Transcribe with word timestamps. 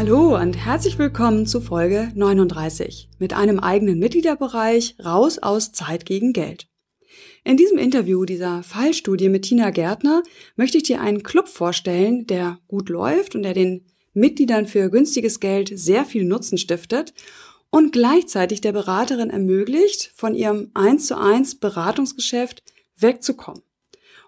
Hallo 0.00 0.34
und 0.34 0.54
herzlich 0.54 0.96
willkommen 0.98 1.44
zu 1.44 1.60
Folge 1.60 2.10
39 2.14 3.10
mit 3.18 3.34
einem 3.34 3.60
eigenen 3.60 3.98
Mitgliederbereich 3.98 4.96
Raus 5.04 5.38
aus 5.40 5.72
Zeit 5.72 6.06
gegen 6.06 6.32
Geld. 6.32 6.68
In 7.44 7.58
diesem 7.58 7.76
Interview 7.76 8.24
dieser 8.24 8.62
Fallstudie 8.62 9.28
mit 9.28 9.42
Tina 9.42 9.68
Gärtner 9.68 10.22
möchte 10.56 10.78
ich 10.78 10.84
dir 10.84 11.02
einen 11.02 11.22
Club 11.22 11.48
vorstellen, 11.48 12.26
der 12.26 12.60
gut 12.66 12.88
läuft 12.88 13.34
und 13.34 13.42
der 13.42 13.52
den 13.52 13.84
Mitgliedern 14.14 14.66
für 14.66 14.88
günstiges 14.88 15.38
Geld 15.38 15.70
sehr 15.74 16.06
viel 16.06 16.24
Nutzen 16.24 16.56
stiftet 16.56 17.12
und 17.68 17.92
gleichzeitig 17.92 18.62
der 18.62 18.72
Beraterin 18.72 19.28
ermöglicht, 19.28 20.12
von 20.14 20.34
ihrem 20.34 20.70
1 20.72 21.08
zu 21.08 21.18
1 21.18 21.56
Beratungsgeschäft 21.56 22.62
wegzukommen 22.96 23.60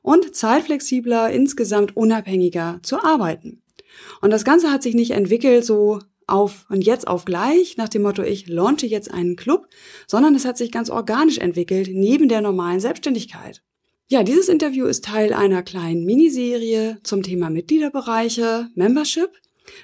und 0.03 0.37
zeitflexibler, 0.37 1.31
insgesamt 1.31 1.97
unabhängiger 1.97 2.81
zu 2.83 3.03
arbeiten. 3.03 3.62
Und 4.21 4.31
das 4.31 4.45
Ganze 4.45 4.71
hat 4.71 4.83
sich 4.83 4.95
nicht 4.95 5.13
entwickelt 5.13 5.65
so 5.65 5.99
auf 6.27 6.67
und 6.71 6.85
jetzt 6.85 7.09
auf 7.09 7.25
gleich 7.25 7.77
nach 7.77 7.89
dem 7.89 8.03
Motto, 8.03 8.23
ich 8.23 8.49
launche 8.49 8.87
jetzt 8.87 9.13
einen 9.13 9.37
Club, 9.37 9.67
sondern 10.07 10.35
es 10.35 10.45
hat 10.45 10.57
sich 10.57 10.71
ganz 10.73 10.91
organisch 10.91 11.39
entwickelt 11.39 11.91
neben 11.93 12.29
der 12.29 12.41
normalen 12.41 12.81
Selbstständigkeit. 12.81 13.63
Ja, 14.09 14.23
dieses 14.23 14.49
Interview 14.49 14.87
ist 14.87 15.05
Teil 15.05 15.33
einer 15.33 15.63
kleinen 15.63 16.05
Miniserie 16.05 16.99
zum 17.03 17.23
Thema 17.23 17.51
Mitgliederbereiche, 17.51 18.69
Membership 18.75 19.31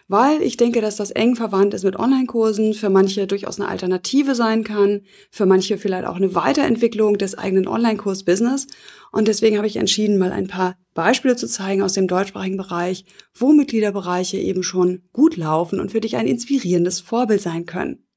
weil 0.08 0.42
ich 0.42 0.56
denke, 0.56 0.80
dass 0.80 0.96
das 0.96 1.10
eng 1.10 1.36
verwandt 1.36 1.74
ist 1.74 1.84
mit 1.84 1.96
Online-Kursen, 1.96 2.74
für 2.74 2.90
manche 2.90 3.26
durchaus 3.26 3.60
eine 3.60 3.68
Alternative 3.68 4.34
sein 4.34 4.64
kann, 4.64 5.02
für 5.30 5.46
manche 5.46 5.78
vielleicht 5.78 6.06
auch 6.06 6.16
eine 6.16 6.34
Weiterentwicklung 6.34 7.18
des 7.18 7.36
eigenen 7.36 7.68
Online-Kurs-Business. 7.68 8.66
Und 9.12 9.28
deswegen 9.28 9.56
habe 9.56 9.66
ich 9.66 9.76
entschieden, 9.76 10.18
mal 10.18 10.32
ein 10.32 10.48
paar 10.48 10.76
Beispiele 10.94 11.36
zu 11.36 11.46
zeigen 11.46 11.82
aus 11.82 11.92
dem 11.92 12.08
deutschsprachigen 12.08 12.56
Bereich, 12.56 13.04
wo 13.34 13.52
Mitgliederbereiche 13.52 14.38
eben 14.38 14.62
schon 14.62 15.02
gut 15.12 15.36
laufen 15.36 15.80
und 15.80 15.92
für 15.92 16.00
dich 16.00 16.16
ein 16.16 16.26
inspirierendes 16.26 17.00
Vorbild 17.00 17.40
sein 17.40 17.66
können. 17.66 18.07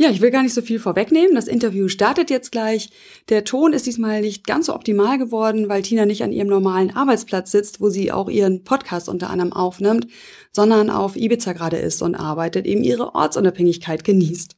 Ja, 0.00 0.08
ich 0.08 0.22
will 0.22 0.30
gar 0.30 0.42
nicht 0.42 0.54
so 0.54 0.62
viel 0.62 0.78
vorwegnehmen. 0.78 1.34
Das 1.34 1.46
Interview 1.46 1.88
startet 1.88 2.30
jetzt 2.30 2.52
gleich. 2.52 2.88
Der 3.28 3.44
Ton 3.44 3.74
ist 3.74 3.84
diesmal 3.84 4.22
nicht 4.22 4.46
ganz 4.46 4.64
so 4.64 4.74
optimal 4.74 5.18
geworden, 5.18 5.68
weil 5.68 5.82
Tina 5.82 6.06
nicht 6.06 6.22
an 6.22 6.32
ihrem 6.32 6.48
normalen 6.48 6.96
Arbeitsplatz 6.96 7.50
sitzt, 7.50 7.82
wo 7.82 7.90
sie 7.90 8.10
auch 8.10 8.30
ihren 8.30 8.64
Podcast 8.64 9.10
unter 9.10 9.28
anderem 9.28 9.52
aufnimmt, 9.52 10.06
sondern 10.52 10.88
auf 10.88 11.16
Ibiza 11.16 11.52
gerade 11.52 11.76
ist 11.76 12.00
und 12.00 12.14
arbeitet, 12.14 12.64
eben 12.64 12.82
ihre 12.82 13.14
Ortsunabhängigkeit 13.14 14.02
genießt. 14.02 14.56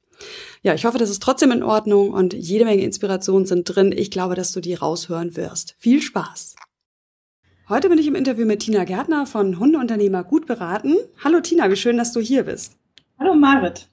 Ja, 0.63 0.75
ich 0.75 0.85
hoffe, 0.85 0.99
das 0.99 1.11
ist 1.11 1.25
trotzdem 1.25 1.51
in 1.51 1.65
Ordnung 1.65 2.13
und 2.13 2.35
jede 2.35 2.65
Menge 2.65 2.85
Inspirationen 2.85 3.45
sind 3.45 3.65
drin. 3.65 3.91
Ich 3.91 4.13
glaube, 4.13 4.37
dass 4.37 4.53
du 4.53 4.61
die 4.61 4.75
raushören 4.75 5.35
wirst. 5.35 5.75
Viel 5.81 6.03
Spaß! 6.03 6.55
Heute 7.69 7.89
bin 7.89 7.99
ich 7.99 8.07
im 8.07 8.15
Interview 8.15 8.47
mit 8.47 8.61
Tina 8.61 8.85
Gärtner 8.85 9.27
von 9.27 9.59
Hundeunternehmer 9.59 10.23
gut 10.23 10.47
beraten. 10.47 10.95
Hallo 11.25 11.41
Tina, 11.41 11.69
wie 11.69 11.75
schön, 11.75 11.97
dass 11.97 12.13
du 12.13 12.21
hier 12.21 12.45
bist. 12.45 12.77
Hallo 13.23 13.37
Marit. 13.37 13.87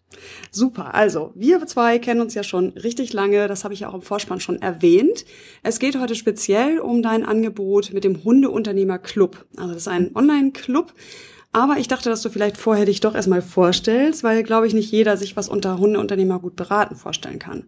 Super, 0.49 0.95
also 0.95 1.33
wir 1.35 1.63
zwei 1.67 1.99
kennen 1.99 2.19
uns 2.19 2.33
ja 2.33 2.41
schon 2.41 2.69
richtig 2.69 3.13
lange, 3.13 3.47
das 3.47 3.63
habe 3.63 3.75
ich 3.75 3.81
ja 3.81 3.89
auch 3.89 3.93
im 3.93 4.01
Vorspann 4.01 4.39
schon 4.39 4.59
erwähnt. 4.59 5.23
Es 5.61 5.77
geht 5.77 5.99
heute 5.99 6.15
speziell 6.15 6.79
um 6.79 7.03
dein 7.03 7.23
Angebot 7.23 7.93
mit 7.93 8.05
dem 8.05 8.23
Hundeunternehmer 8.23 8.97
Club. 8.97 9.45
Also 9.55 9.73
das 9.73 9.83
ist 9.83 9.87
ein 9.87 10.15
Online-Club, 10.15 10.95
aber 11.51 11.77
ich 11.77 11.87
dachte, 11.87 12.09
dass 12.09 12.23
du 12.23 12.31
vielleicht 12.31 12.57
vorher 12.57 12.85
dich 12.85 13.01
doch 13.01 13.13
erstmal 13.13 13.43
vorstellst, 13.43 14.23
weil, 14.23 14.41
glaube 14.41 14.65
ich, 14.65 14.73
nicht 14.73 14.91
jeder 14.91 15.15
sich 15.15 15.37
was 15.37 15.47
unter 15.47 15.77
Hundeunternehmer 15.77 16.39
gut 16.39 16.55
beraten 16.55 16.95
vorstellen 16.95 17.37
kann. 17.37 17.65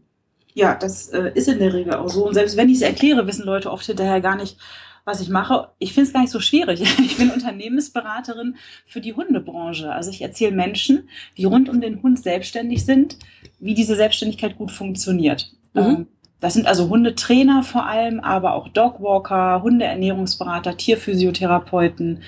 Ja, 0.56 0.74
das 0.74 1.09
äh, 1.09 1.31
ist 1.36 1.47
in 1.47 1.59
der 1.59 1.75
Regel 1.75 1.94
auch 1.94 2.09
so. 2.09 2.28
Und 2.28 2.34
selbst 2.34 2.57
wenn 2.57 2.69
ich 2.69 2.78
es 2.78 2.81
erkläre, 2.81 3.28
wissen 3.28 3.46
Leute 3.46 3.72
oft 3.72 3.86
hinterher 3.86 4.19
gar 4.19 4.36
nicht, 4.36 4.57
was 5.06 5.22
ich 5.22 5.29
mache. 5.29 5.69
Ich 5.79 5.94
finde 5.94 6.07
es 6.07 6.13
gar 6.13 6.22
nicht 6.22 6.31
so 6.31 6.39
schwierig. 6.39 6.81
Ich 7.01 7.17
bin 7.17 7.31
Unternehmensberaterin 7.31 8.56
für 8.85 9.01
die 9.01 9.13
Hundebranche. 9.13 9.91
Also 9.91 10.12
ich 10.12 10.22
erzähle 10.22 10.51
Menschen, 10.51 11.09
die 11.38 11.45
rund 11.45 11.67
um 11.69 11.81
den 11.81 12.01
Hund 12.01 12.22
selbstständig 12.22 12.85
sind, 12.85 13.17
wie 13.59 13.73
diese 13.73 13.95
Selbstständigkeit 13.95 14.57
gut 14.57 14.72
funktioniert. 14.72 15.51
Mhm. 15.73 15.81
Ähm, 15.81 16.07
das 16.41 16.56
sind 16.56 16.66
also 16.66 16.89
Hundetrainer 16.89 17.62
vor 17.62 17.85
allem, 17.85 18.19
aber 18.19 18.56
auch 18.56 18.67
Dogwalker, 18.67 19.62
Hundeernährungsberater, 19.62 20.75
Tierphysiotherapeuten. 20.75 22.23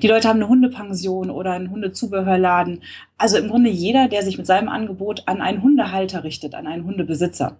Die 0.00 0.06
Leute 0.06 0.28
haben 0.28 0.36
eine 0.38 0.48
Hundepension 0.48 1.30
oder 1.30 1.50
einen 1.50 1.70
Hundezubehörladen. 1.70 2.82
Also 3.18 3.38
im 3.38 3.48
Grunde 3.48 3.68
jeder, 3.68 4.06
der 4.06 4.22
sich 4.22 4.38
mit 4.38 4.46
seinem 4.46 4.68
Angebot 4.68 5.24
an 5.26 5.40
einen 5.40 5.62
Hundehalter 5.62 6.22
richtet, 6.22 6.54
an 6.54 6.68
einen 6.68 6.84
Hundebesitzer. 6.84 7.56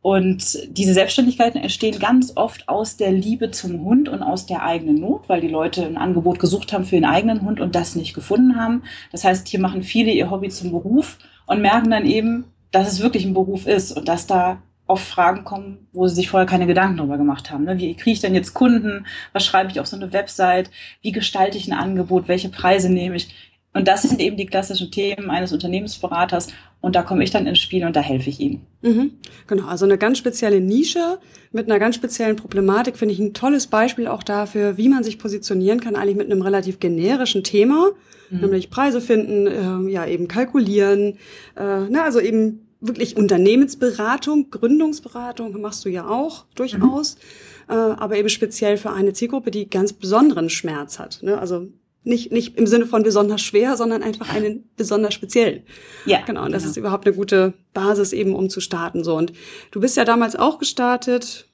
Und 0.00 0.58
diese 0.70 0.94
Selbstständigkeiten 0.94 1.60
entstehen 1.60 1.98
ganz 1.98 2.32
oft 2.36 2.68
aus 2.68 2.96
der 2.96 3.10
Liebe 3.10 3.50
zum 3.50 3.82
Hund 3.82 4.08
und 4.08 4.22
aus 4.22 4.46
der 4.46 4.62
eigenen 4.62 5.00
Not, 5.00 5.28
weil 5.28 5.40
die 5.40 5.48
Leute 5.48 5.84
ein 5.84 5.96
Angebot 5.96 6.38
gesucht 6.38 6.72
haben 6.72 6.84
für 6.84 6.96
ihren 6.96 7.04
eigenen 7.04 7.42
Hund 7.42 7.60
und 7.60 7.74
das 7.74 7.96
nicht 7.96 8.14
gefunden 8.14 8.56
haben. 8.56 8.84
Das 9.10 9.24
heißt, 9.24 9.48
hier 9.48 9.60
machen 9.60 9.82
viele 9.82 10.12
ihr 10.12 10.30
Hobby 10.30 10.50
zum 10.50 10.70
Beruf 10.70 11.18
und 11.46 11.60
merken 11.60 11.90
dann 11.90 12.06
eben, 12.06 12.44
dass 12.70 12.90
es 12.90 13.02
wirklich 13.02 13.24
ein 13.24 13.34
Beruf 13.34 13.66
ist 13.66 13.92
und 13.92 14.06
dass 14.08 14.26
da 14.26 14.62
oft 14.86 15.06
Fragen 15.06 15.44
kommen, 15.44 15.86
wo 15.92 16.08
sie 16.08 16.14
sich 16.14 16.30
vorher 16.30 16.46
keine 16.46 16.66
Gedanken 16.66 16.96
darüber 16.96 17.18
gemacht 17.18 17.50
haben. 17.50 17.64
Ne? 17.64 17.78
Wie 17.78 17.94
kriege 17.94 18.12
ich 18.12 18.20
denn 18.20 18.34
jetzt 18.34 18.54
Kunden? 18.54 19.06
Was 19.32 19.44
schreibe 19.44 19.70
ich 19.70 19.80
auf 19.80 19.86
so 19.86 19.96
eine 19.96 20.12
Website? 20.12 20.70
Wie 21.02 21.12
gestalte 21.12 21.58
ich 21.58 21.68
ein 21.68 21.78
Angebot? 21.78 22.26
Welche 22.26 22.48
Preise 22.48 22.90
nehme 22.90 23.16
ich? 23.16 23.47
Und 23.78 23.86
das 23.86 24.02
sind 24.02 24.20
eben 24.20 24.36
die 24.36 24.46
klassischen 24.46 24.90
Themen 24.90 25.30
eines 25.30 25.52
Unternehmensberaters. 25.52 26.48
Und 26.80 26.96
da 26.96 27.02
komme 27.02 27.22
ich 27.22 27.30
dann 27.30 27.46
ins 27.46 27.60
Spiel 27.60 27.86
und 27.86 27.94
da 27.94 28.00
helfe 28.00 28.28
ich 28.28 28.40
ihm. 28.40 28.62
Mhm. 28.82 29.12
Genau, 29.46 29.68
also 29.68 29.84
eine 29.84 29.96
ganz 29.96 30.18
spezielle 30.18 30.60
Nische 30.60 31.20
mit 31.52 31.66
einer 31.66 31.78
ganz 31.78 31.94
speziellen 31.94 32.34
Problematik 32.34 32.96
finde 32.96 33.14
ich 33.14 33.20
ein 33.20 33.34
tolles 33.34 33.68
Beispiel 33.68 34.08
auch 34.08 34.24
dafür, 34.24 34.78
wie 34.78 34.88
man 34.88 35.04
sich 35.04 35.20
positionieren 35.20 35.78
kann, 35.78 35.94
eigentlich 35.94 36.16
mit 36.16 36.28
einem 36.28 36.42
relativ 36.42 36.80
generischen 36.80 37.44
Thema, 37.44 37.90
mhm. 38.30 38.40
nämlich 38.40 38.68
Preise 38.68 39.00
finden, 39.00 39.46
äh, 39.46 39.92
ja 39.92 40.04
eben 40.06 40.26
kalkulieren, 40.26 41.14
äh, 41.56 41.86
na, 41.88 42.02
also 42.02 42.18
eben 42.18 42.66
wirklich 42.80 43.16
Unternehmensberatung, 43.16 44.50
Gründungsberatung 44.50 45.60
machst 45.60 45.84
du 45.84 45.88
ja 45.88 46.08
auch 46.08 46.46
durchaus, 46.56 47.16
mhm. 47.68 47.74
äh, 47.74 47.76
aber 47.76 48.16
eben 48.16 48.28
speziell 48.28 48.76
für 48.76 48.90
eine 48.90 49.12
Zielgruppe, 49.12 49.52
die 49.52 49.70
ganz 49.70 49.92
besonderen 49.92 50.50
Schmerz 50.50 50.98
hat. 50.98 51.20
Ne? 51.22 51.38
Also 51.38 51.68
nicht, 52.04 52.32
nicht 52.32 52.56
im 52.56 52.66
Sinne 52.66 52.86
von 52.86 53.02
besonders 53.02 53.40
schwer, 53.40 53.76
sondern 53.76 54.02
einfach 54.02 54.32
einen 54.34 54.68
besonders 54.76 55.14
speziell. 55.14 55.64
Ja. 56.06 56.20
Genau. 56.26 56.44
Und 56.44 56.52
das 56.52 56.62
genau. 56.62 56.70
ist 56.70 56.76
überhaupt 56.76 57.06
eine 57.06 57.16
gute 57.16 57.54
Basis 57.74 58.12
eben, 58.12 58.34
um 58.34 58.48
zu 58.48 58.60
starten, 58.60 59.04
so. 59.04 59.16
Und 59.16 59.32
du 59.70 59.80
bist 59.80 59.96
ja 59.96 60.04
damals 60.04 60.36
auch 60.36 60.58
gestartet, 60.58 61.48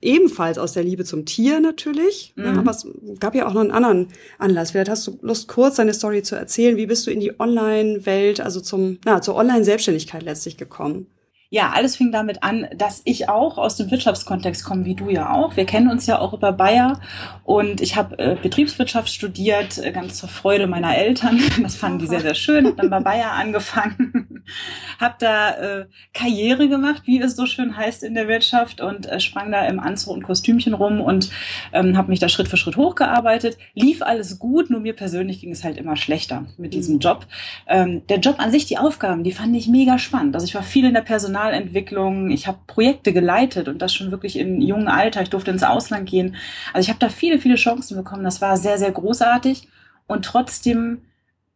ebenfalls 0.00 0.58
aus 0.58 0.72
der 0.72 0.84
Liebe 0.84 1.04
zum 1.04 1.24
Tier 1.24 1.60
natürlich. 1.60 2.34
Mhm. 2.36 2.44
Ja, 2.44 2.52
aber 2.58 2.70
es 2.70 2.86
gab 3.18 3.34
ja 3.34 3.48
auch 3.48 3.54
noch 3.54 3.62
einen 3.62 3.70
anderen 3.70 4.08
Anlass. 4.38 4.70
Vielleicht 4.70 4.90
hast 4.90 5.06
du 5.06 5.18
Lust, 5.22 5.48
kurz 5.48 5.76
deine 5.76 5.94
Story 5.94 6.22
zu 6.22 6.36
erzählen. 6.36 6.76
Wie 6.76 6.86
bist 6.86 7.06
du 7.06 7.10
in 7.10 7.20
die 7.20 7.38
Online-Welt, 7.40 8.40
also 8.40 8.60
zum, 8.60 8.98
na, 9.04 9.22
zur 9.22 9.36
Online-Selbstständigkeit 9.36 10.22
letztlich 10.22 10.56
gekommen? 10.56 11.06
Ja, 11.48 11.70
alles 11.70 11.96
fing 11.96 12.10
damit 12.10 12.42
an, 12.42 12.66
dass 12.76 13.02
ich 13.04 13.28
auch 13.28 13.56
aus 13.56 13.76
dem 13.76 13.90
Wirtschaftskontext 13.90 14.64
komme, 14.64 14.84
wie 14.84 14.94
du 14.94 15.10
ja 15.10 15.32
auch. 15.32 15.56
Wir 15.56 15.64
kennen 15.64 15.88
uns 15.88 16.06
ja 16.06 16.18
auch 16.18 16.32
über 16.32 16.52
Bayer 16.52 17.00
und 17.44 17.80
ich 17.80 17.96
habe 17.96 18.18
äh, 18.18 18.36
Betriebswirtschaft 18.40 19.08
studiert, 19.08 19.78
äh, 19.78 19.92
ganz 19.92 20.18
zur 20.18 20.28
Freude 20.28 20.66
meiner 20.66 20.96
Eltern. 20.96 21.40
Das 21.66 21.74
fanden 21.74 21.98
die 21.98 22.06
sehr, 22.06 22.20
sehr 22.20 22.34
schön. 22.34 22.66
Hab 22.66 22.76
dann 22.76 22.90
bei 22.90 23.00
Bayer 23.00 23.32
angefangen, 23.32 24.44
habe 25.00 25.14
da 25.18 25.50
äh, 25.50 25.86
Karriere 26.12 26.68
gemacht, 26.68 27.02
wie 27.06 27.20
es 27.20 27.34
so 27.34 27.46
schön 27.46 27.76
heißt 27.76 28.02
in 28.02 28.14
der 28.14 28.28
Wirtschaft 28.28 28.80
und 28.80 29.06
äh, 29.06 29.20
sprang 29.20 29.50
da 29.50 29.66
im 29.66 29.80
Anzug 29.80 30.14
und 30.14 30.22
Kostümchen 30.22 30.74
rum 30.74 31.00
und 31.00 31.30
ähm, 31.72 31.96
habe 31.96 32.10
mich 32.10 32.20
da 32.20 32.28
Schritt 32.28 32.48
für 32.48 32.56
Schritt 32.56 32.76
hochgearbeitet. 32.76 33.58
Lief 33.74 34.02
alles 34.02 34.38
gut, 34.38 34.70
nur 34.70 34.80
mir 34.80 34.94
persönlich 34.94 35.40
ging 35.40 35.50
es 35.50 35.64
halt 35.64 35.76
immer 35.76 35.96
schlechter 35.96 36.46
mit 36.56 36.74
diesem 36.74 36.96
mhm. 36.96 37.00
Job. 37.00 37.26
Ähm, 37.66 38.06
der 38.08 38.18
Job 38.18 38.36
an 38.38 38.50
sich, 38.50 38.66
die 38.66 38.78
Aufgaben, 38.78 39.24
die 39.24 39.32
fand 39.32 39.56
ich 39.56 39.68
mega 39.68 39.98
spannend. 39.98 40.34
Also 40.34 40.46
ich 40.46 40.54
war 40.54 40.62
viel 40.62 40.84
in 40.84 40.94
der 40.94 41.02
Personal 41.02 41.45
Personalentwicklung, 41.46 42.30
ich 42.30 42.46
habe 42.46 42.58
Projekte 42.66 43.12
geleitet 43.12 43.68
und 43.68 43.80
das 43.80 43.94
schon 43.94 44.10
wirklich 44.10 44.38
im 44.38 44.60
jungen 44.60 44.88
Alter. 44.88 45.22
Ich 45.22 45.30
durfte 45.30 45.50
ins 45.50 45.62
Ausland 45.62 46.08
gehen. 46.08 46.36
Also 46.72 46.86
ich 46.86 46.88
habe 46.88 46.98
da 46.98 47.08
viele, 47.08 47.38
viele 47.38 47.56
Chancen 47.56 47.96
bekommen. 47.96 48.24
Das 48.24 48.40
war 48.40 48.56
sehr, 48.56 48.78
sehr 48.78 48.90
großartig 48.90 49.68
und 50.06 50.24
trotzdem 50.24 51.02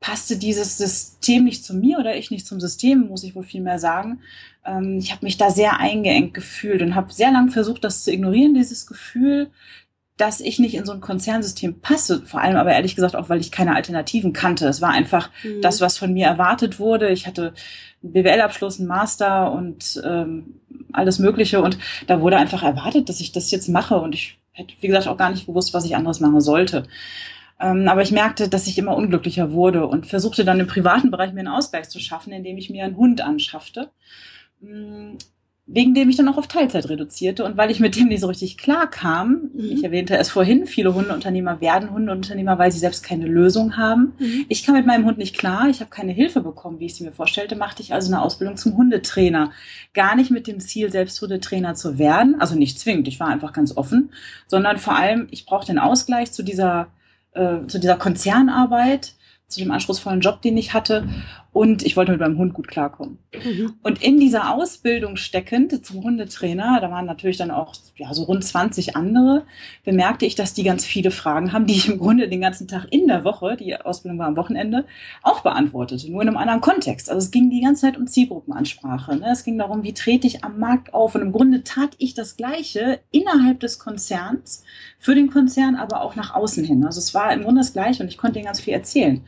passte 0.00 0.38
dieses 0.38 0.78
System 0.78 1.44
nicht 1.44 1.64
zu 1.64 1.74
mir 1.74 1.98
oder 1.98 2.16
ich 2.16 2.30
nicht 2.30 2.46
zum 2.46 2.58
System, 2.58 3.08
muss 3.08 3.24
ich 3.24 3.34
wohl 3.34 3.42
viel 3.42 3.60
mehr 3.60 3.78
sagen. 3.78 4.20
Ähm, 4.64 4.98
ich 4.98 5.12
habe 5.12 5.24
mich 5.24 5.36
da 5.36 5.50
sehr 5.50 5.78
eingeengt 5.78 6.32
gefühlt 6.32 6.80
und 6.80 6.94
habe 6.94 7.12
sehr 7.12 7.30
lange 7.30 7.50
versucht, 7.50 7.84
das 7.84 8.04
zu 8.04 8.12
ignorieren, 8.12 8.54
dieses 8.54 8.86
Gefühl, 8.86 9.50
dass 10.20 10.40
ich 10.40 10.58
nicht 10.58 10.74
in 10.74 10.84
so 10.84 10.92
ein 10.92 11.00
Konzernsystem 11.00 11.80
passe. 11.80 12.22
Vor 12.26 12.40
allem 12.40 12.56
aber 12.56 12.72
ehrlich 12.72 12.94
gesagt 12.94 13.16
auch, 13.16 13.28
weil 13.28 13.40
ich 13.40 13.50
keine 13.50 13.74
Alternativen 13.74 14.32
kannte. 14.32 14.68
Es 14.68 14.82
war 14.82 14.90
einfach 14.90 15.30
mhm. 15.42 15.62
das, 15.62 15.80
was 15.80 15.96
von 15.96 16.12
mir 16.12 16.26
erwartet 16.26 16.78
wurde. 16.78 17.10
Ich 17.10 17.26
hatte 17.26 17.54
einen 18.02 18.12
BWL-Abschluss, 18.12 18.78
einen 18.78 18.88
Master 18.88 19.52
und 19.52 20.00
ähm, 20.04 20.60
alles 20.92 21.18
Mögliche. 21.18 21.62
Und 21.62 21.78
da 22.06 22.20
wurde 22.20 22.36
einfach 22.36 22.62
erwartet, 22.62 23.08
dass 23.08 23.20
ich 23.20 23.32
das 23.32 23.50
jetzt 23.50 23.68
mache. 23.68 23.98
Und 23.98 24.14
ich 24.14 24.38
hätte, 24.52 24.74
wie 24.80 24.88
gesagt, 24.88 25.08
auch 25.08 25.16
gar 25.16 25.30
nicht 25.30 25.46
gewusst, 25.46 25.72
was 25.72 25.84
ich 25.84 25.96
anderes 25.96 26.20
machen 26.20 26.40
sollte. 26.40 26.84
Ähm, 27.58 27.88
aber 27.88 28.02
ich 28.02 28.12
merkte, 28.12 28.48
dass 28.48 28.66
ich 28.66 28.78
immer 28.78 28.96
unglücklicher 28.96 29.52
wurde 29.52 29.86
und 29.86 30.06
versuchte 30.06 30.44
dann 30.44 30.60
im 30.60 30.66
privaten 30.66 31.10
Bereich 31.10 31.32
mir 31.32 31.40
einen 31.40 31.48
Ausgleich 31.48 31.88
zu 31.88 32.00
schaffen, 32.00 32.32
indem 32.32 32.58
ich 32.58 32.70
mir 32.70 32.84
einen 32.84 32.96
Hund 32.96 33.20
anschaffte. 33.20 33.90
Mm, 34.60 35.16
wegen 35.72 35.94
dem 35.94 36.10
ich 36.10 36.16
dann 36.16 36.28
auch 36.28 36.36
auf 36.36 36.48
Teilzeit 36.48 36.88
reduzierte 36.88 37.44
und 37.44 37.56
weil 37.56 37.70
ich 37.70 37.78
mit 37.78 37.94
dem 37.94 38.08
nicht 38.08 38.20
so 38.20 38.26
richtig 38.26 38.58
klar 38.58 38.90
kam. 38.90 39.50
Mhm. 39.54 39.70
Ich 39.70 39.84
erwähnte 39.84 40.16
es 40.16 40.28
vorhin, 40.28 40.66
viele 40.66 40.94
Hundeunternehmer 40.94 41.60
werden 41.60 41.92
Hundeunternehmer, 41.92 42.58
weil 42.58 42.72
sie 42.72 42.80
selbst 42.80 43.04
keine 43.04 43.26
Lösung 43.26 43.76
haben. 43.76 44.12
Mhm. 44.18 44.46
Ich 44.48 44.66
kam 44.66 44.74
mit 44.74 44.84
meinem 44.84 45.04
Hund 45.04 45.18
nicht 45.18 45.38
klar, 45.38 45.68
ich 45.68 45.78
habe 45.78 45.90
keine 45.90 46.10
Hilfe 46.10 46.40
bekommen, 46.40 46.80
wie 46.80 46.86
ich 46.86 46.96
sie 46.96 47.04
mir 47.04 47.12
vorstellte, 47.12 47.54
machte 47.54 47.82
ich 47.82 47.94
also 47.94 48.12
eine 48.12 48.20
Ausbildung 48.20 48.56
zum 48.56 48.76
Hundetrainer. 48.76 49.52
Gar 49.94 50.16
nicht 50.16 50.32
mit 50.32 50.48
dem 50.48 50.58
Ziel, 50.58 50.90
selbst 50.90 51.20
Hundetrainer 51.22 51.74
zu 51.74 51.98
werden, 51.98 52.40
also 52.40 52.56
nicht 52.56 52.80
zwingend, 52.80 53.06
ich 53.06 53.20
war 53.20 53.28
einfach 53.28 53.52
ganz 53.52 53.76
offen, 53.76 54.10
sondern 54.48 54.78
vor 54.78 54.96
allem, 54.96 55.28
ich 55.30 55.46
brauchte 55.46 55.70
den 55.70 55.78
Ausgleich 55.78 56.32
zu 56.32 56.42
dieser, 56.42 56.88
äh, 57.32 57.58
zu 57.68 57.78
dieser 57.78 57.96
Konzernarbeit, 57.96 59.14
zu 59.46 59.60
dem 59.60 59.70
anspruchsvollen 59.70 60.20
Job, 60.20 60.42
den 60.42 60.56
ich 60.56 60.74
hatte 60.74 61.08
und 61.52 61.84
ich 61.84 61.96
wollte 61.96 62.12
mit 62.12 62.20
meinem 62.20 62.38
Hund 62.38 62.54
gut 62.54 62.68
klarkommen. 62.68 63.18
Mhm. 63.34 63.74
Und 63.82 64.02
in 64.02 64.20
dieser 64.20 64.54
Ausbildung 64.54 65.16
steckend 65.16 65.84
zum 65.84 66.04
Hundetrainer, 66.04 66.78
da 66.80 66.90
waren 66.90 67.06
natürlich 67.06 67.38
dann 67.38 67.50
auch 67.50 67.74
ja, 67.96 68.14
so 68.14 68.22
rund 68.22 68.44
20 68.44 68.94
andere, 68.94 69.44
bemerkte 69.84 70.26
ich, 70.26 70.36
dass 70.36 70.54
die 70.54 70.62
ganz 70.62 70.84
viele 70.84 71.10
Fragen 71.10 71.52
haben, 71.52 71.66
die 71.66 71.74
ich 71.74 71.88
im 71.88 71.98
Grunde 71.98 72.28
den 72.28 72.40
ganzen 72.40 72.68
Tag 72.68 72.86
in 72.90 73.08
der 73.08 73.24
Woche, 73.24 73.56
die 73.56 73.76
Ausbildung 73.76 74.18
war 74.20 74.28
am 74.28 74.36
Wochenende, 74.36 74.84
auch 75.22 75.40
beantwortete, 75.40 76.10
nur 76.10 76.22
in 76.22 76.28
einem 76.28 76.36
anderen 76.36 76.60
Kontext. 76.60 77.10
Also 77.10 77.18
es 77.26 77.32
ging 77.32 77.50
die 77.50 77.62
ganze 77.62 77.82
Zeit 77.82 77.96
um 77.96 78.06
Zielgruppenansprache. 78.06 79.16
Ne? 79.16 79.30
Es 79.32 79.42
ging 79.42 79.58
darum, 79.58 79.82
wie 79.82 79.92
trete 79.92 80.28
ich 80.28 80.44
am 80.44 80.60
Markt 80.60 80.94
auf. 80.94 81.16
Und 81.16 81.22
im 81.22 81.32
Grunde 81.32 81.64
tat 81.64 81.90
ich 81.98 82.14
das 82.14 82.36
Gleiche 82.36 83.00
innerhalb 83.10 83.58
des 83.58 83.80
Konzerns, 83.80 84.62
für 84.98 85.14
den 85.14 85.30
Konzern, 85.30 85.74
aber 85.76 86.02
auch 86.02 86.14
nach 86.14 86.34
außen 86.34 86.64
hin. 86.64 86.84
Also 86.84 86.98
es 86.98 87.12
war 87.14 87.32
im 87.32 87.42
Grunde 87.42 87.60
das 87.60 87.72
Gleiche 87.72 88.02
und 88.02 88.08
ich 88.08 88.18
konnte 88.18 88.38
ihnen 88.38 88.46
ganz 88.46 88.60
viel 88.60 88.74
erzählen. 88.74 89.24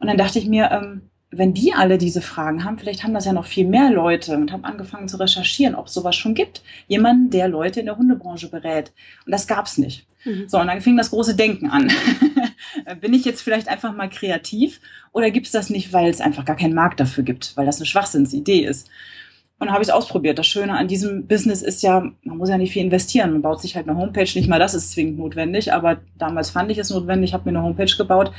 Und 0.00 0.06
dann 0.06 0.16
dachte 0.16 0.38
ich 0.38 0.46
mir, 0.46 0.70
ähm, 0.72 1.09
wenn 1.32 1.54
die 1.54 1.72
alle 1.72 1.96
diese 1.96 2.22
Fragen 2.22 2.64
haben, 2.64 2.78
vielleicht 2.78 3.04
haben 3.04 3.14
das 3.14 3.24
ja 3.24 3.32
noch 3.32 3.46
viel 3.46 3.66
mehr 3.66 3.90
Leute 3.90 4.36
und 4.36 4.50
habe 4.50 4.64
angefangen 4.64 5.06
zu 5.06 5.16
recherchieren, 5.16 5.76
ob 5.76 5.86
es 5.86 5.94
sowas 5.94 6.16
schon 6.16 6.34
gibt. 6.34 6.62
Jemanden, 6.88 7.30
der 7.30 7.46
Leute 7.46 7.80
in 7.80 7.86
der 7.86 7.96
Hundebranche 7.96 8.50
berät. 8.50 8.92
Und 9.24 9.32
das 9.32 9.46
gab's 9.46 9.78
nicht. 9.78 10.06
Mhm. 10.24 10.48
So, 10.48 10.58
und 10.58 10.66
dann 10.66 10.80
fing 10.80 10.96
das 10.96 11.10
große 11.10 11.36
Denken 11.36 11.70
an. 11.70 11.90
Bin 13.00 13.14
ich 13.14 13.24
jetzt 13.24 13.42
vielleicht 13.42 13.68
einfach 13.68 13.94
mal 13.94 14.10
kreativ 14.10 14.80
oder 15.12 15.30
gibt's 15.30 15.52
das 15.52 15.70
nicht, 15.70 15.92
weil 15.92 16.10
es 16.10 16.20
einfach 16.20 16.44
gar 16.44 16.56
keinen 16.56 16.74
Markt 16.74 16.98
dafür 16.98 17.22
gibt, 17.22 17.56
weil 17.56 17.66
das 17.66 17.76
eine 17.76 17.86
Schwachsinnsidee 17.86 18.64
ist? 18.64 18.90
Und 19.60 19.66
dann 19.66 19.74
habe 19.74 19.82
ich 19.82 19.88
es 19.88 19.94
ausprobiert. 19.94 20.38
Das 20.38 20.46
Schöne 20.46 20.72
an 20.72 20.88
diesem 20.88 21.26
Business 21.26 21.60
ist 21.60 21.82
ja, 21.82 22.10
man 22.24 22.38
muss 22.38 22.48
ja 22.48 22.56
nicht 22.56 22.72
viel 22.72 22.82
investieren. 22.82 23.32
Man 23.32 23.42
baut 23.42 23.60
sich 23.60 23.76
halt 23.76 23.88
eine 23.88 23.98
Homepage. 23.98 24.22
Nicht 24.34 24.48
mal 24.48 24.58
das 24.58 24.72
ist 24.72 24.90
zwingend 24.92 25.18
notwendig, 25.18 25.72
aber 25.72 25.98
damals 26.16 26.48
fand 26.48 26.72
ich 26.72 26.78
es 26.78 26.88
notwendig, 26.88 27.34
habe 27.34 27.50
mir 27.50 27.58
eine 27.58 27.66
Homepage 27.66 27.94
gebaut 27.96 28.32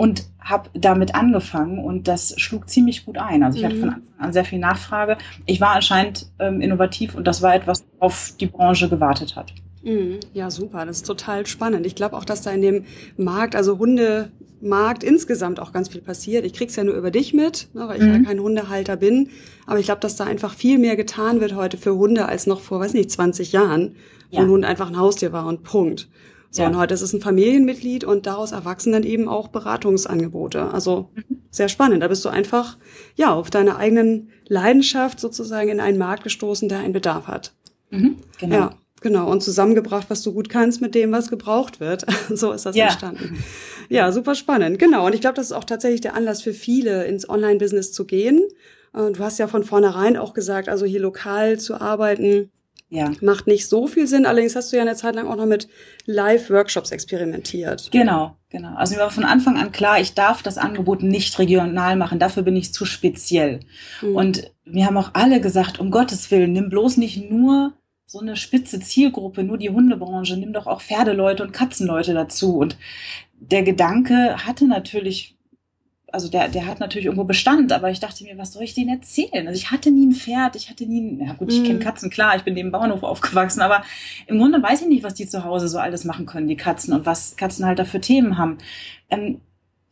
und 0.00 0.24
habe 0.40 0.70
damit 0.72 1.14
angefangen 1.14 1.78
und 1.78 2.08
das 2.08 2.32
schlug 2.38 2.70
ziemlich 2.70 3.04
gut 3.04 3.18
ein. 3.18 3.42
Also 3.42 3.58
ich 3.58 3.64
mhm. 3.64 3.66
hatte 3.66 3.76
von 3.80 3.88
Anfang 3.90 4.14
an 4.18 4.32
sehr 4.32 4.46
viel 4.46 4.58
Nachfrage. 4.58 5.18
Ich 5.44 5.60
war 5.60 5.72
anscheinend 5.72 6.32
ähm, 6.38 6.62
innovativ 6.62 7.14
und 7.14 7.26
das 7.26 7.42
war 7.42 7.54
etwas, 7.54 7.84
auf 7.98 8.32
die 8.40 8.46
Branche 8.46 8.88
gewartet 8.88 9.36
hat. 9.36 9.52
Mhm. 9.82 10.20
Ja, 10.32 10.50
super. 10.50 10.86
Das 10.86 10.96
ist 10.96 11.06
total 11.06 11.46
spannend. 11.46 11.84
Ich 11.84 11.96
glaube 11.96 12.16
auch, 12.16 12.24
dass 12.24 12.40
da 12.40 12.50
in 12.50 12.62
dem 12.62 12.84
Markt, 13.18 13.54
also 13.54 13.78
Hunde 13.78 14.30
Markt 14.62 15.04
insgesamt 15.04 15.60
auch 15.60 15.70
ganz 15.70 15.90
viel 15.90 16.00
passiert. 16.00 16.46
Ich 16.46 16.54
krieg's 16.54 16.76
ja 16.76 16.84
nur 16.84 16.94
über 16.94 17.10
dich 17.10 17.34
mit, 17.34 17.68
ne, 17.74 17.86
weil 17.86 17.98
ich 17.98 18.06
mhm. 18.06 18.14
ja 18.14 18.22
kein 18.22 18.40
Hundehalter 18.40 18.96
bin. 18.96 19.28
Aber 19.66 19.80
ich 19.80 19.84
glaube, 19.84 20.00
dass 20.00 20.16
da 20.16 20.24
einfach 20.24 20.54
viel 20.54 20.78
mehr 20.78 20.96
getan 20.96 21.42
wird 21.42 21.54
heute 21.54 21.76
für 21.76 21.94
Hunde 21.94 22.24
als 22.24 22.46
noch 22.46 22.62
vor, 22.62 22.80
weiß 22.80 22.94
nicht, 22.94 23.10
20 23.10 23.52
Jahren, 23.52 23.96
wo 24.30 24.38
ja. 24.38 24.44
ein 24.44 24.48
Hund 24.48 24.64
einfach 24.64 24.88
ein 24.88 24.98
Haustier 24.98 25.32
war 25.32 25.46
und 25.46 25.62
Punkt. 25.62 26.08
So, 26.50 26.62
ja. 26.62 26.68
und 26.68 26.76
heute 26.76 26.94
ist 26.94 27.00
es 27.00 27.12
ein 27.12 27.20
Familienmitglied 27.20 28.02
und 28.02 28.26
daraus 28.26 28.50
erwachsen 28.50 28.92
dann 28.92 29.04
eben 29.04 29.28
auch 29.28 29.48
Beratungsangebote. 29.48 30.72
Also 30.72 31.10
mhm. 31.14 31.42
sehr 31.50 31.68
spannend. 31.68 32.02
Da 32.02 32.08
bist 32.08 32.24
du 32.24 32.28
einfach, 32.28 32.76
ja, 33.14 33.32
auf 33.32 33.50
deine 33.50 33.76
eigenen 33.76 34.30
Leidenschaft 34.48 35.20
sozusagen 35.20 35.68
in 35.68 35.80
einen 35.80 35.98
Markt 35.98 36.24
gestoßen, 36.24 36.68
der 36.68 36.80
einen 36.80 36.92
Bedarf 36.92 37.28
hat. 37.28 37.52
Mhm, 37.90 38.16
genau. 38.38 38.56
Ja. 38.56 38.74
Genau, 39.02 39.30
und 39.30 39.42
zusammengebracht, 39.42 40.10
was 40.10 40.22
du 40.22 40.34
gut 40.34 40.50
kannst 40.50 40.82
mit 40.82 40.94
dem, 40.94 41.10
was 41.10 41.30
gebraucht 41.30 41.80
wird. 41.80 42.04
so 42.28 42.52
ist 42.52 42.66
das 42.66 42.76
ja. 42.76 42.86
entstanden. 42.86 43.42
Ja, 43.88 44.12
super 44.12 44.34
spannend. 44.34 44.78
Genau, 44.78 45.06
und 45.06 45.14
ich 45.14 45.22
glaube, 45.22 45.36
das 45.36 45.46
ist 45.46 45.52
auch 45.52 45.64
tatsächlich 45.64 46.02
der 46.02 46.14
Anlass 46.14 46.42
für 46.42 46.52
viele, 46.52 47.04
ins 47.06 47.26
Online-Business 47.26 47.92
zu 47.92 48.04
gehen. 48.04 48.42
Du 48.92 49.18
hast 49.20 49.38
ja 49.38 49.46
von 49.46 49.64
vornherein 49.64 50.16
auch 50.16 50.34
gesagt, 50.34 50.68
also 50.68 50.84
hier 50.84 51.00
lokal 51.00 51.58
zu 51.58 51.80
arbeiten, 51.80 52.50
ja. 52.90 53.10
macht 53.20 53.46
nicht 53.46 53.68
so 53.68 53.86
viel 53.86 54.06
Sinn. 54.06 54.26
Allerdings 54.26 54.56
hast 54.56 54.72
du 54.72 54.76
ja 54.76 54.82
eine 54.82 54.96
Zeit 54.96 55.14
lang 55.14 55.28
auch 55.28 55.36
noch 55.36 55.46
mit 55.46 55.68
Live-Workshops 56.06 56.90
experimentiert. 56.90 57.90
Genau, 57.92 58.36
genau. 58.50 58.74
Also 58.74 58.94
mir 58.94 59.00
war 59.00 59.10
von 59.10 59.24
Anfang 59.24 59.56
an 59.56 59.72
klar, 59.72 60.00
ich 60.00 60.14
darf 60.14 60.42
das 60.42 60.58
Angebot 60.58 61.02
nicht 61.02 61.38
regional 61.38 61.96
machen. 61.96 62.18
Dafür 62.18 62.42
bin 62.42 62.56
ich 62.56 62.74
zu 62.74 62.84
speziell. 62.84 63.60
Mhm. 64.02 64.16
Und 64.16 64.52
wir 64.64 64.86
haben 64.86 64.96
auch 64.96 65.10
alle 65.14 65.40
gesagt, 65.40 65.78
um 65.78 65.90
Gottes 65.90 66.30
Willen, 66.30 66.52
nimm 66.52 66.68
bloß 66.68 66.96
nicht 66.96 67.30
nur 67.30 67.72
so 68.06 68.18
eine 68.18 68.34
spitze 68.34 68.80
Zielgruppe, 68.80 69.44
nur 69.44 69.56
die 69.56 69.70
Hundebranche, 69.70 70.36
nimm 70.36 70.52
doch 70.52 70.66
auch 70.66 70.80
Pferdeleute 70.80 71.44
und 71.44 71.52
Katzenleute 71.52 72.12
dazu. 72.12 72.58
Und 72.58 72.76
der 73.38 73.62
Gedanke 73.62 74.44
hatte 74.44 74.66
natürlich, 74.66 75.36
also 76.12 76.28
der, 76.28 76.48
der 76.48 76.66
hat 76.66 76.80
natürlich 76.80 77.06
irgendwo 77.06 77.24
Bestand, 77.24 77.72
aber 77.72 77.90
ich 77.90 78.00
dachte 78.00 78.24
mir, 78.24 78.36
was 78.38 78.52
soll 78.52 78.62
ich 78.62 78.74
denen 78.74 78.90
erzählen? 78.90 79.46
Also 79.46 79.58
ich 79.58 79.70
hatte 79.70 79.90
nie 79.90 80.06
ein 80.06 80.12
Pferd, 80.12 80.56
ich 80.56 80.70
hatte 80.70 80.86
nie, 80.86 81.00
ein, 81.00 81.26
ja 81.26 81.32
gut, 81.34 81.52
ich 81.52 81.62
kenne 81.62 81.78
mhm. 81.78 81.82
Katzen, 81.82 82.10
klar, 82.10 82.36
ich 82.36 82.42
bin 82.42 82.54
neben 82.54 82.70
Bauernhof 82.70 83.02
aufgewachsen, 83.02 83.60
aber 83.60 83.82
im 84.26 84.38
Grunde 84.38 84.62
weiß 84.62 84.82
ich 84.82 84.88
nicht, 84.88 85.02
was 85.02 85.14
die 85.14 85.26
zu 85.26 85.44
Hause 85.44 85.68
so 85.68 85.78
alles 85.78 86.04
machen 86.04 86.26
können, 86.26 86.48
die 86.48 86.56
Katzen 86.56 86.94
und 86.94 87.06
was 87.06 87.36
Katzen 87.36 87.66
halt 87.66 87.78
da 87.78 87.84
für 87.84 88.00
Themen 88.00 88.38
haben. 88.38 88.58
Ähm, 89.10 89.40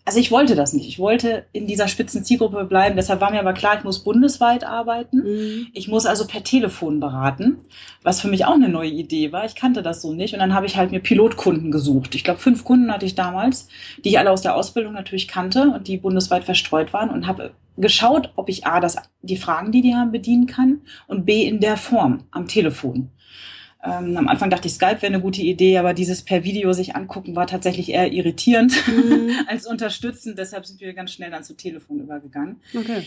also 0.09 0.21
ich 0.21 0.31
wollte 0.31 0.55
das 0.55 0.73
nicht. 0.73 0.89
Ich 0.89 0.99
wollte 0.99 1.45
in 1.53 1.67
dieser 1.67 1.87
spitzen 1.87 2.25
Zielgruppe 2.25 2.65
bleiben. 2.65 2.97
Deshalb 2.97 3.21
war 3.21 3.31
mir 3.31 3.41
aber 3.41 3.53
klar, 3.53 3.77
ich 3.77 3.85
muss 3.85 3.99
bundesweit 4.03 4.65
arbeiten. 4.65 5.19
Mhm. 5.19 5.67
Ich 5.75 5.87
muss 5.87 6.07
also 6.07 6.27
per 6.27 6.43
Telefon 6.43 6.99
beraten, 6.99 7.59
was 8.03 8.23
für 8.23 8.29
mich 8.29 8.47
auch 8.47 8.55
eine 8.55 8.71
neue 8.71 8.89
Idee 8.89 9.33
war. 9.33 9.45
Ich 9.45 9.55
kannte 9.55 9.83
das 9.83 10.01
so 10.01 10.15
nicht. 10.15 10.33
Und 10.33 10.41
dann 10.41 10.55
habe 10.55 10.65
ich 10.65 10.79
halt 10.79 10.93
mir 10.93 11.01
Pilotkunden 11.01 11.71
gesucht. 11.71 12.15
Ich 12.15 12.25
glaube, 12.25 12.41
fünf 12.41 12.65
Kunden 12.65 12.91
hatte 12.91 13.05
ich 13.05 13.17
damals, 13.17 13.69
die 14.03 14.09
ich 14.09 14.19
alle 14.19 14.31
aus 14.31 14.41
der 14.41 14.57
Ausbildung 14.57 14.95
natürlich 14.95 15.29
kannte 15.29 15.73
und 15.75 15.89
die 15.89 15.99
bundesweit 15.99 16.45
verstreut 16.45 16.95
waren 16.95 17.11
und 17.11 17.27
habe 17.27 17.51
geschaut, 17.77 18.33
ob 18.37 18.49
ich 18.49 18.67
A, 18.67 18.81
das, 18.81 18.97
die 19.21 19.37
Fragen, 19.37 19.73
die 19.73 19.83
die 19.83 19.95
haben, 19.95 20.11
bedienen 20.11 20.47
kann 20.47 20.81
und 21.07 21.27
B, 21.27 21.47
in 21.47 21.61
der 21.61 21.77
Form 21.77 22.25
am 22.31 22.49
Telefon. 22.49 23.11
Ähm, 23.85 24.17
am 24.17 24.27
Anfang 24.27 24.51
dachte 24.51 24.67
ich, 24.67 24.75
Skype 24.75 25.03
wäre 25.03 25.07
eine 25.07 25.21
gute 25.21 25.41
Idee, 25.41 25.79
aber 25.79 25.95
dieses 25.95 26.23
per 26.23 26.43
Video 26.43 26.73
sich 26.73 26.97
angucken 26.97 27.37
war 27.37 27.47
tatsächlich 27.47 27.91
eher 27.91 28.13
irritierend 28.13 28.73
mhm. 28.89 29.31
als 29.47 29.67
unterstützend. 29.67 30.39
Deshalb 30.39 30.67
sind 30.67 30.81
wir 30.81 30.93
ganz 30.95 31.13
schnell 31.13 31.31
dann 31.31 31.45
zu 31.45 31.55
Telefon 31.55 32.01
übergegangen. 32.01 32.61
Okay. 32.75 33.05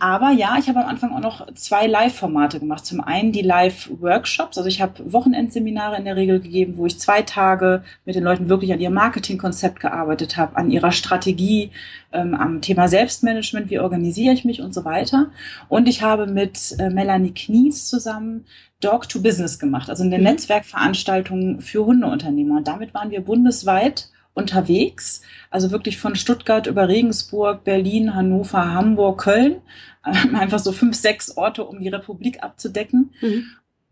Aber 0.00 0.30
ja, 0.30 0.56
ich 0.58 0.68
habe 0.68 0.80
am 0.80 0.88
Anfang 0.88 1.12
auch 1.12 1.20
noch 1.20 1.52
zwei 1.54 1.86
Live-Formate 1.86 2.60
gemacht. 2.60 2.86
Zum 2.86 3.00
einen 3.00 3.32
die 3.32 3.42
Live-Workshops. 3.42 4.58
Also 4.58 4.68
ich 4.68 4.80
habe 4.80 5.12
Wochenendseminare 5.12 5.96
in 5.96 6.04
der 6.04 6.16
Regel 6.16 6.40
gegeben, 6.40 6.76
wo 6.76 6.86
ich 6.86 6.98
zwei 6.98 7.22
Tage 7.22 7.82
mit 8.04 8.14
den 8.14 8.24
Leuten 8.24 8.48
wirklich 8.48 8.72
an 8.72 8.80
ihrem 8.80 8.94
Marketingkonzept 8.94 9.80
gearbeitet 9.80 10.36
habe, 10.36 10.56
an 10.56 10.70
ihrer 10.70 10.92
Strategie, 10.92 11.70
ähm, 12.12 12.34
am 12.34 12.60
Thema 12.60 12.88
Selbstmanagement, 12.88 13.70
wie 13.70 13.78
organisiere 13.78 14.34
ich 14.34 14.44
mich 14.44 14.60
und 14.60 14.74
so 14.74 14.84
weiter. 14.84 15.30
Und 15.68 15.88
ich 15.88 16.02
habe 16.02 16.26
mit 16.26 16.76
äh, 16.78 16.90
Melanie 16.90 17.34
Knies 17.34 17.88
zusammen 17.88 18.44
Dog 18.80 19.08
to 19.08 19.20
Business 19.20 19.58
gemacht, 19.58 19.90
also 19.90 20.04
eine 20.04 20.18
mhm. 20.18 20.24
Netzwerkveranstaltung 20.24 21.60
für 21.60 21.84
Hundeunternehmer. 21.84 22.58
Und 22.58 22.68
damit 22.68 22.94
waren 22.94 23.10
wir 23.10 23.20
bundesweit 23.20 24.08
unterwegs, 24.38 25.20
also 25.50 25.70
wirklich 25.70 25.98
von 25.98 26.16
Stuttgart 26.16 26.66
über 26.66 26.88
Regensburg, 26.88 27.64
Berlin, 27.64 28.14
Hannover, 28.14 28.72
Hamburg, 28.72 29.22
Köln, 29.22 29.56
einfach 30.02 30.58
so 30.58 30.72
fünf, 30.72 30.96
sechs 30.96 31.36
Orte, 31.36 31.64
um 31.64 31.80
die 31.80 31.88
Republik 31.88 32.42
abzudecken. 32.42 33.10
Mhm. 33.20 33.46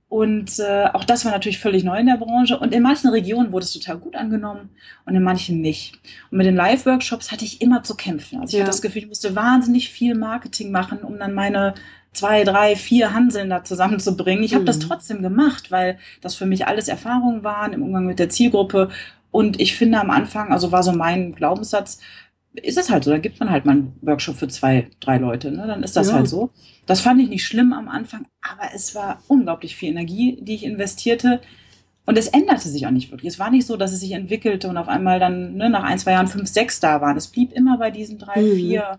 Und 0.08 0.60
äh, 0.60 0.86
auch 0.92 1.02
das 1.02 1.24
war 1.24 1.32
natürlich 1.32 1.58
völlig 1.58 1.82
neu 1.82 1.98
in 1.98 2.06
der 2.06 2.16
Branche. 2.16 2.58
Und 2.58 2.72
in 2.72 2.82
manchen 2.82 3.10
Regionen 3.10 3.50
wurde 3.50 3.64
es 3.64 3.72
total 3.72 3.98
gut 3.98 4.14
angenommen 4.14 4.70
und 5.04 5.16
in 5.16 5.22
manchen 5.22 5.60
nicht. 5.60 5.98
Und 6.30 6.38
mit 6.38 6.46
den 6.46 6.54
Live-Workshops 6.54 7.32
hatte 7.32 7.44
ich 7.44 7.60
immer 7.60 7.82
zu 7.82 7.96
kämpfen. 7.96 8.40
Also 8.40 8.50
ich 8.50 8.58
ja. 8.58 8.60
hatte 8.60 8.70
das 8.70 8.82
Gefühl, 8.82 9.02
ich 9.02 9.08
musste 9.08 9.34
wahnsinnig 9.34 9.90
viel 9.90 10.14
Marketing 10.14 10.70
machen, 10.70 10.98
um 11.00 11.18
dann 11.18 11.34
meine 11.34 11.74
zwei, 12.12 12.44
drei, 12.44 12.76
vier 12.76 13.12
Hanseln 13.14 13.50
da 13.50 13.64
zusammenzubringen. 13.64 14.44
Ich 14.44 14.54
habe 14.54 14.62
mhm. 14.62 14.66
das 14.66 14.78
trotzdem 14.78 15.22
gemacht, 15.22 15.70
weil 15.70 15.98
das 16.20 16.34
für 16.34 16.46
mich 16.46 16.66
alles 16.66 16.88
Erfahrungen 16.88 17.44
waren 17.44 17.72
im 17.72 17.82
Umgang 17.82 18.06
mit 18.06 18.18
der 18.18 18.28
Zielgruppe 18.28 18.90
und 19.36 19.60
ich 19.60 19.76
finde 19.76 20.00
am 20.00 20.10
Anfang, 20.10 20.50
also 20.50 20.72
war 20.72 20.82
so 20.82 20.92
mein 20.92 21.34
Glaubenssatz, 21.34 21.98
ist 22.54 22.78
es 22.78 22.88
halt 22.88 23.04
so, 23.04 23.10
da 23.10 23.18
gibt 23.18 23.38
man 23.38 23.50
halt 23.50 23.66
mal 23.66 23.72
einen 23.72 23.98
Workshop 24.00 24.36
für 24.36 24.48
zwei, 24.48 24.88
drei 24.98 25.18
Leute, 25.18 25.50
ne? 25.50 25.66
dann 25.66 25.82
ist 25.82 25.94
das 25.94 26.08
ja. 26.08 26.14
halt 26.14 26.26
so. 26.26 26.48
Das 26.86 27.02
fand 27.02 27.20
ich 27.20 27.28
nicht 27.28 27.44
schlimm 27.44 27.74
am 27.74 27.86
Anfang, 27.90 28.26
aber 28.40 28.70
es 28.74 28.94
war 28.94 29.22
unglaublich 29.28 29.76
viel 29.76 29.90
Energie, 29.90 30.38
die 30.40 30.54
ich 30.54 30.64
investierte. 30.64 31.42
Und 32.06 32.16
es 32.16 32.28
änderte 32.28 32.66
sich 32.70 32.86
auch 32.86 32.90
nicht 32.90 33.10
wirklich. 33.10 33.30
Es 33.30 33.38
war 33.38 33.50
nicht 33.50 33.66
so, 33.66 33.76
dass 33.76 33.92
es 33.92 34.00
sich 34.00 34.12
entwickelte 34.12 34.68
und 34.68 34.78
auf 34.78 34.88
einmal 34.88 35.20
dann 35.20 35.56
ne, 35.56 35.68
nach 35.68 35.82
ein, 35.82 35.98
zwei 35.98 36.12
Jahren 36.12 36.28
fünf, 36.28 36.48
sechs 36.48 36.80
da 36.80 37.02
waren. 37.02 37.18
Es 37.18 37.26
blieb 37.26 37.52
immer 37.52 37.76
bei 37.76 37.90
diesen 37.90 38.16
drei, 38.16 38.40
mhm. 38.40 38.54
vier 38.54 38.98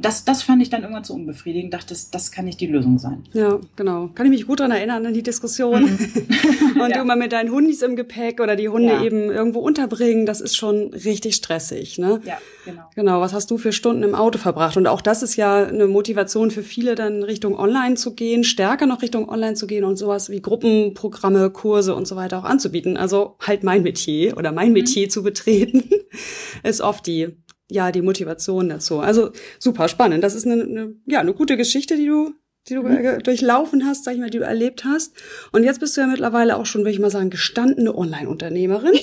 das, 0.00 0.24
das 0.24 0.42
fand 0.42 0.62
ich 0.62 0.70
dann 0.70 0.82
irgendwann 0.82 1.04
zu 1.04 1.14
unbefriedigend, 1.14 1.74
dachte, 1.74 1.88
das, 1.90 2.10
das 2.10 2.32
kann 2.32 2.46
nicht 2.46 2.60
die 2.60 2.66
Lösung 2.66 2.98
sein. 2.98 3.24
Ja, 3.32 3.60
genau. 3.76 4.08
Kann 4.14 4.26
ich 4.26 4.30
mich 4.30 4.46
gut 4.46 4.60
daran 4.60 4.72
erinnern, 4.72 5.04
an 5.04 5.12
die 5.12 5.22
Diskussion. 5.22 5.82
Mhm. 5.82 6.80
und 6.80 6.90
ja. 6.90 6.98
du 6.98 7.04
mal 7.04 7.16
mit 7.16 7.32
deinen 7.32 7.50
Hundis 7.50 7.82
im 7.82 7.96
Gepäck 7.96 8.40
oder 8.40 8.56
die 8.56 8.68
Hunde 8.68 8.94
ja. 8.94 9.02
eben 9.02 9.30
irgendwo 9.30 9.60
unterbringen, 9.60 10.26
das 10.26 10.40
ist 10.40 10.56
schon 10.56 10.94
richtig 10.94 11.36
stressig, 11.36 11.98
ne? 11.98 12.20
Ja, 12.24 12.38
genau. 12.64 12.82
Genau, 12.94 13.20
was 13.20 13.34
hast 13.34 13.50
du 13.50 13.58
für 13.58 13.72
Stunden 13.72 14.02
im 14.02 14.14
Auto 14.14 14.38
verbracht? 14.38 14.76
Und 14.76 14.86
auch 14.86 15.02
das 15.02 15.22
ist 15.22 15.36
ja 15.36 15.64
eine 15.66 15.86
Motivation 15.86 16.50
für 16.50 16.62
viele, 16.62 16.94
dann 16.94 17.22
Richtung 17.22 17.58
Online 17.58 17.96
zu 17.96 18.14
gehen, 18.14 18.42
stärker 18.42 18.86
noch 18.86 19.02
Richtung 19.02 19.28
Online 19.28 19.54
zu 19.54 19.66
gehen 19.66 19.84
und 19.84 19.96
sowas 19.96 20.30
wie 20.30 20.40
Gruppenprogramme, 20.40 21.50
Kurse 21.50 21.94
und 21.94 22.06
so 22.06 22.16
weiter 22.16 22.38
auch 22.38 22.44
anzubieten. 22.44 22.96
Also 22.96 23.36
halt 23.40 23.64
mein 23.64 23.82
Metier 23.82 24.36
oder 24.38 24.52
mein 24.52 24.68
mhm. 24.68 24.74
Metier 24.74 25.08
zu 25.10 25.22
betreten, 25.22 25.90
ist 26.62 26.80
oft 26.80 27.06
die 27.06 27.36
ja, 27.70 27.92
die 27.92 28.02
Motivation 28.02 28.68
dazu. 28.68 29.00
Also 29.00 29.30
super 29.58 29.88
spannend. 29.88 30.22
Das 30.24 30.34
ist 30.34 30.46
eine, 30.46 30.62
eine 30.62 30.94
ja, 31.06 31.20
eine 31.20 31.32
gute 31.32 31.56
Geschichte, 31.56 31.96
die 31.96 32.06
du, 32.06 32.34
die 32.68 32.74
du 32.74 32.82
mhm. 32.82 33.22
durchlaufen 33.22 33.86
hast, 33.86 34.04
sag 34.04 34.14
ich 34.14 34.20
mal, 34.20 34.30
die 34.30 34.38
du 34.38 34.44
erlebt 34.44 34.84
hast. 34.84 35.14
Und 35.52 35.64
jetzt 35.64 35.80
bist 35.80 35.96
du 35.96 36.00
ja 36.00 36.06
mittlerweile 36.06 36.56
auch 36.56 36.66
schon, 36.66 36.82
würde 36.82 36.90
ich 36.90 36.98
mal 36.98 37.10
sagen, 37.10 37.30
gestandene 37.30 37.94
Online-Unternehmerin. 37.94 38.94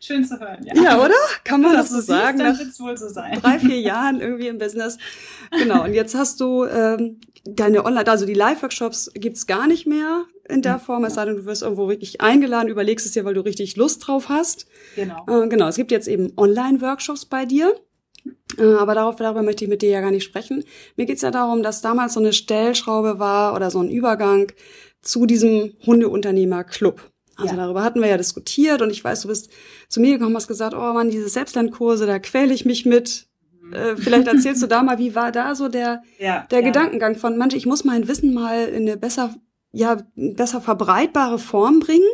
Schön 0.00 0.24
zu 0.24 0.38
hören, 0.38 0.64
ja. 0.64 0.74
Ja, 0.74 1.04
oder? 1.04 1.14
Kann 1.44 1.60
man 1.60 1.74
das, 1.74 1.90
das 1.90 2.06
so 2.06 2.12
sagen? 2.12 2.38
Nach 2.38 2.58
wohl 2.58 2.96
so 2.96 3.08
sein. 3.08 3.40
drei, 3.40 3.58
vier 3.58 3.80
Jahren 3.80 4.20
irgendwie 4.20 4.48
im 4.48 4.58
Business. 4.58 4.98
Genau. 5.50 5.84
Und 5.84 5.94
jetzt 5.94 6.14
hast 6.14 6.40
du 6.40 6.64
ähm, 6.64 7.20
deine 7.44 7.84
Online, 7.84 8.08
also 8.08 8.26
die 8.26 8.34
Live-Workshops 8.34 9.12
gibt's 9.14 9.46
gar 9.46 9.66
nicht 9.68 9.86
mehr 9.86 10.24
in 10.52 10.62
der 10.62 10.78
Form, 10.78 11.04
es 11.04 11.14
sei 11.14 11.24
denn, 11.24 11.36
du 11.36 11.46
wirst 11.46 11.62
irgendwo 11.62 11.88
wirklich 11.88 12.20
eingeladen, 12.20 12.68
überlegst 12.68 13.06
es 13.06 13.12
dir, 13.12 13.24
weil 13.24 13.34
du 13.34 13.40
richtig 13.40 13.76
Lust 13.76 14.06
drauf 14.06 14.28
hast. 14.28 14.66
Genau. 14.94 15.26
Äh, 15.28 15.48
genau, 15.48 15.68
es 15.68 15.76
gibt 15.76 15.90
jetzt 15.90 16.08
eben 16.08 16.32
Online-Workshops 16.36 17.24
bei 17.24 17.44
dir. 17.46 17.74
Äh, 18.58 18.74
aber 18.74 18.94
darauf, 18.94 19.16
darüber 19.16 19.42
möchte 19.42 19.64
ich 19.64 19.70
mit 19.70 19.82
dir 19.82 19.90
ja 19.90 20.00
gar 20.00 20.10
nicht 20.10 20.24
sprechen. 20.24 20.64
Mir 20.96 21.06
geht's 21.06 21.22
ja 21.22 21.30
darum, 21.30 21.62
dass 21.62 21.80
damals 21.80 22.14
so 22.14 22.20
eine 22.20 22.32
Stellschraube 22.32 23.18
war 23.18 23.54
oder 23.54 23.70
so 23.70 23.80
ein 23.80 23.88
Übergang 23.88 24.52
zu 25.00 25.26
diesem 25.26 25.74
Hundeunternehmer-Club. 25.84 27.10
Also 27.36 27.54
ja. 27.54 27.62
darüber 27.62 27.82
hatten 27.82 28.00
wir 28.00 28.08
ja 28.08 28.18
diskutiert 28.18 28.82
und 28.82 28.90
ich 28.90 29.02
weiß, 29.02 29.22
du 29.22 29.28
bist 29.28 29.50
zu 29.88 30.00
mir 30.00 30.18
gekommen, 30.18 30.36
hast 30.36 30.48
gesagt, 30.48 30.74
oh 30.74 30.92
Mann, 30.92 31.10
diese 31.10 31.28
Selbstlernkurse, 31.28 32.06
da 32.06 32.18
quäle 32.18 32.52
ich 32.52 32.64
mich 32.64 32.84
mit. 32.84 33.26
Äh, 33.72 33.96
vielleicht 33.96 34.28
erzählst 34.28 34.62
du 34.62 34.66
da 34.68 34.82
mal, 34.82 34.98
wie 34.98 35.14
war 35.14 35.32
da 35.32 35.54
so 35.54 35.68
der, 35.68 36.02
ja, 36.18 36.46
der 36.50 36.60
ja. 36.60 36.66
Gedankengang 36.66 37.16
von, 37.16 37.38
manche, 37.38 37.56
ich 37.56 37.66
muss 37.66 37.84
mein 37.84 38.06
Wissen 38.06 38.34
mal 38.34 38.68
in 38.68 38.88
eine 38.88 38.96
besser 38.96 39.34
ja 39.72 39.98
besser 40.14 40.60
verbreitbare 40.60 41.38
Form 41.38 41.80
bringen. 41.80 42.08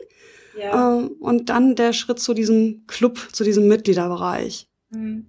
Ja. 0.58 0.98
Äh, 0.98 1.04
und 1.20 1.50
dann 1.50 1.76
der 1.76 1.92
Schritt 1.92 2.18
zu 2.18 2.34
diesem 2.34 2.84
Club, 2.86 3.28
zu 3.32 3.44
diesem 3.44 3.68
Mitgliederbereich. 3.68 4.68
Mhm. 4.90 5.26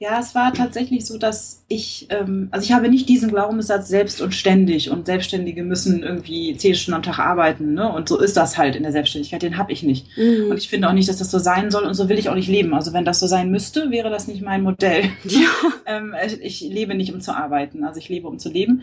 Ja, 0.00 0.20
es 0.20 0.32
war 0.36 0.54
tatsächlich 0.54 1.04
so, 1.06 1.18
dass 1.18 1.64
ich, 1.66 2.06
ähm, 2.10 2.46
also 2.52 2.64
ich 2.64 2.72
habe 2.72 2.88
nicht 2.88 3.08
diesen 3.08 3.30
Glaubenssatz 3.30 3.88
selbst 3.88 4.20
und 4.20 4.32
ständig 4.32 4.90
und 4.90 5.06
Selbstständige 5.06 5.64
müssen 5.64 6.04
irgendwie 6.04 6.56
zehn 6.56 6.76
Stunden 6.76 6.94
am 6.94 7.02
Tag 7.02 7.18
arbeiten, 7.18 7.74
ne? 7.74 7.90
Und 7.92 8.08
so 8.08 8.16
ist 8.16 8.36
das 8.36 8.56
halt 8.56 8.76
in 8.76 8.84
der 8.84 8.92
Selbstständigkeit, 8.92 9.42
den 9.42 9.56
habe 9.56 9.72
ich 9.72 9.82
nicht. 9.82 10.06
Mhm. 10.16 10.50
Und 10.50 10.56
ich 10.56 10.68
finde 10.68 10.88
auch 10.88 10.92
nicht, 10.92 11.08
dass 11.08 11.18
das 11.18 11.32
so 11.32 11.40
sein 11.40 11.72
soll 11.72 11.82
und 11.82 11.94
so 11.94 12.08
will 12.08 12.16
ich 12.16 12.28
auch 12.28 12.36
nicht 12.36 12.46
leben. 12.48 12.74
Also 12.74 12.92
wenn 12.92 13.04
das 13.04 13.18
so 13.18 13.26
sein 13.26 13.50
müsste, 13.50 13.90
wäre 13.90 14.08
das 14.08 14.28
nicht 14.28 14.40
mein 14.40 14.62
Modell. 14.62 15.10
Ja. 15.24 15.48
ähm, 15.86 16.14
ich 16.40 16.60
lebe 16.60 16.94
nicht, 16.94 17.12
um 17.12 17.20
zu 17.20 17.36
arbeiten, 17.36 17.84
also 17.84 17.98
ich 17.98 18.08
lebe, 18.08 18.28
um 18.28 18.38
zu 18.38 18.50
leben. 18.50 18.82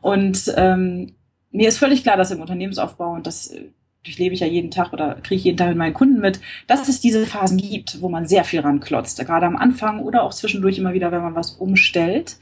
Und 0.00 0.52
ähm, 0.56 1.14
mir 1.54 1.68
ist 1.68 1.78
völlig 1.78 2.02
klar, 2.02 2.16
dass 2.16 2.32
im 2.32 2.40
Unternehmensaufbau 2.40 3.12
und 3.12 3.26
das 3.26 3.46
äh, 3.46 3.70
durchlebe 4.02 4.34
ich 4.34 4.40
ja 4.40 4.46
jeden 4.46 4.70
Tag 4.70 4.92
oder 4.92 5.14
kriege 5.22 5.36
ich 5.36 5.44
jeden 5.44 5.56
Tag 5.56 5.68
mit 5.68 5.78
meinen 5.78 5.94
Kunden 5.94 6.20
mit, 6.20 6.40
dass 6.66 6.88
es 6.88 7.00
diese 7.00 7.24
Phasen 7.24 7.56
gibt, 7.56 8.02
wo 8.02 8.08
man 8.08 8.26
sehr 8.26 8.44
viel 8.44 8.60
ranklotzt, 8.60 9.18
gerade 9.24 9.46
am 9.46 9.56
Anfang 9.56 10.00
oder 10.00 10.24
auch 10.24 10.34
zwischendurch 10.34 10.78
immer 10.78 10.92
wieder, 10.92 11.10
wenn 11.10 11.22
man 11.22 11.34
was 11.34 11.52
umstellt. 11.52 12.36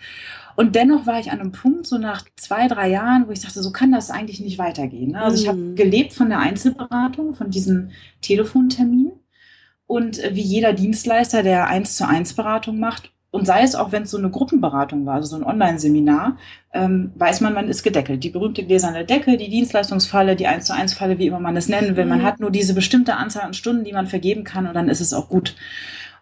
Und 0.57 0.75
dennoch 0.75 1.07
war 1.07 1.21
ich 1.21 1.31
an 1.31 1.41
einem 1.41 1.53
Punkt, 1.53 1.87
so 1.87 1.99
nach 1.99 2.25
zwei, 2.37 2.69
drei 2.69 2.91
Jahren, 2.91 3.27
wo 3.27 3.33
ich 3.33 3.41
dachte, 3.41 3.63
so 3.63 3.71
kann 3.71 3.93
das 3.93 4.11
eigentlich 4.11 4.41
nicht 4.41 4.59
weitergehen. 4.59 5.13
Ne? 5.13 5.23
Also 5.23 5.43
ich 5.43 5.49
habe 5.49 5.59
mhm. 5.59 5.77
gelebt 5.77 6.13
von 6.13 6.29
der 6.29 6.41
Einzelberatung, 6.41 7.35
von 7.35 7.51
diesem 7.51 7.91
Telefontermin 8.23 9.13
und 9.87 10.19
äh, 10.19 10.35
wie 10.35 10.43
jeder 10.43 10.73
Dienstleister, 10.73 11.43
der 11.43 11.69
eins 11.69 11.97
zu 11.97 12.09
eins 12.09 12.33
Beratung 12.35 12.79
macht 12.79 13.13
und 13.33 13.47
sei 13.47 13.63
es 13.63 13.75
auch, 13.75 13.93
wenn 13.93 14.03
es 14.03 14.11
so 14.11 14.19
eine 14.19 14.29
Gruppenberatung 14.29 15.07
war, 15.07 15.15
also 15.15 15.29
so 15.29 15.37
ein 15.37 15.43
Online-Seminar, 15.43 16.37
ähm, 16.75 17.13
weiß 17.15 17.41
man, 17.41 17.55
man 17.55 17.67
ist 17.67 17.83
gedeckelt. 17.83 18.23
Die 18.23 18.29
berühmte 18.29 18.63
gläserne 18.63 19.07
Decke, 19.07 19.39
die 19.39 19.49
Dienstleistungsfalle, 19.49 20.37
die 20.37 20.47
1 20.47 20.67
zu 20.67 20.75
1 20.75 20.93
Falle, 20.93 21.19
wie 21.19 21.29
immer 21.29 21.41
man 21.41 21.57
es 21.57 21.67
nennen 21.67 21.97
will. 21.97 22.05
Man 22.05 22.19
mhm. 22.19 22.25
hat 22.25 22.41
nur 22.41 22.51
diese 22.51 22.75
bestimmte 22.75 23.17
Anzahl 23.17 23.45
an 23.45 23.55
Stunden, 23.55 23.85
die 23.85 23.95
man 23.95 24.07
vergeben 24.07 24.45
kann 24.45 24.67
und 24.67 24.75
dann 24.75 24.91
ist 24.91 25.01
es 25.01 25.15
auch 25.15 25.31
gut. 25.31 25.57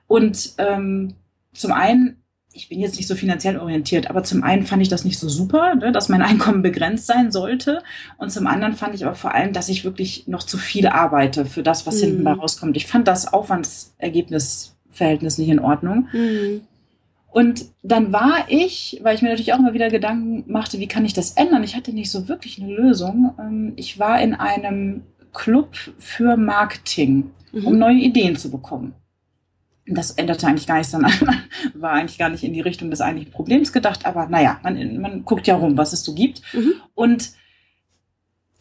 Und 0.07 0.53
ähm, 0.59 1.15
zum 1.53 1.73
einen, 1.73 2.23
ich 2.53 2.69
bin 2.69 2.79
jetzt 2.79 2.97
nicht 2.97 3.09
so 3.09 3.17
finanziell 3.17 3.59
orientiert, 3.59 4.09
aber 4.09 4.23
zum 4.23 4.45
einen 4.45 4.65
fand 4.65 4.81
ich 4.81 4.89
das 4.89 5.05
nicht 5.05 5.19
so 5.19 5.29
super, 5.29 5.75
ne, 5.75 5.91
dass 5.91 6.09
mein 6.09 6.23
Einkommen 6.23 6.63
begrenzt 6.63 7.09
sein 7.09 7.33
sollte. 7.33 7.83
Und 8.19 8.31
zum 8.31 8.47
anderen 8.47 8.75
fand 8.75 8.95
ich 8.95 9.05
aber 9.05 9.17
vor 9.17 9.35
allem, 9.35 9.53
dass 9.53 9.69
ich 9.69 9.85
wirklich 9.85 10.29
noch 10.29 10.45
zu 10.45 10.59
viel 10.59 10.87
arbeite 10.87 11.45
für 11.45 11.65
das, 11.65 11.89
was 11.89 11.97
mhm. 11.97 12.07
hinten 12.07 12.23
bei 12.23 12.35
rauskommt. 12.35 12.77
Ich 12.77 12.87
fand 12.87 13.09
das 13.09 13.33
Aufwandsergebnisverhältnis 13.33 15.39
nicht 15.39 15.49
in 15.49 15.59
Ordnung. 15.59 16.07
Mhm. 16.13 16.61
Und 17.31 17.67
dann 17.83 18.13
war 18.13 18.47
ich, 18.49 18.99
weil 19.03 19.15
ich 19.15 19.23
mir 19.23 19.29
natürlich 19.29 19.53
auch 19.53 19.59
immer 19.59 19.73
wieder 19.73 19.89
Gedanken 19.89 20.45
machte, 20.51 20.81
wie 20.81 20.89
kann 20.89 21.05
ich 21.05 21.13
das 21.13 21.33
ändern? 21.33 21.63
Ich 21.63 21.77
hatte 21.77 21.93
nicht 21.93 22.11
so 22.11 22.29
wirklich 22.29 22.61
eine 22.61 22.73
Lösung. 22.73 23.35
Ähm, 23.39 23.73
ich 23.77 23.99
war 23.99 24.21
in 24.21 24.35
einem 24.35 25.03
Club 25.33 25.77
für 25.99 26.37
Marketing, 26.37 27.31
mhm. 27.53 27.67
um 27.67 27.79
neue 27.79 27.99
Ideen 27.99 28.37
zu 28.37 28.51
bekommen. 28.51 28.95
Das 29.87 30.13
änderte 30.13 30.47
eigentlich 30.47 30.67
gar 30.67 30.79
nichts, 30.79 30.93
sondern 30.93 31.13
war 31.75 31.93
eigentlich 31.93 32.19
gar 32.19 32.31
nicht 32.31 32.43
in 32.43 32.53
die 32.53 32.61
Richtung 32.61 32.91
des 32.91 33.01
eigentlichen 33.01 33.33
Problems 33.33 33.73
gedacht. 33.73 34.07
Aber 34.07 34.27
naja, 34.27 34.59
man, 34.63 35.01
man 35.01 35.25
guckt 35.25 35.47
ja 35.47 35.55
rum, 35.55 35.77
was 35.79 35.93
es 35.93 36.03
so 36.03 36.15
gibt. 36.15 36.43
Mhm. 36.53 36.75
Und 36.95 37.33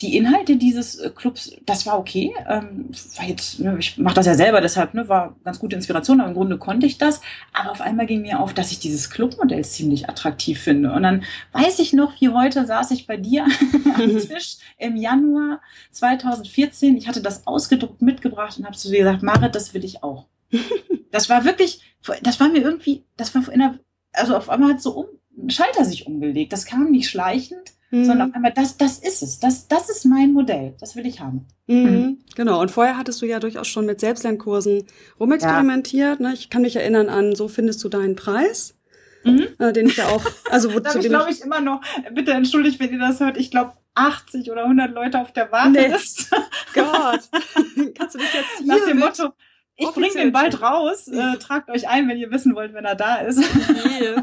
die 0.01 0.15
Inhalte 0.15 0.55
dieses 0.55 0.95
äh, 0.95 1.09
Clubs, 1.09 1.51
das 1.65 1.85
war 1.85 1.99
okay. 1.99 2.33
Ähm, 2.47 2.89
war 3.17 3.25
jetzt, 3.25 3.59
ne, 3.59 3.75
ich 3.79 3.97
mache 3.97 4.15
das 4.15 4.25
ja 4.25 4.33
selber, 4.33 4.61
deshalb 4.61 4.93
ne, 4.93 5.09
war 5.09 5.35
ganz 5.43 5.59
gute 5.59 5.75
Inspiration, 5.75 6.21
aber 6.21 6.29
im 6.29 6.35
Grunde 6.35 6.57
konnte 6.57 6.85
ich 6.85 6.97
das. 6.97 7.21
Aber 7.51 7.71
auf 7.71 7.81
einmal 7.81 8.05
ging 8.05 8.21
mir 8.21 8.39
auf, 8.39 8.53
dass 8.53 8.71
ich 8.71 8.79
dieses 8.79 9.09
Clubmodell 9.09 9.65
ziemlich 9.65 10.07
attraktiv 10.07 10.59
finde. 10.61 10.93
Und 10.93 11.03
dann 11.03 11.23
weiß 11.51 11.79
ich 11.79 11.91
noch, 11.93 12.19
wie 12.21 12.29
heute 12.29 12.65
saß 12.65 12.91
ich 12.91 13.07
bei 13.07 13.17
dir 13.17 13.45
am 13.95 14.17
Tisch 14.19 14.57
im 14.77 14.95
Januar 14.95 15.61
2014. 15.91 16.95
Ich 16.95 17.07
hatte 17.07 17.21
das 17.21 17.45
ausgedruckt 17.45 18.01
mitgebracht 18.01 18.57
und 18.57 18.65
habe 18.65 18.77
zu 18.77 18.89
dir 18.89 18.99
gesagt, 18.99 19.23
Marit, 19.23 19.55
das 19.55 19.73
will 19.73 19.83
ich 19.83 20.01
auch. 20.01 20.27
das 21.11 21.29
war 21.29 21.43
wirklich, 21.43 21.81
das 22.23 22.39
war 22.39 22.47
mir 22.47 22.61
irgendwie, 22.61 23.03
das 23.17 23.35
war 23.35 23.47
in 23.51 23.59
der, 23.59 23.79
also 24.13 24.37
auf 24.37 24.49
einmal 24.49 24.73
hat 24.73 24.81
so 24.81 24.91
um, 24.91 25.05
ein 25.37 25.49
Schalter 25.49 25.83
sich 25.83 26.07
umgelegt. 26.07 26.53
Das 26.53 26.65
kam 26.65 26.89
nicht 26.91 27.09
schleichend 27.09 27.73
Mhm. 27.91 28.05
Sondern 28.05 28.29
auf 28.29 28.35
einmal, 28.35 28.53
das, 28.53 28.77
das 28.77 28.99
ist 28.99 29.23
es. 29.23 29.39
Das, 29.39 29.67
das 29.67 29.89
ist 29.89 30.05
mein 30.05 30.31
Modell. 30.33 30.75
Das 30.79 30.95
will 30.95 31.05
ich 31.05 31.19
haben. 31.19 31.47
Mhm. 31.67 31.83
Mhm. 31.83 32.17
Genau. 32.35 32.61
Und 32.61 32.71
vorher 32.71 32.97
hattest 32.97 33.21
du 33.21 33.25
ja 33.25 33.39
durchaus 33.39 33.67
schon 33.67 33.85
mit 33.85 33.99
Selbstlernkursen 33.99 34.83
rumexperimentiert. 35.19 36.19
Ja. 36.19 36.27
Ne? 36.27 36.33
Ich 36.33 36.49
kann 36.49 36.61
mich 36.61 36.75
erinnern 36.75 37.09
an, 37.09 37.35
so 37.35 37.47
findest 37.47 37.83
du 37.83 37.89
deinen 37.89 38.15
Preis. 38.15 38.75
Mhm. 39.23 39.47
Äh, 39.59 39.73
den 39.73 39.87
ich 39.87 39.97
ja 39.97 40.07
auch, 40.07 40.25
also 40.49 40.73
wo 40.73 40.79
da 40.79 40.95
ich 40.95 41.07
glaube 41.07 41.31
ich 41.31 41.41
immer 41.41 41.59
noch, 41.59 41.81
bitte 42.13 42.31
entschuldigt, 42.31 42.79
wenn 42.79 42.91
ihr 42.93 42.99
das 42.99 43.19
hört, 43.19 43.37
ich 43.37 43.51
glaube 43.51 43.73
80 43.95 44.49
oder 44.51 44.63
100 44.63 44.93
Leute 44.93 45.19
auf 45.19 45.33
der 45.33 45.51
Warteliste. 45.51 46.35
Nee. 46.35 46.43
Gott, 46.81 47.21
kannst 47.97 48.15
du 48.15 48.19
dich 48.19 48.33
jetzt 48.33 48.57
hier 48.59 48.67
Nach 48.67 48.85
dem 48.85 48.99
Motto, 48.99 49.33
ich 49.75 49.89
bringe 49.89 50.13
den 50.13 50.31
bald 50.31 50.61
raus, 50.61 51.07
äh, 51.07 51.37
tragt 51.37 51.69
euch 51.69 51.87
ein, 51.89 52.07
wenn 52.07 52.17
ihr 52.17 52.31
wissen 52.31 52.55
wollt, 52.55 52.73
wenn 52.73 52.85
er 52.85 52.95
da 52.95 53.17
ist. 53.17 53.39
Okay. 53.39 54.15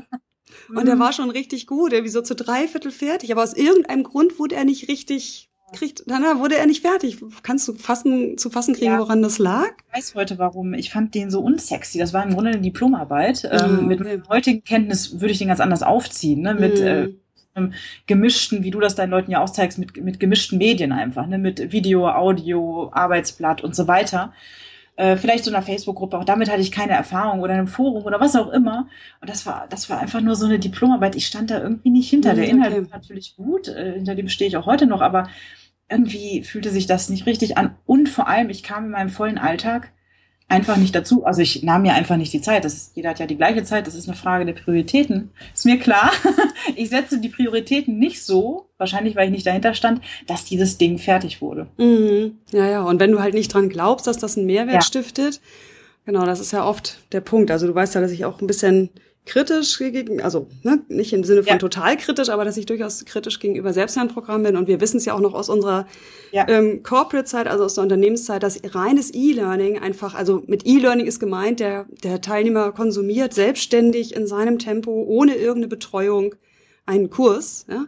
Und 0.69 0.89
er 0.89 0.99
war 0.99 1.13
schon 1.13 1.31
richtig 1.31 1.67
gut, 1.67 1.93
irgendwie 1.93 2.11
so 2.11 2.23
zu 2.23 2.35
dreiviertel 2.35 2.91
fertig. 2.91 3.33
Aber 3.33 3.43
aus 3.43 3.55
irgendeinem 3.55 4.05
Grund 4.05 4.39
wurde 4.39 4.55
er 4.55 4.65
nicht 4.65 4.89
richtig, 4.89 5.51
kriegt, 5.73 6.05
dann 6.07 6.23
wurde 6.39 6.57
er 6.57 6.67
nicht 6.67 6.83
fertig. 6.83 7.19
Kannst 7.43 7.67
du 7.69 7.75
fassen, 7.75 8.39
zu 8.39 8.51
fassen 8.51 8.75
kriegen, 8.75 8.93
ja. 8.93 8.99
woran 8.99 9.23
das 9.23 9.39
lag? 9.39 9.71
Ich 9.89 9.97
weiß 9.97 10.15
heute 10.15 10.39
warum. 10.39 10.75
Ich 10.75 10.91
fand 10.91 11.15
den 11.15 11.31
so 11.31 11.41
unsexy. 11.41 11.99
Das 11.99 12.13
war 12.13 12.25
im 12.25 12.35
Grunde 12.35 12.51
eine 12.51 12.61
Diplomarbeit. 12.61 13.49
Oh, 13.51 13.55
ähm, 13.55 13.87
mit 13.89 14.01
okay. 14.01 14.23
heutigen 14.29 14.65
Kenntnis 14.65 15.21
würde 15.21 15.33
ich 15.33 15.39
den 15.39 15.49
ganz 15.49 15.61
anders 15.61 15.83
aufziehen, 15.83 16.43
ne? 16.43 16.55
Mit, 16.55 16.81
mhm. 16.81 16.87
äh, 16.87 17.13
gemischten, 18.07 18.65
wie 18.65 18.71
du 18.71 18.81
das 18.81 18.97
deinen 18.97 19.11
Leuten 19.11 19.31
ja 19.31 19.43
auch 19.43 19.49
zeigst, 19.49 19.79
mit, 19.79 19.97
mit 19.97 20.21
gemischten 20.21 20.59
Medien 20.59 20.93
einfach, 20.93 21.27
ne? 21.27 21.39
mit 21.39 21.73
Video, 21.73 22.07
Audio, 22.07 22.91
Arbeitsblatt 22.93 23.65
und 23.65 23.75
so 23.75 23.89
weiter 23.89 24.35
äh, 24.97 25.17
vielleicht 25.17 25.45
so 25.45 25.51
einer 25.51 25.63
Facebook-Gruppe, 25.63 26.19
auch 26.19 26.25
damit 26.25 26.51
hatte 26.51 26.63
ich 26.63 26.73
keine 26.73 26.93
Erfahrung 26.93 27.41
oder 27.41 27.55
einem 27.55 27.69
Forum 27.69 28.05
oder 28.05 28.19
was 28.21 28.35
auch 28.35 28.51
immer. 28.51 28.89
Und 29.21 29.31
das 29.31 29.47
war, 29.47 29.67
das 29.69 29.89
war 29.91 30.01
einfach 30.01 30.21
nur 30.21 30.35
so 30.35 30.47
eine 30.47 30.59
Diplomarbeit. 30.59 31.17
Ich 31.17 31.27
stand 31.27 31.51
da 31.51 31.61
irgendwie 31.61 31.91
nicht 31.91 32.11
hinter. 32.11 32.33
Mhm, 32.33 32.37
Der 32.37 32.49
Inhalt 32.49 32.73
okay. 32.73 32.91
war 32.91 32.99
natürlich 32.99 33.37
gut, 33.37 33.69
äh, 33.69 33.95
hinter 33.95 34.15
dem 34.15 34.29
stehe 34.29 34.49
ich 34.49 34.57
auch 34.57 34.67
heute 34.67 34.87
noch, 34.87 35.03
aber 35.03 35.29
irgendwie 35.89 36.43
fühlte 36.43 36.71
sich 36.71 36.87
das 36.87 37.09
nicht 37.09 37.27
richtig 37.27 37.57
an. 37.59 37.77
Und 37.87 38.09
vor 38.09 38.27
allem, 38.27 38.51
ich 38.51 38.63
kam 38.63 38.87
in 38.87 38.91
meinem 38.91 39.11
vollen 39.11 39.39
Alltag 39.39 39.93
einfach 40.49 40.77
nicht 40.77 40.95
dazu. 40.95 41.25
Also 41.25 41.43
ich 41.43 41.63
nahm 41.63 41.83
mir 41.83 41.95
einfach 41.95 42.17
nicht 42.17 42.33
die 42.33 42.41
Zeit. 42.41 42.65
Das 42.65 42.75
ist, 42.75 42.97
jeder 42.97 43.11
hat 43.11 43.19
ja 43.19 43.27
die 43.27 43.37
gleiche 43.37 43.65
Zeit. 43.65 43.87
Das 43.87 43.95
ist 43.95 44.09
eine 44.09 44.17
Frage 44.17 44.47
der 44.47 44.53
Prioritäten. 44.53 45.31
Ist 45.55 45.67
mir 45.67 45.79
klar. 45.79 46.13
Ich 46.75 46.91
setze 46.91 47.21
die 47.21 47.29
Prioritäten 47.29 47.99
nicht 47.99 48.25
so, 48.25 48.69
wahrscheinlich 48.77 49.15
weil 49.15 49.27
ich 49.27 49.31
nicht 49.33 49.47
dahinter 49.47 49.73
stand, 49.73 50.01
dass 50.27 50.45
dieses 50.45 50.79
Ding 50.79 50.99
fertig 50.99 51.41
wurde. 51.41 51.69
Mhm. 51.79 52.39
Ja, 52.51 52.67
ja. 52.67 52.83
Und 52.83 52.99
wenn 52.99 53.13
du 53.13 53.21
halt 53.21 53.35
nicht 53.35 53.55
dran 53.55 53.69
glaubst, 53.69 54.07
dass 54.07 54.19
das 54.19 54.37
einen 54.37 54.47
Mehrwert 54.47 54.75
ja. 54.75 54.81
stiftet, 54.81 55.41
genau, 56.07 56.27
das 56.27 56.41
ist 56.41 56.53
ja 56.53 56.67
oft 56.67 56.99
der 57.13 57.21
Punkt. 57.21 57.53
Also 57.53 57.69
du 57.69 57.75
weißt 57.75 57.95
ja, 57.95 58.01
dass 58.01 58.11
ich 58.11 58.25
auch 58.25 58.41
ein 58.41 58.49
bisschen 58.49 58.91
kritisch 59.27 59.77
gegen, 59.79 60.23
also 60.23 60.49
ne, 60.63 60.81
nicht 60.89 61.13
im 61.13 61.25
Sinne 61.25 61.43
von 61.43 61.53
Ja. 61.55 61.59
total 61.59 61.97
kritisch, 61.97 62.29
aber 62.31 62.45
dass 62.45 62.57
ich 62.57 62.65
durchaus 62.65 63.05
kritisch 63.05 63.39
gegenüber 63.41 63.73
Selbstlernprogrammen 63.73 64.45
bin. 64.45 64.57
Und 64.57 64.69
wir 64.69 64.81
wissen 64.81 64.97
es 64.97 65.05
ja 65.05 65.15
auch 65.15 65.21
noch 65.21 65.35
aus 65.35 65.49
unserer 65.49 65.87
Ja. 66.33 66.47
ähm, 66.49 66.83
Corporate-Zeit, 66.83 67.47
also 67.49 67.65
aus 67.65 67.75
der 67.75 67.83
Unternehmenszeit, 67.83 68.43
dass 68.43 68.61
reines 68.75 69.13
E-Learning 69.13 69.79
einfach, 69.79 70.15
also 70.15 70.43
mit 70.47 70.67
E-Learning 70.67 71.07
ist 71.07 71.21
gemeint, 71.21 71.61
der, 71.61 71.87
der 72.03 72.21
Teilnehmer 72.21 72.73
konsumiert 72.73 73.35
selbstständig 73.35 74.15
in 74.15 74.27
seinem 74.27 74.59
Tempo, 74.59 74.91
ohne 75.07 75.35
irgendeine 75.35 75.69
Betreuung, 75.69 76.35
einen 76.87 77.11
Kurs, 77.11 77.67
ja, 77.69 77.87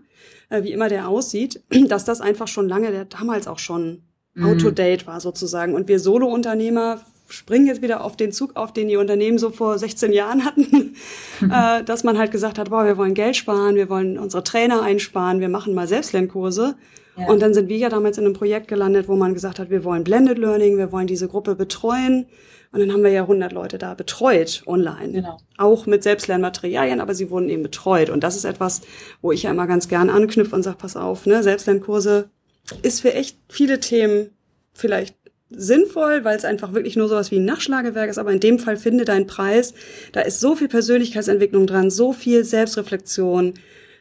äh, 0.50 0.64
wie 0.64 0.72
immer 0.72 0.88
der 0.88 1.08
aussieht, 1.08 1.62
dass 1.88 2.04
das 2.04 2.20
einfach 2.20 2.48
schon 2.48 2.68
lange, 2.68 2.90
der 2.90 3.04
damals 3.04 3.46
auch 3.46 3.58
schon 3.60 4.02
Mhm. 4.34 4.44
out-to-date 4.44 5.06
war 5.06 5.20
sozusagen. 5.20 5.74
Und 5.74 5.88
wir 5.88 5.98
Solo-Unternehmer 5.98 7.00
springen 7.28 7.66
jetzt 7.66 7.82
wieder 7.82 8.02
auf 8.02 8.16
den 8.16 8.32
Zug, 8.32 8.56
auf 8.56 8.72
den 8.72 8.88
die 8.88 8.96
Unternehmen 8.96 9.38
so 9.38 9.50
vor 9.50 9.78
16 9.78 10.12
Jahren 10.12 10.44
hatten, 10.44 10.94
äh, 11.42 11.84
dass 11.84 12.04
man 12.04 12.18
halt 12.18 12.32
gesagt 12.32 12.58
hat, 12.58 12.70
boah, 12.70 12.84
wir 12.84 12.96
wollen 12.96 13.14
Geld 13.14 13.36
sparen, 13.36 13.76
wir 13.76 13.88
wollen 13.88 14.18
unsere 14.18 14.42
Trainer 14.42 14.82
einsparen, 14.82 15.40
wir 15.40 15.48
machen 15.48 15.74
mal 15.74 15.86
Selbstlernkurse. 15.86 16.76
Ja. 17.16 17.26
Und 17.26 17.42
dann 17.42 17.52
sind 17.52 17.68
wir 17.68 17.76
ja 17.76 17.88
damals 17.88 18.16
in 18.18 18.24
einem 18.24 18.34
Projekt 18.34 18.68
gelandet, 18.68 19.08
wo 19.08 19.16
man 19.16 19.34
gesagt 19.34 19.58
hat, 19.58 19.70
wir 19.70 19.84
wollen 19.84 20.04
Blended 20.04 20.38
Learning, 20.38 20.78
wir 20.78 20.92
wollen 20.92 21.06
diese 21.06 21.28
Gruppe 21.28 21.54
betreuen. 21.54 22.26
Und 22.70 22.80
dann 22.80 22.92
haben 22.92 23.02
wir 23.02 23.10
ja 23.10 23.22
100 23.22 23.50
Leute 23.52 23.78
da 23.78 23.94
betreut 23.94 24.62
online. 24.66 25.12
Genau. 25.12 25.38
Auch 25.56 25.86
mit 25.86 26.02
Selbstlernmaterialien, 26.02 27.00
aber 27.00 27.14
sie 27.14 27.30
wurden 27.30 27.48
eben 27.48 27.62
betreut. 27.62 28.10
Und 28.10 28.22
das 28.24 28.36
ist 28.36 28.44
etwas, 28.44 28.82
wo 29.22 29.32
ich 29.32 29.44
ja 29.44 29.50
immer 29.50 29.66
ganz 29.66 29.88
gern 29.88 30.10
anknüpfe 30.10 30.54
und 30.54 30.62
sage, 30.62 30.76
pass 30.78 30.96
auf, 30.96 31.24
ne, 31.26 31.42
Selbstlernkurse 31.42 32.28
ist 32.82 33.00
für 33.00 33.14
echt 33.14 33.38
viele 33.48 33.80
Themen 33.80 34.30
vielleicht 34.74 35.16
sinnvoll, 35.50 36.24
weil 36.24 36.36
es 36.36 36.44
einfach 36.44 36.74
wirklich 36.74 36.96
nur 36.96 37.08
sowas 37.08 37.30
wie 37.30 37.38
ein 37.38 37.44
Nachschlagewerk 37.44 38.10
ist, 38.10 38.18
aber 38.18 38.32
in 38.32 38.40
dem 38.40 38.58
Fall 38.58 38.76
finde 38.76 39.04
deinen 39.04 39.26
Preis. 39.26 39.74
Da 40.12 40.20
ist 40.20 40.40
so 40.40 40.54
viel 40.54 40.68
Persönlichkeitsentwicklung 40.68 41.66
dran, 41.66 41.90
so 41.90 42.12
viel 42.12 42.44
Selbstreflexion, 42.44 43.54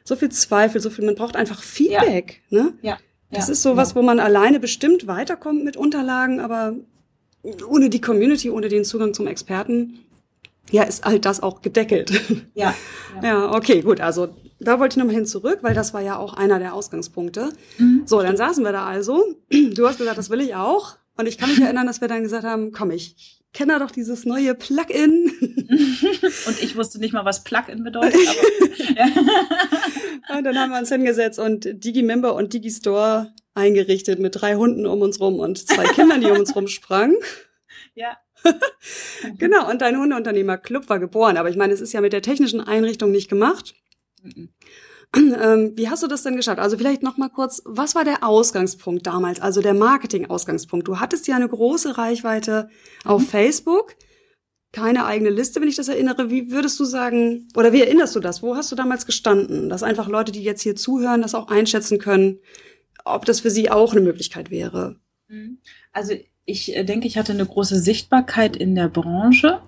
so 0.04 0.16
viel 0.16 0.30
Zweifel, 0.30 0.82
so 0.82 0.90
viel, 0.90 1.06
man 1.06 1.16
braucht 1.16 1.36
einfach 1.36 1.62
Feedback, 1.62 2.42
ne? 2.50 2.74
Ja. 2.82 2.98
Das 3.30 3.48
ja, 3.48 3.54
ist 3.54 3.62
sowas, 3.62 3.96
wo 3.96 4.02
man 4.02 4.20
alleine 4.22 4.60
bestimmt 4.60 5.08
weiterkommt 5.08 5.64
mit 5.66 5.76
Unterlagen, 5.76 6.40
aber 6.40 6.76
ohne 7.68 7.90
die 7.90 8.00
Community, 8.00 8.50
ohne 8.50 8.70
den 8.70 8.86
Zugang 8.86 9.14
zum 9.14 9.28
Experten, 9.28 10.00
ja, 10.72 10.84
ist 10.84 11.06
all 11.06 11.20
das 11.20 11.42
auch 11.44 11.62
gedeckelt. 11.62 12.12
Ja. 12.54 12.74
ja. 13.16 13.24
ja, 13.24 13.52
okay, 13.54 13.82
gut. 13.82 14.02
Also 14.02 14.30
da 14.60 14.80
wollte 14.80 14.94
ich 14.94 14.98
nochmal 14.98 15.16
hin 15.16 15.26
zurück, 15.26 15.60
weil 15.62 15.74
das 15.74 15.94
war 15.94 16.02
ja 16.02 16.18
auch 16.18 16.34
einer 16.34 16.60
der 16.60 16.74
Ausgangspunkte. 16.74 17.50
Mhm. 17.78 18.04
So, 18.06 18.22
dann 18.22 18.38
saßen 18.38 18.64
wir 18.64 18.72
da 18.72 18.86
also. 18.86 19.24
Du 19.50 19.88
hast 19.88 19.98
gesagt, 19.98 20.18
das 20.18 20.30
will 20.30 20.42
ich 20.42 20.56
auch. 20.56 20.98
Und 21.18 21.28
ich 21.28 21.38
kann 21.38 21.50
mich 21.50 21.60
erinnern, 21.60 21.88
dass 21.88 22.02
wir 22.02 22.08
dann 22.08 22.24
gesagt 22.24 22.44
haben, 22.44 22.72
komm, 22.72 22.92
ich 22.92 23.38
kenne 23.54 23.80
doch 23.80 23.92
dieses 23.92 24.26
neue 24.26 24.54
Plugin. 24.54 25.32
Und 26.48 26.62
ich 26.62 26.76
wusste 26.76 27.00
nicht 27.00 27.14
mal, 27.14 27.26
was 27.26 27.44
Plugin 27.44 27.84
bedeutet, 27.84 28.22
aber 28.28 28.96
ja. 28.96 29.06
Und 30.38 30.44
dann 30.44 30.60
haben 30.60 30.72
wir 30.72 30.80
uns 30.80 30.90
hingesetzt 30.90 31.40
und 31.40 31.68
Digimember 31.84 32.36
und 32.36 32.54
Digistore 32.54 33.34
eingerichtet 33.54 34.20
mit 34.20 34.40
drei 34.40 34.56
Hunden 34.56 34.86
um 34.86 35.02
uns 35.02 35.20
rum 35.20 35.40
und 35.40 35.58
zwei 35.58 35.86
Kindern, 35.86 36.22
die 36.22 36.28
um 36.28 36.38
uns 36.38 36.56
rumsprangen. 36.56 37.16
ja. 37.96 38.18
Genau, 39.38 39.70
und 39.70 39.82
dein 39.82 39.98
Hundeunternehmer-Club 39.98 40.90
war 40.90 41.00
geboren. 41.00 41.38
Aber 41.38 41.50
ich 41.50 41.56
meine, 41.56 41.74
es 41.74 41.82
ist 41.82 41.94
ja 41.94 42.02
mit 42.02 42.14
der 42.14 42.22
technischen 42.22 42.62
Einrichtung 42.62 43.12
nicht 43.12 43.30
gemacht. 43.30 43.74
Ähm, 45.40 45.74
wie 45.76 45.90
hast 45.90 46.04
du 46.04 46.08
das 46.08 46.24
denn 46.24 46.36
geschafft? 46.36 46.60
Also 46.60 46.78
vielleicht 46.78 47.04
noch 47.04 47.18
mal 47.18 47.30
kurz, 47.30 47.62
was 47.66 47.96
war 47.96 48.04
der 48.04 48.24
Ausgangspunkt 48.24 49.06
damals, 49.06 49.40
also 49.40 49.62
der 49.62 49.74
Marketing-Ausgangspunkt? 49.74 50.88
Du 50.88 51.00
hattest 51.00 51.28
ja 51.28 51.36
eine 51.36 51.48
große 51.48 51.98
Reichweite 51.98 52.70
auf 53.06 53.22
Mhm. 53.22 53.28
Facebook, 53.28 53.96
keine 54.72 55.06
eigene 55.06 55.30
Liste, 55.30 55.62
wenn 55.62 55.68
ich 55.70 55.76
das 55.76 55.88
erinnere. 55.88 56.30
Wie 56.30 56.52
würdest 56.52 56.80
du 56.80 56.86
sagen, 56.86 57.48
oder 57.56 57.74
wie 57.74 57.82
erinnerst 57.82 58.16
du 58.16 58.20
das? 58.20 58.44
Wo 58.44 58.56
hast 58.56 58.72
du 58.72 58.76
damals 58.76 59.06
gestanden? 59.06 59.70
Dass 59.70 59.84
einfach 59.84 60.08
Leute, 60.08 60.32
die 60.32 60.44
jetzt 60.44 60.62
hier 60.62 60.76
zuhören, 60.76 61.22
das 61.22 61.36
auch 61.36 61.48
einschätzen 61.48 62.00
können, 62.00 62.40
ob 63.06 63.26
das 63.26 63.40
für 63.40 63.50
sie 63.52 63.72
auch 63.72 63.94
eine 63.94 64.02
Möglichkeit 64.02 64.52
wäre. 64.52 64.98
Mhm. 65.28 65.60
Also 65.94 66.14
ich 66.46 66.76
äh, 66.76 66.84
denke, 66.84 67.08
ich 67.08 67.18
hatte 67.18 67.34
eine 67.34 67.46
große 67.46 67.80
Sichtbarkeit 67.80 68.56
in 68.56 68.76
der 68.76 68.90
Branche. 68.90 69.62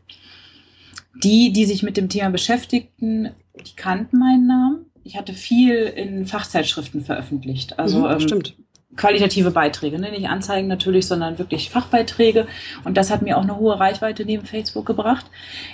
Die, 1.23 1.51
die 1.51 1.65
sich 1.65 1.83
mit 1.83 1.97
dem 1.97 2.07
Thema 2.07 2.29
beschäftigten, 2.29 3.31
die 3.55 3.75
kannten 3.75 4.19
meinen 4.19 4.47
Namen. 4.47 4.85
Ich 5.09 5.17
hatte 5.17 5.33
viel 5.33 5.75
in 5.85 6.27
Fachzeitschriften 6.27 7.03
veröffentlicht. 7.03 7.79
Also 7.79 8.01
Mhm, 8.01 8.11
ähm, 8.11 8.19
stimmt. 8.19 8.55
qualitative 8.95 9.49
Beiträge, 9.49 9.97
ne? 9.97 10.11
nicht 10.11 10.27
Anzeigen 10.29 10.67
natürlich, 10.67 11.07
sondern 11.07 11.39
wirklich 11.39 11.71
Fachbeiträge. 11.71 12.45
Und 12.83 12.95
das 12.95 13.09
hat 13.09 13.23
mir 13.23 13.35
auch 13.39 13.41
eine 13.41 13.57
hohe 13.57 13.79
Reichweite 13.79 14.23
neben 14.23 14.45
Facebook 14.45 14.85
gebracht. 14.85 15.25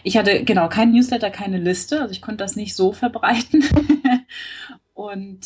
Ich 0.04 0.16
hatte 0.16 0.46
genau 0.46 0.70
kein 0.70 0.94
Newsletter, 0.94 1.32
keine 1.32 1.58
Liste, 1.58 2.00
also 2.00 2.14
ich 2.14 2.22
konnte 2.22 2.46
das 2.46 2.56
nicht 2.56 2.76
so 2.78 2.94
verbreiten. 2.94 3.62
Und 4.94 5.42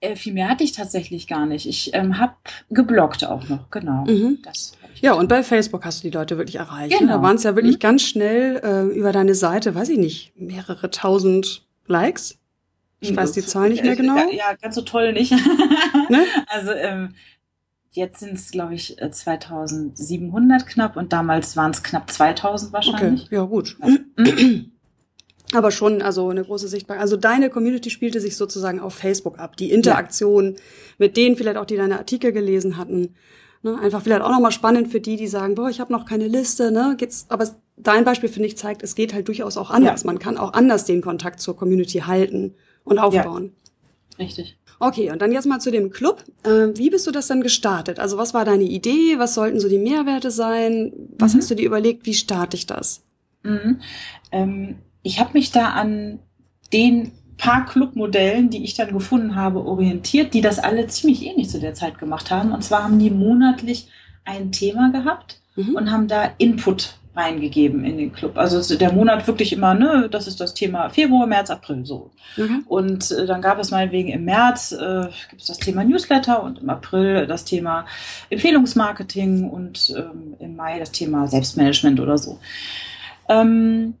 äh, 0.00 0.16
viel 0.16 0.32
mehr 0.32 0.48
hatte 0.48 0.64
ich 0.64 0.72
tatsächlich 0.72 1.28
gar 1.28 1.46
nicht. 1.46 1.66
Ich 1.66 1.94
ähm, 1.94 2.18
habe 2.18 2.34
gebloggt 2.70 3.24
auch 3.24 3.48
noch, 3.48 3.70
genau. 3.70 4.06
Mhm. 4.06 4.38
Ja, 5.02 5.12
und 5.12 5.28
bei 5.28 5.42
Facebook 5.44 5.84
hast 5.84 6.02
du 6.02 6.08
die 6.10 6.14
Leute 6.16 6.36
wirklich 6.36 6.56
erreicht. 6.56 6.98
Genau. 6.98 7.12
Ne? 7.12 7.18
Da 7.18 7.22
waren 7.22 7.36
es 7.36 7.44
ja 7.44 7.54
wirklich 7.54 7.76
Mhm. 7.76 7.80
ganz 7.80 8.02
schnell 8.02 8.60
äh, 8.64 8.82
über 8.98 9.12
deine 9.12 9.34
Seite, 9.36 9.74
weiß 9.74 9.88
ich 9.90 9.98
nicht, 9.98 10.32
mehrere 10.36 10.90
tausend 10.90 11.64
Likes. 11.86 12.39
Ich 13.00 13.16
weiß 13.16 13.32
die 13.32 13.44
Zahl 13.44 13.70
nicht 13.70 13.82
mehr 13.82 13.96
genau. 13.96 14.16
Ja, 14.16 14.30
ja 14.30 14.54
ganz 14.60 14.74
so 14.74 14.82
toll 14.82 15.12
nicht. 15.12 15.32
Ne? 16.08 16.24
Also 16.48 16.72
ähm, 16.72 17.14
jetzt 17.92 18.20
sind 18.20 18.34
es, 18.34 18.50
glaube 18.50 18.74
ich, 18.74 19.00
äh, 19.00 19.10
2700 19.10 20.66
knapp 20.66 20.96
und 20.96 21.12
damals 21.12 21.56
waren 21.56 21.70
es 21.70 21.82
knapp 21.82 22.10
2000 22.10 22.68
Okay, 22.68 22.74
wahrscheinlich. 22.74 23.28
ja 23.30 23.42
gut. 23.42 23.76
Ja. 23.80 23.88
Mhm. 24.16 24.72
Aber 25.52 25.72
schon, 25.72 26.00
also 26.00 26.28
eine 26.28 26.44
große 26.44 26.68
Sichtbarkeit. 26.68 27.02
Also 27.02 27.16
deine 27.16 27.50
Community 27.50 27.90
spielte 27.90 28.20
sich 28.20 28.36
sozusagen 28.36 28.78
auf 28.78 28.94
Facebook 28.94 29.40
ab. 29.40 29.56
Die 29.56 29.72
Interaktion 29.72 30.54
mit 30.98 31.16
denen 31.16 31.36
vielleicht 31.36 31.56
auch, 31.56 31.64
die 31.64 31.76
deine 31.76 31.98
Artikel 31.98 32.30
gelesen 32.30 32.76
hatten. 32.76 33.14
Ne? 33.62 33.76
Einfach 33.80 34.00
vielleicht 34.00 34.22
auch 34.22 34.30
nochmal 34.30 34.52
spannend 34.52 34.88
für 34.88 35.00
die, 35.00 35.16
die 35.16 35.26
sagen, 35.26 35.56
boah, 35.56 35.68
ich 35.68 35.80
habe 35.80 35.92
noch 35.92 36.06
keine 36.06 36.28
Liste. 36.28 36.70
Ne? 36.70 36.94
Geht's, 36.96 37.26
aber 37.30 37.48
dein 37.76 38.04
Beispiel, 38.04 38.28
finde 38.28 38.46
ich, 38.46 38.56
zeigt, 38.56 38.84
es 38.84 38.94
geht 38.94 39.12
halt 39.12 39.26
durchaus 39.26 39.56
auch 39.56 39.70
anders. 39.70 40.02
Ja. 40.02 40.06
Man 40.06 40.20
kann 40.20 40.38
auch 40.38 40.52
anders 40.52 40.84
den 40.84 41.02
Kontakt 41.02 41.40
zur 41.40 41.56
Community 41.56 41.98
halten 42.00 42.54
und 42.84 42.98
aufbauen. 42.98 43.52
Richtig. 44.18 44.56
Okay, 44.78 45.10
und 45.10 45.20
dann 45.20 45.32
jetzt 45.32 45.46
mal 45.46 45.60
zu 45.60 45.70
dem 45.70 45.90
Club. 45.90 46.24
Ähm, 46.44 46.76
wie 46.76 46.88
bist 46.90 47.06
du 47.06 47.10
das 47.10 47.26
dann 47.26 47.42
gestartet? 47.42 47.98
Also 47.98 48.16
was 48.16 48.32
war 48.32 48.44
deine 48.46 48.64
Idee? 48.64 49.18
Was 49.18 49.34
sollten 49.34 49.60
so 49.60 49.68
die 49.68 49.78
Mehrwerte 49.78 50.30
sein? 50.30 50.92
Was 51.18 51.34
Mhm. 51.34 51.38
hast 51.38 51.50
du 51.50 51.54
dir 51.54 51.66
überlegt? 51.66 52.06
Wie 52.06 52.14
starte 52.14 52.56
ich 52.56 52.66
das? 52.66 53.02
Mhm. 53.42 53.80
Ähm, 54.32 54.76
ich 55.02 55.20
habe 55.20 55.30
mich 55.34 55.50
da 55.52 55.70
an 55.70 56.18
den 56.72 57.12
paar 57.36 57.64
Clubmodellen, 57.66 58.50
die 58.50 58.64
ich 58.64 58.74
dann 58.74 58.92
gefunden 58.92 59.34
habe, 59.34 59.64
orientiert, 59.64 60.34
die 60.34 60.40
das 60.42 60.58
alle 60.58 60.86
ziemlich 60.88 61.24
ähnlich 61.24 61.48
zu 61.48 61.58
der 61.60 61.74
Zeit 61.74 61.98
gemacht 61.98 62.30
haben. 62.30 62.52
Und 62.52 62.62
zwar 62.62 62.84
haben 62.84 62.98
die 62.98 63.10
monatlich 63.10 63.88
ein 64.24 64.52
Thema 64.52 64.92
gehabt 64.92 65.40
Mhm. 65.56 65.74
und 65.74 65.90
haben 65.90 66.06
da 66.08 66.30
Input 66.38 66.96
reingegeben 67.20 67.84
in 67.84 67.98
den 67.98 68.12
Club. 68.12 68.36
Also 68.36 68.76
der 68.76 68.92
Monat 68.92 69.26
wirklich 69.26 69.52
immer, 69.52 69.74
ne, 69.74 70.08
das 70.10 70.26
ist 70.26 70.40
das 70.40 70.54
Thema 70.54 70.88
Februar, 70.90 71.26
März, 71.26 71.50
April, 71.50 71.84
so. 71.84 72.10
Okay. 72.36 72.60
Und 72.66 73.10
äh, 73.10 73.26
dann 73.26 73.42
gab 73.42 73.58
es 73.58 73.70
meinetwegen 73.70 74.08
im 74.08 74.24
März 74.24 74.72
äh, 74.72 75.08
gibt 75.28 75.42
es 75.42 75.48
das 75.48 75.58
Thema 75.58 75.84
Newsletter 75.84 76.42
und 76.42 76.60
im 76.60 76.70
April 76.70 77.26
das 77.26 77.44
Thema 77.44 77.86
Empfehlungsmarketing 78.30 79.48
und 79.48 79.94
ähm, 79.96 80.34
im 80.38 80.56
Mai 80.56 80.78
das 80.78 80.92
Thema 80.92 81.28
Selbstmanagement 81.28 82.00
oder 82.00 82.18
so. 82.18 82.38
Ähm, 83.28 83.94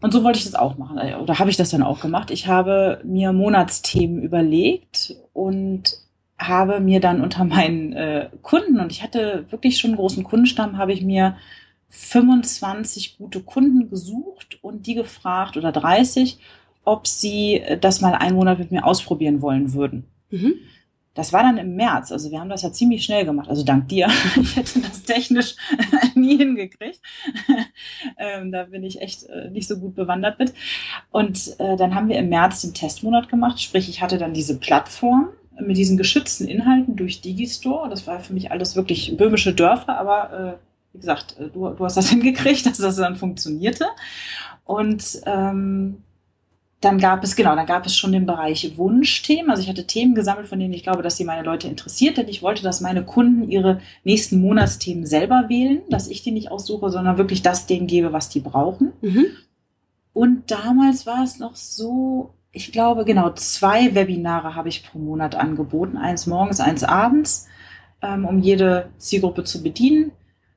und 0.00 0.12
so 0.12 0.22
wollte 0.22 0.38
ich 0.38 0.44
das 0.44 0.54
auch 0.54 0.76
machen, 0.76 0.98
äh, 0.98 1.14
oder 1.14 1.38
habe 1.38 1.50
ich 1.50 1.56
das 1.56 1.70
dann 1.70 1.82
auch 1.82 2.00
gemacht. 2.00 2.30
Ich 2.30 2.46
habe 2.46 3.00
mir 3.04 3.32
Monatsthemen 3.32 4.22
überlegt 4.22 5.16
und 5.32 5.96
habe 6.38 6.80
mir 6.80 7.00
dann 7.00 7.22
unter 7.22 7.44
meinen 7.44 7.92
äh, 7.92 8.28
Kunden, 8.42 8.80
und 8.80 8.92
ich 8.92 9.02
hatte 9.02 9.46
wirklich 9.50 9.78
schon 9.78 9.92
einen 9.92 9.98
großen 9.98 10.24
Kundenstamm, 10.24 10.78
habe 10.78 10.92
ich 10.92 11.02
mir 11.02 11.36
25 11.94 13.18
gute 13.18 13.40
Kunden 13.40 13.88
gesucht 13.88 14.58
und 14.62 14.86
die 14.86 14.94
gefragt, 14.94 15.56
oder 15.56 15.70
30, 15.70 16.38
ob 16.84 17.06
sie 17.06 17.60
äh, 17.60 17.78
das 17.78 18.00
mal 18.00 18.14
einen 18.14 18.36
Monat 18.36 18.58
mit 18.58 18.72
mir 18.72 18.84
ausprobieren 18.84 19.40
wollen 19.40 19.72
würden. 19.72 20.04
Mhm. 20.30 20.54
Das 21.14 21.32
war 21.32 21.44
dann 21.44 21.58
im 21.58 21.76
März. 21.76 22.10
Also 22.10 22.32
wir 22.32 22.40
haben 22.40 22.48
das 22.48 22.62
ja 22.62 22.72
ziemlich 22.72 23.04
schnell 23.04 23.24
gemacht. 23.24 23.48
Also 23.48 23.62
dank 23.62 23.88
dir. 23.88 24.08
Ich 24.36 24.56
hätte 24.56 24.80
das 24.80 25.04
technisch 25.04 25.54
nie 26.16 26.36
hingekriegt. 26.36 27.00
ähm, 28.18 28.50
da 28.50 28.64
bin 28.64 28.82
ich 28.82 29.00
echt 29.00 29.22
äh, 29.24 29.48
nicht 29.50 29.68
so 29.68 29.78
gut 29.78 29.94
bewandert 29.94 30.40
mit. 30.40 30.52
Und 31.12 31.54
äh, 31.60 31.76
dann 31.76 31.94
haben 31.94 32.08
wir 32.08 32.18
im 32.18 32.28
März 32.28 32.62
den 32.62 32.74
Testmonat 32.74 33.28
gemacht. 33.28 33.62
Sprich, 33.62 33.88
ich 33.88 34.02
hatte 34.02 34.18
dann 34.18 34.34
diese 34.34 34.58
Plattform 34.58 35.28
mit 35.60 35.76
diesen 35.76 35.96
geschützten 35.96 36.48
Inhalten 36.48 36.96
durch 36.96 37.20
Digistore. 37.20 37.88
Das 37.88 38.08
war 38.08 38.18
für 38.18 38.32
mich 38.32 38.50
alles 38.50 38.74
wirklich 38.74 39.16
böhmische 39.16 39.54
Dörfer, 39.54 39.96
aber 39.96 40.58
äh, 40.58 40.73
wie 40.94 41.00
gesagt, 41.00 41.36
äh, 41.38 41.50
du, 41.50 41.68
du 41.68 41.84
hast 41.84 41.96
das 41.96 42.08
hingekriegt, 42.10 42.64
dass 42.64 42.78
das 42.78 42.96
dann 42.96 43.16
funktionierte. 43.16 43.86
Und 44.64 45.20
ähm, 45.26 45.98
dann 46.80 46.98
gab 46.98 47.24
es, 47.24 47.34
genau, 47.34 47.56
dann 47.56 47.66
gab 47.66 47.86
es 47.86 47.96
schon 47.96 48.12
den 48.12 48.26
Bereich 48.26 48.76
Wunschthemen. 48.76 49.50
Also 49.50 49.62
ich 49.62 49.68
hatte 49.68 49.86
Themen 49.86 50.14
gesammelt, 50.14 50.48
von 50.48 50.58
denen 50.58 50.72
ich 50.72 50.82
glaube, 50.82 51.02
dass 51.02 51.16
sie 51.16 51.24
meine 51.24 51.42
Leute 51.42 51.66
interessiert, 51.66 52.16
denn 52.16 52.28
ich 52.28 52.42
wollte, 52.42 52.62
dass 52.62 52.80
meine 52.80 53.04
Kunden 53.04 53.50
ihre 53.50 53.80
nächsten 54.04 54.40
Monatsthemen 54.40 55.06
selber 55.06 55.46
wählen, 55.48 55.82
dass 55.88 56.08
ich 56.08 56.22
die 56.22 56.30
nicht 56.30 56.50
aussuche, 56.50 56.90
sondern 56.90 57.18
wirklich 57.18 57.42
das 57.42 57.66
denen 57.66 57.86
gebe, 57.86 58.12
was 58.12 58.28
die 58.28 58.40
brauchen. 58.40 58.92
Mhm. 59.00 59.26
Und 60.12 60.50
damals 60.50 61.06
war 61.06 61.24
es 61.24 61.38
noch 61.38 61.56
so, 61.56 62.34
ich 62.52 62.70
glaube, 62.70 63.04
genau, 63.04 63.30
zwei 63.30 63.94
Webinare 63.94 64.54
habe 64.54 64.68
ich 64.68 64.84
pro 64.84 64.98
Monat 64.98 65.34
angeboten. 65.34 65.96
Eins 65.96 66.26
morgens, 66.26 66.60
eins 66.60 66.84
abends, 66.84 67.48
ähm, 68.02 68.26
um 68.26 68.40
jede 68.40 68.90
Zielgruppe 68.98 69.44
zu 69.44 69.62
bedienen 69.62 70.12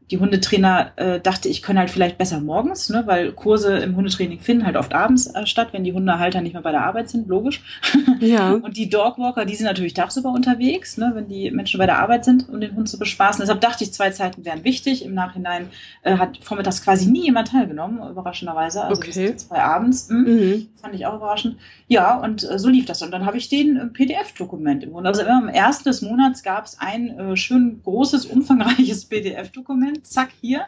die 0.10 0.20
Hundetrainer 0.20 0.92
äh, 0.96 1.20
dachte, 1.20 1.50
ich 1.50 1.62
könne 1.62 1.82
halt 1.82 1.90
vielleicht 1.90 2.18
besser 2.18 2.40
morgens, 2.40 2.90
ne, 2.90 3.04
weil 3.06 3.34
Kurse 3.34 3.78
im 3.80 3.98
Hundetraining 3.98 4.40
finden 4.40 4.66
halt 4.66 4.78
oft 4.78 4.94
abends 4.94 5.28
äh, 5.28 5.46
statt, 5.46 5.70
wenn 5.74 5.84
die 5.84 5.92
Hundehalter 5.92 6.40
nicht 6.40 6.54
mehr 6.54 6.62
bei 6.62 6.72
der 6.72 6.86
Arbeit 6.86 7.10
sind, 7.10 7.28
logisch. 7.28 7.62
Ja. 8.20 8.52
Und 8.52 8.78
die 8.78 8.90
Dogwalker, 8.90 9.46
die 9.46 9.56
sind 9.56 9.68
natürlich 9.68 9.94
tagsüber 9.94 10.32
unterwegs, 10.32 10.98
ne, 10.98 11.12
wenn 11.14 11.28
die 11.28 11.52
Menschen 11.52 11.78
bei 11.78 11.86
der 11.86 12.00
Arbeit 12.00 12.26
sind, 12.26 12.50
um 12.50 12.60
den 12.60 12.76
Hund 12.76 12.90
zu 12.90 12.98
bespaßen. 12.98 13.42
Deshalb 13.42 13.62
dachte 13.62 13.84
ich, 13.84 13.94
zwei 13.94 14.10
Zeiten 14.10 14.44
wären 14.44 14.64
wichtig. 14.64 15.06
Im 15.06 15.14
Nachhinein 15.14 15.70
äh, 16.02 16.18
hat 16.18 16.38
vormittags 16.42 16.84
quasi 16.84 17.12
nie 17.12 17.26
jemand 17.26 17.50
teilgenommen, 17.50 18.00
überraschenderweise. 18.10 18.84
Also 18.84 19.00
okay. 19.00 19.36
zwei 19.36 19.62
abends. 19.62 20.10
Hm, 20.10 20.24
mhm. 20.24 20.68
Fand 20.82 20.96
ich 20.96 21.06
auch 21.06 21.16
überraschend. 21.16 21.58
Ja, 21.88 22.18
und 22.18 22.50
äh, 22.50 22.58
so 22.58 22.70
lief 22.70 22.86
das. 22.86 23.02
Und 23.04 23.12
dann 23.12 23.26
habe 23.26 23.38
ich 23.38 23.50
den 23.50 23.78
äh, 23.78 23.86
PDF-Dokument 23.86 24.84
im 24.84 24.94
Grunde. 24.94 25.10
Also 25.10 25.22
immer 25.22 25.38
am 25.38 25.50
ersten 25.50 25.88
des 25.88 26.02
Monats 26.02 26.42
gab 26.42 26.66
es 26.66 26.80
ein 26.80 27.20
äh, 27.20 27.38
schön 27.38 27.82
großes, 27.84 28.26
umfangreiches 28.26 29.06
PDF-Dokument 29.10 29.97
zack, 30.04 30.30
hier. 30.42 30.66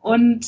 Und 0.00 0.46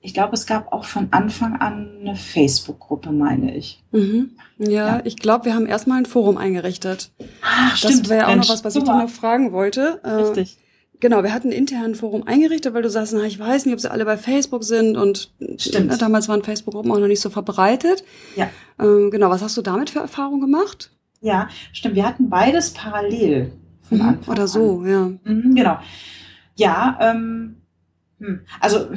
ich 0.00 0.14
glaube, 0.14 0.34
es 0.34 0.46
gab 0.46 0.72
auch 0.72 0.84
von 0.84 1.08
Anfang 1.12 1.60
an 1.60 1.98
eine 2.00 2.16
Facebook-Gruppe, 2.16 3.12
meine 3.12 3.56
ich. 3.56 3.82
Mhm. 3.92 4.32
Ja, 4.58 4.68
ja, 4.68 5.00
ich 5.04 5.16
glaube, 5.16 5.44
wir 5.44 5.54
haben 5.54 5.66
erstmal 5.66 5.98
ein 5.98 6.06
Forum 6.06 6.36
eingerichtet. 6.38 7.12
Ach, 7.42 7.80
das 7.80 8.08
wäre 8.08 8.22
ja 8.22 8.28
auch 8.28 8.36
noch 8.36 8.48
was, 8.48 8.64
was 8.64 8.74
ich 8.74 8.82
dich 8.82 8.92
noch 8.92 9.08
fragen 9.08 9.52
wollte. 9.52 10.00
Äh, 10.02 10.10
Richtig. 10.10 10.58
Genau, 10.98 11.24
wir 11.24 11.34
hatten 11.34 11.48
ein 11.48 11.52
internen 11.52 11.96
Forum 11.96 12.24
eingerichtet, 12.26 12.74
weil 12.74 12.82
du 12.82 12.90
sagst, 12.90 13.12
na, 13.12 13.24
ich 13.24 13.38
weiß 13.38 13.66
nicht, 13.66 13.74
ob 13.74 13.80
sie 13.80 13.90
alle 13.90 14.04
bei 14.04 14.16
Facebook 14.16 14.62
sind 14.62 14.96
und 14.96 15.32
stimmt. 15.56 15.88
Na, 15.88 15.96
damals 15.96 16.28
waren 16.28 16.44
Facebook-Gruppen 16.44 16.92
auch 16.92 17.00
noch 17.00 17.08
nicht 17.08 17.20
so 17.20 17.28
verbreitet. 17.28 18.04
Ja. 18.36 18.48
Ähm, 18.78 19.10
genau, 19.10 19.28
was 19.30 19.42
hast 19.42 19.56
du 19.56 19.62
damit 19.62 19.90
für 19.90 19.98
Erfahrungen 19.98 20.40
gemacht? 20.40 20.92
Ja, 21.20 21.48
stimmt. 21.72 21.94
Wir 21.94 22.06
hatten 22.06 22.28
beides 22.28 22.70
parallel 22.70 23.52
von 23.82 23.98
mhm, 23.98 24.04
Anfang 24.04 24.32
Oder 24.34 24.46
so, 24.46 24.80
an. 24.80 24.88
ja. 24.88 25.32
Mhm, 25.32 25.54
genau. 25.54 25.78
Ja, 26.54 26.98
ähm, 27.00 27.62
hm. 28.18 28.40
also 28.60 28.88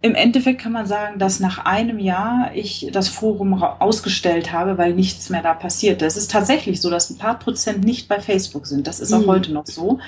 im 0.00 0.16
Endeffekt 0.16 0.60
kann 0.60 0.72
man 0.72 0.86
sagen, 0.86 1.20
dass 1.20 1.38
nach 1.38 1.64
einem 1.64 2.00
Jahr 2.00 2.50
ich 2.54 2.88
das 2.92 3.08
Forum 3.08 3.62
ausgestellt 3.62 4.52
habe, 4.52 4.76
weil 4.76 4.94
nichts 4.94 5.30
mehr 5.30 5.42
da 5.42 5.54
passierte. 5.54 6.04
Es 6.06 6.16
ist 6.16 6.30
tatsächlich 6.30 6.80
so, 6.80 6.90
dass 6.90 7.08
ein 7.08 7.18
paar 7.18 7.38
Prozent 7.38 7.84
nicht 7.84 8.08
bei 8.08 8.18
Facebook 8.18 8.66
sind. 8.66 8.88
Das 8.88 8.98
ist 8.98 9.12
auch 9.12 9.20
mhm. 9.20 9.26
heute 9.26 9.52
noch 9.52 9.66
so 9.66 10.00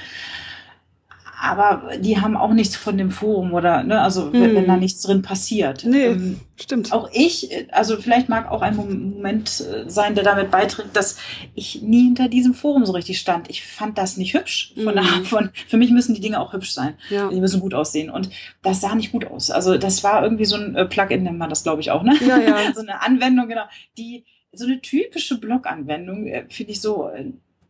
aber 1.45 1.99
die 1.99 2.21
haben 2.21 2.37
auch 2.37 2.55
nichts 2.55 2.75
von 2.75 2.97
dem 2.97 3.11
Forum 3.11 3.53
oder, 3.53 3.83
ne, 3.83 4.01
also 4.01 4.33
wenn, 4.33 4.45
hm. 4.45 4.55
wenn 4.55 4.67
da 4.67 4.77
nichts 4.77 5.03
drin 5.03 5.21
passiert. 5.21 5.85
Nee, 5.85 6.07
ähm, 6.07 6.41
stimmt. 6.57 6.91
Auch 6.93 7.11
ich, 7.13 7.51
also 7.71 7.99
vielleicht 7.99 8.31
mag 8.31 8.51
auch 8.51 8.63
ein 8.63 8.75
Moment 8.75 9.61
äh, 9.61 9.89
sein, 9.89 10.15
der 10.15 10.25
damit 10.25 10.51
beiträgt, 10.51 10.97
dass 10.97 11.19
ich 11.55 11.83
nie 11.83 12.05
hinter 12.05 12.29
diesem 12.29 12.55
Forum 12.55 12.87
so 12.87 12.93
richtig 12.93 13.19
stand. 13.19 13.51
Ich 13.51 13.63
fand 13.63 13.99
das 13.99 14.17
nicht 14.17 14.33
hübsch. 14.33 14.73
Von, 14.83 14.99
hm. 14.99 15.25
von 15.27 15.51
für 15.69 15.77
mich 15.77 15.91
müssen 15.91 16.15
die 16.15 16.23
Dinge 16.23 16.41
auch 16.41 16.55
hübsch 16.55 16.73
sein. 16.73 16.95
Ja. 17.11 17.29
Die 17.29 17.41
müssen 17.41 17.61
gut 17.61 17.75
aussehen. 17.75 18.09
Und 18.09 18.31
das 18.63 18.81
sah 18.81 18.95
nicht 18.95 19.13
gut 19.13 19.27
aus. 19.27 19.51
Also 19.51 19.77
das 19.77 20.03
war 20.03 20.23
irgendwie 20.23 20.47
so 20.47 20.57
ein 20.57 20.75
äh, 20.75 20.87
Plugin, 20.87 21.25
nennt 21.25 21.39
man 21.39 21.51
das, 21.51 21.63
glaube 21.63 21.83
ich, 21.83 21.91
auch, 21.91 22.03
ne? 22.03 22.17
Ja, 22.27 22.39
ja. 22.39 22.57
so 22.75 22.81
eine 22.81 23.03
Anwendung, 23.03 23.49
genau, 23.49 23.65
die 23.99 24.25
so 24.53 24.65
eine 24.65 24.81
typische 24.81 25.39
Blog-Anwendung, 25.39 26.27
äh, 26.27 26.47
finde 26.49 26.73
ich 26.73 26.81
so 26.81 27.11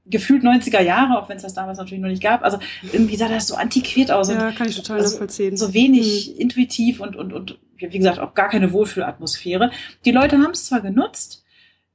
gefühlt 0.07 0.45
90er 0.45 0.83
Jahre, 0.83 1.19
auch 1.19 1.29
wenn 1.29 1.37
es 1.37 1.43
das 1.43 1.55
damals 1.55 1.79
natürlich 1.79 2.03
noch 2.03 2.09
nicht 2.09 2.23
gab. 2.23 2.43
Also 2.43 2.59
irgendwie 2.93 3.17
sah 3.17 3.29
das 3.29 3.47
so 3.47 3.55
antiquiert 3.55 4.11
aus. 4.11 4.29
Ja, 4.29 4.53
kann 4.53 4.69
ich 4.69 4.77
total 4.77 4.99
also, 4.99 5.13
nachvollziehen. 5.13 5.57
So 5.57 5.73
wenig 5.73 6.29
hm. 6.29 6.37
intuitiv 6.39 7.01
und, 7.01 7.17
und, 7.17 7.33
und 7.33 7.59
wie 7.77 7.99
gesagt 7.99 8.19
auch 8.19 8.35
gar 8.35 8.49
keine 8.49 8.73
Wohlfühlatmosphäre. 8.73 9.71
Die 10.05 10.13
Leute 10.13 10.39
haben 10.39 10.53
es 10.53 10.67
zwar 10.67 10.81
genutzt, 10.81 11.44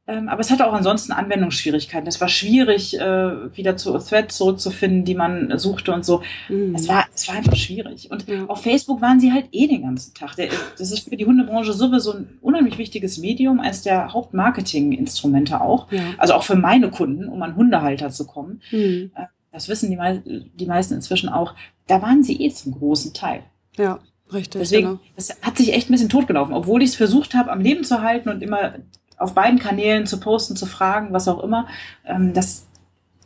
aber 0.10 0.40
es 0.40 0.50
hatte 0.50 0.66
auch 0.66 0.74
ansonsten 0.74 1.12
Anwendungsschwierigkeiten. 1.12 2.08
Es 2.08 2.20
war 2.20 2.30
schwierig, 2.30 3.00
äh, 3.00 3.56
wieder 3.56 3.78
zu 3.78 3.98
Threads 3.98 4.38
zurückzufinden, 4.38 5.06
die 5.06 5.16
man 5.16 5.58
suchte 5.58 5.94
und 5.94 6.04
so. 6.04 6.22
Mhm. 6.48 6.76
Es, 6.76 6.88
war, 6.88 7.06
es 7.14 7.28
war 7.28 7.36
einfach 7.36 7.56
schwierig. 7.56 8.10
Und 8.10 8.28
ja. 8.28 8.46
auf 8.46 8.64
Facebook 8.64 9.02
waren 9.02 9.20
sie 9.20 9.32
halt 9.32 9.48
eh 9.52 9.68
den 9.68 9.84
ganzen 9.84 10.14
Tag. 10.14 10.36
Das 10.78 10.92
ist 10.92 11.08
für 11.08 11.16
die 11.16 11.26
Hundebranche 11.26 11.74
sowieso 11.74 12.14
ein 12.14 12.40
unheimlich 12.42 12.78
wichtiges 12.78 13.18
Medium, 13.20 13.60
eines 13.60 13.82
der 13.82 14.14
Hauptmarketing-Instrumente 14.14 15.62
auch. 15.62 15.92
Ja. 15.92 16.02
Also 16.18 16.34
auch 16.34 16.44
für 16.44 16.56
meine 16.56 16.90
Kunden, 16.90 17.28
um 17.28 17.42
an 17.44 17.56
Hundehalter 17.56 18.10
zu 18.10 18.26
kommen. 18.26 18.62
Mhm. 18.72 19.12
Äh, 19.16 19.26
das 19.52 19.68
wissen 19.68 19.90
die, 19.90 20.52
die 20.54 20.66
meisten 20.66 20.94
inzwischen 20.94 21.30
auch. 21.30 21.56
Da 21.88 22.02
waren 22.02 22.24
sie 22.24 22.42
eh 22.42 22.50
zum 22.50 22.74
großen 22.74 23.14
Teil. 23.14 23.44
Ja. 23.78 24.00
Richtig. 24.32 24.62
Deswegen, 24.62 24.88
genau. 24.88 25.00
das 25.16 25.36
hat 25.42 25.58
sich 25.58 25.74
echt 25.74 25.90
ein 25.90 25.94
bisschen 25.94 26.10
totgelaufen, 26.10 26.54
obwohl 26.54 26.84
ich 26.84 26.90
es 26.92 26.96
versucht 26.96 27.34
habe, 27.34 27.52
am 27.52 27.62
Leben 27.62 27.84
zu 27.84 28.02
halten 28.02 28.30
und 28.30 28.44
immer 28.44 28.76
auf 29.20 29.34
beiden 29.34 29.60
Kanälen 29.60 30.08
zu 30.08 30.20
posten, 30.20 30.56
zu 30.56 30.66
fragen, 30.66 31.10
was 31.12 31.28
auch 31.28 31.44
immer. 31.44 31.68
Ähm, 32.06 32.34
das 32.34 32.66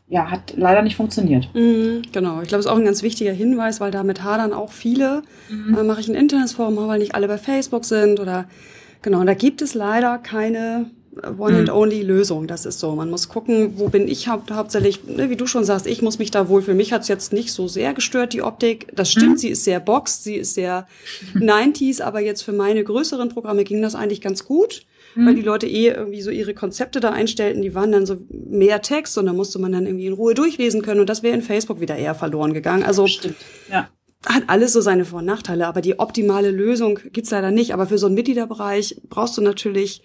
ja, 0.09 0.29
hat 0.29 0.53
leider 0.57 0.81
nicht 0.81 0.95
funktioniert. 0.95 1.49
Mhm, 1.53 2.03
genau, 2.11 2.41
ich 2.41 2.47
glaube, 2.47 2.59
es 2.59 2.65
ist 2.65 2.71
auch 2.71 2.77
ein 2.77 2.85
ganz 2.85 3.03
wichtiger 3.03 3.31
Hinweis, 3.31 3.79
weil 3.79 3.91
damit 3.91 4.23
hadern 4.23 4.53
auch 4.53 4.71
viele. 4.71 5.23
Mhm. 5.49 5.77
Äh, 5.77 5.83
Mache 5.83 6.01
ich 6.01 6.09
ein 6.09 6.15
Internetforum, 6.15 6.75
weil 6.87 6.99
nicht 6.99 7.15
alle 7.15 7.27
bei 7.27 7.37
Facebook 7.37 7.85
sind 7.85 8.19
oder 8.19 8.45
genau, 9.01 9.21
und 9.21 9.27
da 9.27 9.33
gibt 9.33 9.61
es 9.61 9.73
leider 9.73 10.17
keine 10.17 10.87
One-and-Only-Lösung. 11.37 12.47
Das 12.47 12.65
ist 12.65 12.79
so. 12.79 12.95
Man 12.95 13.09
muss 13.09 13.29
gucken, 13.29 13.73
wo 13.77 13.87
bin 13.87 14.07
ich 14.07 14.27
haupt, 14.27 14.51
hauptsächlich, 14.51 15.03
ne, 15.05 15.29
wie 15.29 15.35
du 15.35 15.45
schon 15.45 15.63
sagst, 15.63 15.85
ich 15.87 16.01
muss 16.01 16.19
mich 16.19 16.31
da 16.31 16.49
wohl. 16.49 16.61
Für 16.61 16.73
mich 16.73 16.91
hat's 16.91 17.07
jetzt 17.07 17.33
nicht 17.33 17.51
so 17.53 17.67
sehr 17.67 17.93
gestört, 17.93 18.33
die 18.33 18.41
Optik. 18.41 18.87
Das 18.95 19.11
stimmt, 19.11 19.33
mhm. 19.33 19.37
sie 19.37 19.49
ist 19.49 19.63
sehr 19.63 19.79
boxed, 19.79 20.23
sie 20.23 20.35
ist 20.35 20.55
sehr 20.55 20.87
90s, 21.35 22.01
aber 22.01 22.19
jetzt 22.19 22.41
für 22.41 22.53
meine 22.53 22.83
größeren 22.83 23.29
Programme 23.29 23.63
ging 23.63 23.81
das 23.81 23.95
eigentlich 23.95 24.21
ganz 24.21 24.45
gut 24.45 24.85
mhm. 25.15 25.25
weil 25.27 25.35
die 25.35 25.41
Leute 25.41 25.67
eh 25.67 25.89
irgendwie 25.89 26.21
so 26.21 26.31
ihre 26.31 26.53
Konzepte 26.53 26.99
da 26.99 27.11
einstellten, 27.11 27.61
die 27.61 27.75
waren 27.75 27.91
dann 27.91 28.05
so 28.05 28.17
mehr 28.29 28.81
Text 28.81 29.17
und 29.17 29.25
da 29.25 29.33
musste 29.33 29.59
man 29.59 29.71
dann 29.71 29.85
irgendwie 29.85 30.07
in 30.07 30.13
Ruhe 30.13 30.33
durchlesen 30.33 30.81
können 30.81 30.99
und 30.99 31.09
das 31.09 31.23
wäre 31.23 31.35
in 31.35 31.41
Facebook 31.41 31.79
wieder 31.79 31.95
eher 31.95 32.15
verloren 32.15 32.53
gegangen. 32.53 32.83
Also 32.83 33.07
Stimmt. 33.07 33.35
ja. 33.69 33.89
hat 34.25 34.43
alles 34.47 34.73
so 34.73 34.81
seine 34.81 35.05
Vor- 35.05 35.19
und 35.19 35.25
Nachteile, 35.25 35.67
aber 35.67 35.81
die 35.81 35.99
optimale 35.99 36.51
Lösung 36.51 36.99
gibt's 37.11 37.31
leider 37.31 37.51
nicht. 37.51 37.73
Aber 37.73 37.87
für 37.87 37.97
so 37.97 38.07
einen 38.07 38.15
Mitgliederbereich 38.15 39.01
brauchst 39.09 39.37
du 39.37 39.41
natürlich 39.41 40.03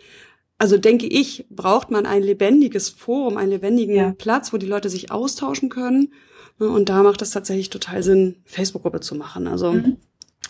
also 0.58 0.76
denke 0.76 1.06
ich, 1.06 1.46
braucht 1.50 1.90
man 1.90 2.04
ein 2.04 2.22
lebendiges 2.22 2.88
Forum, 2.88 3.36
einen 3.36 3.52
lebendigen 3.52 3.94
ja. 3.94 4.14
Platz, 4.18 4.52
wo 4.52 4.56
die 4.56 4.66
Leute 4.66 4.90
sich 4.90 5.12
austauschen 5.12 5.68
können. 5.68 6.12
Und 6.58 6.88
da 6.88 7.04
macht 7.04 7.22
es 7.22 7.30
tatsächlich 7.30 7.70
total 7.70 8.02
Sinn, 8.02 8.36
Facebook-Gruppe 8.44 8.98
zu 8.98 9.14
machen. 9.14 9.46
Also 9.46 9.72
mhm. 9.72 9.96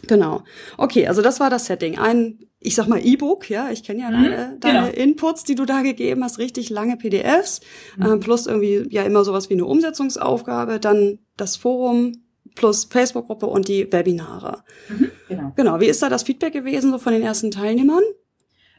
genau. 0.07 0.44
Okay, 0.79 1.07
also 1.07 1.21
das 1.21 1.40
war 1.40 1.51
das 1.51 1.66
Setting. 1.66 1.99
Ein 1.99 2.38
ich 2.61 2.75
sag 2.75 2.88
mal 2.88 3.05
E-Book, 3.05 3.49
ja, 3.49 3.71
ich 3.71 3.85
kenne 3.85 4.01
ja 4.01 4.11
mhm, 4.11 4.23
deine, 4.23 4.57
deine 4.59 4.90
genau. 4.90 5.03
Inputs, 5.03 5.44
die 5.44 5.55
du 5.55 5.64
da 5.64 5.83
gegeben 5.83 6.25
hast, 6.25 6.38
richtig 6.38 6.71
lange 6.71 6.97
PDFs, 6.97 7.61
mhm. 7.97 8.07
äh, 8.07 8.16
plus 8.16 8.47
irgendwie 8.47 8.87
ja 8.90 9.03
immer 9.05 9.25
sowas 9.25 9.49
wie 9.49 9.55
eine 9.55 9.64
Umsetzungsaufgabe, 9.64 10.81
dann 10.81 11.18
das 11.37 11.57
Forum 11.57 12.23
plus 12.55 12.85
Facebook-Gruppe 12.85 13.47
und 13.47 13.68
die 13.68 13.92
Webinare. 13.92 14.64
Mhm, 14.88 15.11
genau. 15.29 15.53
genau. 15.55 15.81
Wie 15.81 15.87
ist 15.87 16.03
da 16.03 16.09
das 16.09 16.25
Feedback 16.25 16.53
gewesen 16.53 16.90
so 16.90 16.99
von 16.99 17.12
den 17.12 17.23
ersten 17.23 17.53
Teilnehmern? 17.53 18.03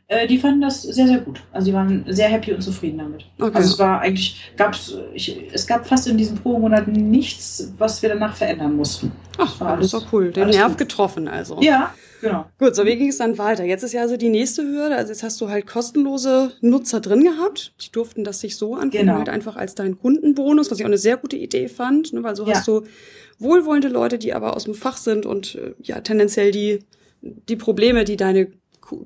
Äh, 0.08 0.28
die 0.28 0.40
fanden 0.40 0.62
das 0.62 0.82
sehr, 0.82 1.08
sehr 1.08 1.20
gut. 1.20 1.42
Also 1.52 1.68
die 1.68 1.74
waren 1.74 2.04
sehr 2.08 2.28
happy 2.28 2.52
und 2.52 2.62
zufrieden 2.62 2.98
damit. 2.98 3.26
Okay. 3.40 3.56
Also 3.56 3.74
es 3.74 3.80
war 3.80 4.02
eigentlich, 4.02 4.52
gab's, 4.58 4.94
ich, 5.14 5.40
es 5.54 5.68
gab 5.68 5.88
fast 5.88 6.08
in 6.08 6.18
diesen 6.18 6.38
Probemonaten 6.38 6.92
nichts, 6.92 7.72
was 7.78 8.02
wir 8.02 8.10
danach 8.10 8.36
verändern 8.36 8.76
mussten. 8.76 9.12
Ach, 9.38 9.52
das, 9.52 9.62
war 9.62 9.68
alles, 9.70 9.92
doch 9.92 10.12
cool. 10.12 10.32
Den 10.32 10.50
Nerv 10.50 10.70
gut. 10.70 10.80
getroffen 10.80 11.28
also. 11.28 11.60
Ja, 11.62 11.94
Genau. 12.22 12.46
Gut, 12.58 12.76
so 12.76 12.86
wie 12.86 12.96
ging 12.96 13.10
es 13.10 13.18
dann 13.18 13.38
weiter? 13.38 13.64
Jetzt 13.64 13.84
ist 13.84 13.94
ja 13.94 14.02
also 14.02 14.18
die 14.18 14.30
nächste 14.30 14.64
Hürde. 14.64 14.96
Also 14.96 15.12
jetzt 15.12 15.24
hast 15.24 15.40
du 15.42 15.50
halt 15.50 15.68
kostenlose 15.68 16.52
Nutzer 16.62 17.00
drin 17.00 17.24
gehabt. 17.24 17.74
Die 17.82 17.92
durften 17.92 18.24
das 18.24 18.40
sich 18.42 18.58
so 18.58 18.76
angucken, 18.76 19.06
genau. 19.06 19.18
halt 19.18 19.30
einfach 19.30 19.56
als 19.56 19.76
deinen 19.76 19.98
Kundenbonus, 19.98 20.70
was 20.70 20.80
ich 20.80 20.86
auch 20.86 20.90
eine 20.90 20.98
sehr 20.98 21.18
gute 21.18 21.38
Idee 21.38 21.68
fand, 21.68 22.14
ne? 22.14 22.24
weil 22.24 22.36
so 22.36 22.46
ja. 22.46 22.56
hast 22.56 22.68
du 22.68 22.84
wohlwollende 23.40 23.88
Leute, 23.88 24.18
die 24.18 24.34
aber 24.34 24.56
aus 24.56 24.66
dem 24.66 24.76
Fach 24.76 24.98
sind 24.98 25.26
und 25.26 25.56
äh, 25.56 25.74
ja 25.82 26.02
tendenziell 26.02 26.52
die 26.52 26.80
die 27.22 27.56
Probleme, 27.56 28.06
die 28.06 28.18
deine 28.18 28.48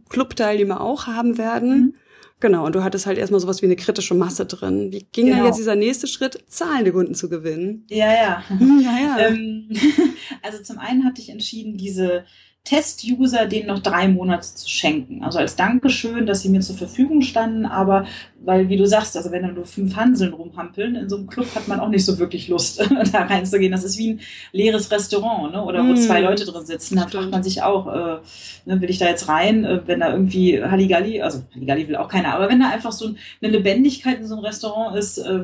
Clubteilnehmer 0.10 0.82
auch 0.82 1.08
haben 1.08 1.38
werden. 1.38 1.80
Mhm. 1.80 1.94
Genau, 2.40 2.66
und 2.66 2.76
du 2.76 2.84
hattest 2.84 3.06
halt 3.06 3.18
erstmal 3.18 3.40
sowas 3.40 3.62
wie 3.62 3.68
eine 3.68 3.78
kritische 3.78 4.16
Masse 4.16 4.46
drin. 4.46 4.92
Wie 4.92 5.06
ging 5.14 5.28
genau. 5.28 5.38
dann 5.38 5.46
jetzt 5.46 5.58
dieser 5.58 5.76
nächste 5.76 6.08
Schritt, 6.08 6.44
zahlende 6.48 6.92
Kunden 6.92 7.16
zu 7.16 7.30
gewinnen? 7.30 7.86
Ja, 7.90 8.12
ja. 8.14 8.44
ja, 8.60 9.00
ja. 9.00 9.28
Ähm, 9.28 9.70
also 10.42 10.62
zum 10.62 10.78
einen 10.78 11.06
hatte 11.06 11.22
ich 11.22 11.30
entschieden, 11.30 11.78
diese 11.78 12.26
Test-User 12.66 13.46
denen 13.46 13.68
noch 13.68 13.80
drei 13.80 14.08
Monate 14.08 14.56
zu 14.56 14.70
schenken. 14.70 15.22
Also 15.22 15.38
als 15.38 15.58
Dankeschön, 15.58 16.26
dass 16.26 16.44
sie 16.44 16.50
mir 16.50 16.62
zur 16.62 16.78
Verfügung 16.78 17.22
standen, 17.22 17.66
aber 17.66 18.06
weil, 18.42 18.70
wie 18.70 18.78
du 18.78 18.88
sagst, 18.88 19.18
also 19.18 19.32
wenn 19.32 19.44
da 19.44 19.50
nur 19.50 19.66
fünf 19.66 19.98
Hanseln 19.98 20.34
rumhampeln, 20.34 20.96
in 20.96 21.10
so 21.10 21.18
einem 21.18 21.28
Club 21.28 21.54
hat 21.56 21.68
man 21.68 21.82
auch 21.82 21.90
nicht 21.90 22.06
so 22.06 22.20
wirklich 22.20 22.48
Lust, 22.48 22.80
da 23.12 23.24
reinzugehen. 23.24 23.74
Das 23.74 23.84
ist 23.84 23.98
wie 23.98 24.12
ein 24.12 24.20
leeres 24.54 24.92
Restaurant, 24.92 25.52
ne? 25.52 25.62
oder 25.62 25.86
wo 25.86 25.92
mm. 25.92 25.98
zwei 25.98 26.22
Leute 26.22 26.46
drin 26.46 26.66
sitzen. 26.66 26.96
Da 26.96 27.08
fragt 27.08 27.32
man 27.32 27.44
sich 27.44 27.62
auch, 27.62 27.88
äh, 27.88 28.20
ne, 28.66 28.80
will 28.80 28.90
ich 28.90 28.98
da 28.98 29.08
jetzt 29.08 29.28
rein, 29.28 29.66
äh, 29.66 29.82
wenn 29.86 30.00
da 30.00 30.12
irgendwie 30.12 30.64
Halligalli, 30.64 31.22
also 31.22 31.44
Halligalli 31.54 31.90
will 31.90 31.98
auch 31.98 32.08
keiner, 32.08 32.34
aber 32.34 32.48
wenn 32.48 32.62
da 32.62 32.70
einfach 32.70 32.94
so 32.94 33.14
eine 33.42 33.52
Lebendigkeit 33.52 34.20
in 34.20 34.28
so 34.28 34.36
einem 34.36 34.46
Restaurant 34.46 34.96
ist, 34.96 35.18
äh, 35.18 35.42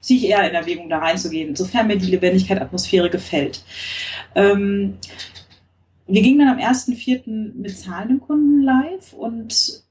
ziehe 0.00 0.20
ich 0.20 0.28
eher 0.28 0.48
in 0.48 0.54
Erwägung, 0.54 0.88
da 0.88 0.98
reinzugehen, 0.98 1.54
sofern 1.54 1.86
mir 1.86 1.96
die 1.96 2.06
Lebendigkeit, 2.06 2.62
Atmosphäre 2.62 3.10
gefällt. 3.10 3.62
Ähm, 4.34 4.94
wir 6.06 6.22
gingen 6.22 6.38
dann 6.38 6.48
am 6.48 6.58
1.4. 6.58 7.54
mit 7.54 7.78
zahlenden 7.78 8.20
Kunden 8.20 8.62
live 8.62 9.12
und 9.12 9.84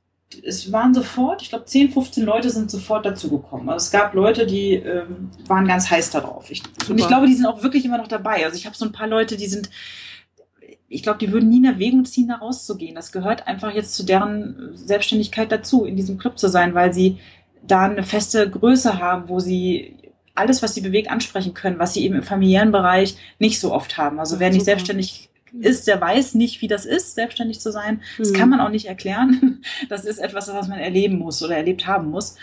es 0.44 0.72
waren 0.72 0.94
sofort, 0.94 1.42
ich 1.42 1.50
glaube, 1.50 1.66
10, 1.66 1.92
15 1.92 2.24
Leute 2.24 2.50
sind 2.50 2.72
sofort 2.72 3.06
dazugekommen. 3.06 3.70
Also 3.70 3.86
es 3.86 3.92
gab 3.92 4.14
Leute, 4.14 4.46
die 4.46 4.74
ähm, 4.74 5.30
waren 5.48 5.68
ganz 5.68 5.90
heiß 5.90 6.12
darauf. 6.12 6.50
Ich, 6.50 6.64
und 6.90 7.00
ich 7.00 7.08
glaube, 7.08 7.28
die 7.28 7.34
sind 7.34 7.46
auch 7.46 7.64
wirklich 7.64 7.86
immer 7.86 7.98
noch 7.98 8.08
dabei. 8.08 8.46
Also 8.46 8.58
ich 8.58 8.66
habe 8.66 8.76
so 8.76 8.86
ein 8.86 8.92
paar 8.92 9.08
Leute, 9.08 9.38
die 9.38 9.48
sind, 9.48 9.70
ich 10.88 11.04
glaube, 11.04 11.20
die 11.20 11.32
würden 11.32 11.50
nie 11.50 11.58
in 11.58 11.66
Erwägung 11.66 12.06
ziehen, 12.06 12.28
da 12.28 12.36
rauszugehen. 12.36 12.96
Das 12.96 13.12
gehört 13.12 13.48
einfach 13.48 13.74
jetzt 13.74 13.96
zu 13.96 14.04
deren 14.04 14.72
Selbstständigkeit 14.74 15.52
dazu, 15.52 15.86
in 15.86 15.96
diesem 15.96 16.18
Club 16.18 16.38
zu 16.38 16.50
sein, 16.50 16.74
weil 16.74 16.94
sie 16.94 17.18
da 17.66 17.86
eine 17.86 18.04
feste 18.04 18.50
Größe 18.50 19.00
haben, 19.00 19.30
wo 19.30 19.40
sie 19.40 19.96
alles, 20.34 20.62
was 20.62 20.74
sie 20.74 20.82
bewegt, 20.82 21.10
ansprechen 21.10 21.54
können, 21.54 21.80
was 21.80 21.94
sie 21.94 22.04
eben 22.04 22.16
im 22.16 22.24
familiären 22.24 22.72
Bereich 22.72 23.16
nicht 23.40 23.60
so 23.60 23.74
oft 23.74 23.98
haben. 23.98 24.20
Also 24.20 24.40
wer 24.40 24.50
nicht 24.50 24.66
selbstständig 24.66 25.30
ist, 25.60 25.88
der 25.88 26.00
weiß 26.00 26.36
nicht, 26.36 26.62
wie 26.62 26.68
das 26.68 26.86
ist, 26.86 27.16
selbstständig 27.16 27.60
zu 27.60 27.72
sein. 27.72 28.02
Das 28.18 28.34
kann 28.34 28.50
mhm. 28.50 28.58
man 28.58 28.60
auch 28.62 28.70
nicht 28.70 28.88
erklären. 28.88 29.62
Das 29.90 30.06
ist 30.06 30.20
etwas, 30.20 30.52
was 30.54 30.68
man 30.68 30.80
erleben 30.80 31.18
muss 31.20 31.44
oder 31.44 31.58
erlebt 31.58 31.86
haben 31.88 32.10
muss. 32.10 32.36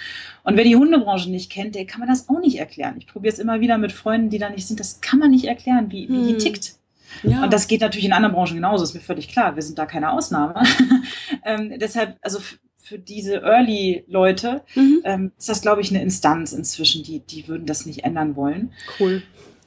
Und 0.44 0.57
wer 0.57 0.64
die 0.64 0.77
Hundebranche 0.77 1.31
nicht 1.31 1.51
kennt, 1.51 1.75
der 1.75 1.87
kann 1.87 2.01
man 2.01 2.09
das 2.09 2.29
auch 2.29 2.40
nicht 2.40 2.59
erklären. 2.59 2.96
Ich 2.98 3.07
probiere 3.07 3.33
es 3.33 3.38
immer 3.38 3.61
wieder 3.61 3.79
mit 3.79 3.92
Freunden, 3.92 4.31
die 4.31 4.38
da 4.38 4.51
nicht 4.51 4.66
sind. 4.66 4.81
Das 4.81 5.01
kann 5.01 5.18
man 5.18 5.31
nicht 5.31 5.44
erklären, 5.44 5.90
wie, 5.90 6.09
wie 6.09 6.27
die 6.27 6.33
mhm. 6.35 6.38
tickt. 6.38 6.75
Ja. 7.22 7.44
Und 7.44 7.53
das 7.53 7.68
geht 7.68 7.81
natürlich 7.81 8.07
in 8.07 8.12
anderen 8.12 8.35
Branchen 8.35 8.55
genauso, 8.55 8.85
ist 8.85 8.94
mir 8.94 9.01
völlig 9.01 9.29
klar. 9.29 9.55
Wir 9.55 9.62
sind 9.62 9.79
da 9.79 9.87
keine 9.87 10.12
Ausnahme. 10.12 10.62
ähm, 11.44 11.79
deshalb, 11.79 12.16
also 12.22 12.38
für 12.79 12.98
diese 12.98 13.42
Early-Leute 13.42 14.62
mhm. 14.75 15.01
ähm, 15.05 15.33
ist 15.38 15.48
das, 15.48 15.62
glaube 15.62 15.81
ich, 15.81 15.90
eine 15.90 16.03
Instanz 16.03 16.53
inzwischen, 16.53 17.03
die, 17.03 17.20
die 17.20 17.46
würden 17.48 17.66
das 17.66 17.87
nicht 17.87 18.05
ändern 18.05 18.37
wollen. 18.37 18.72
Cool. 18.98 19.22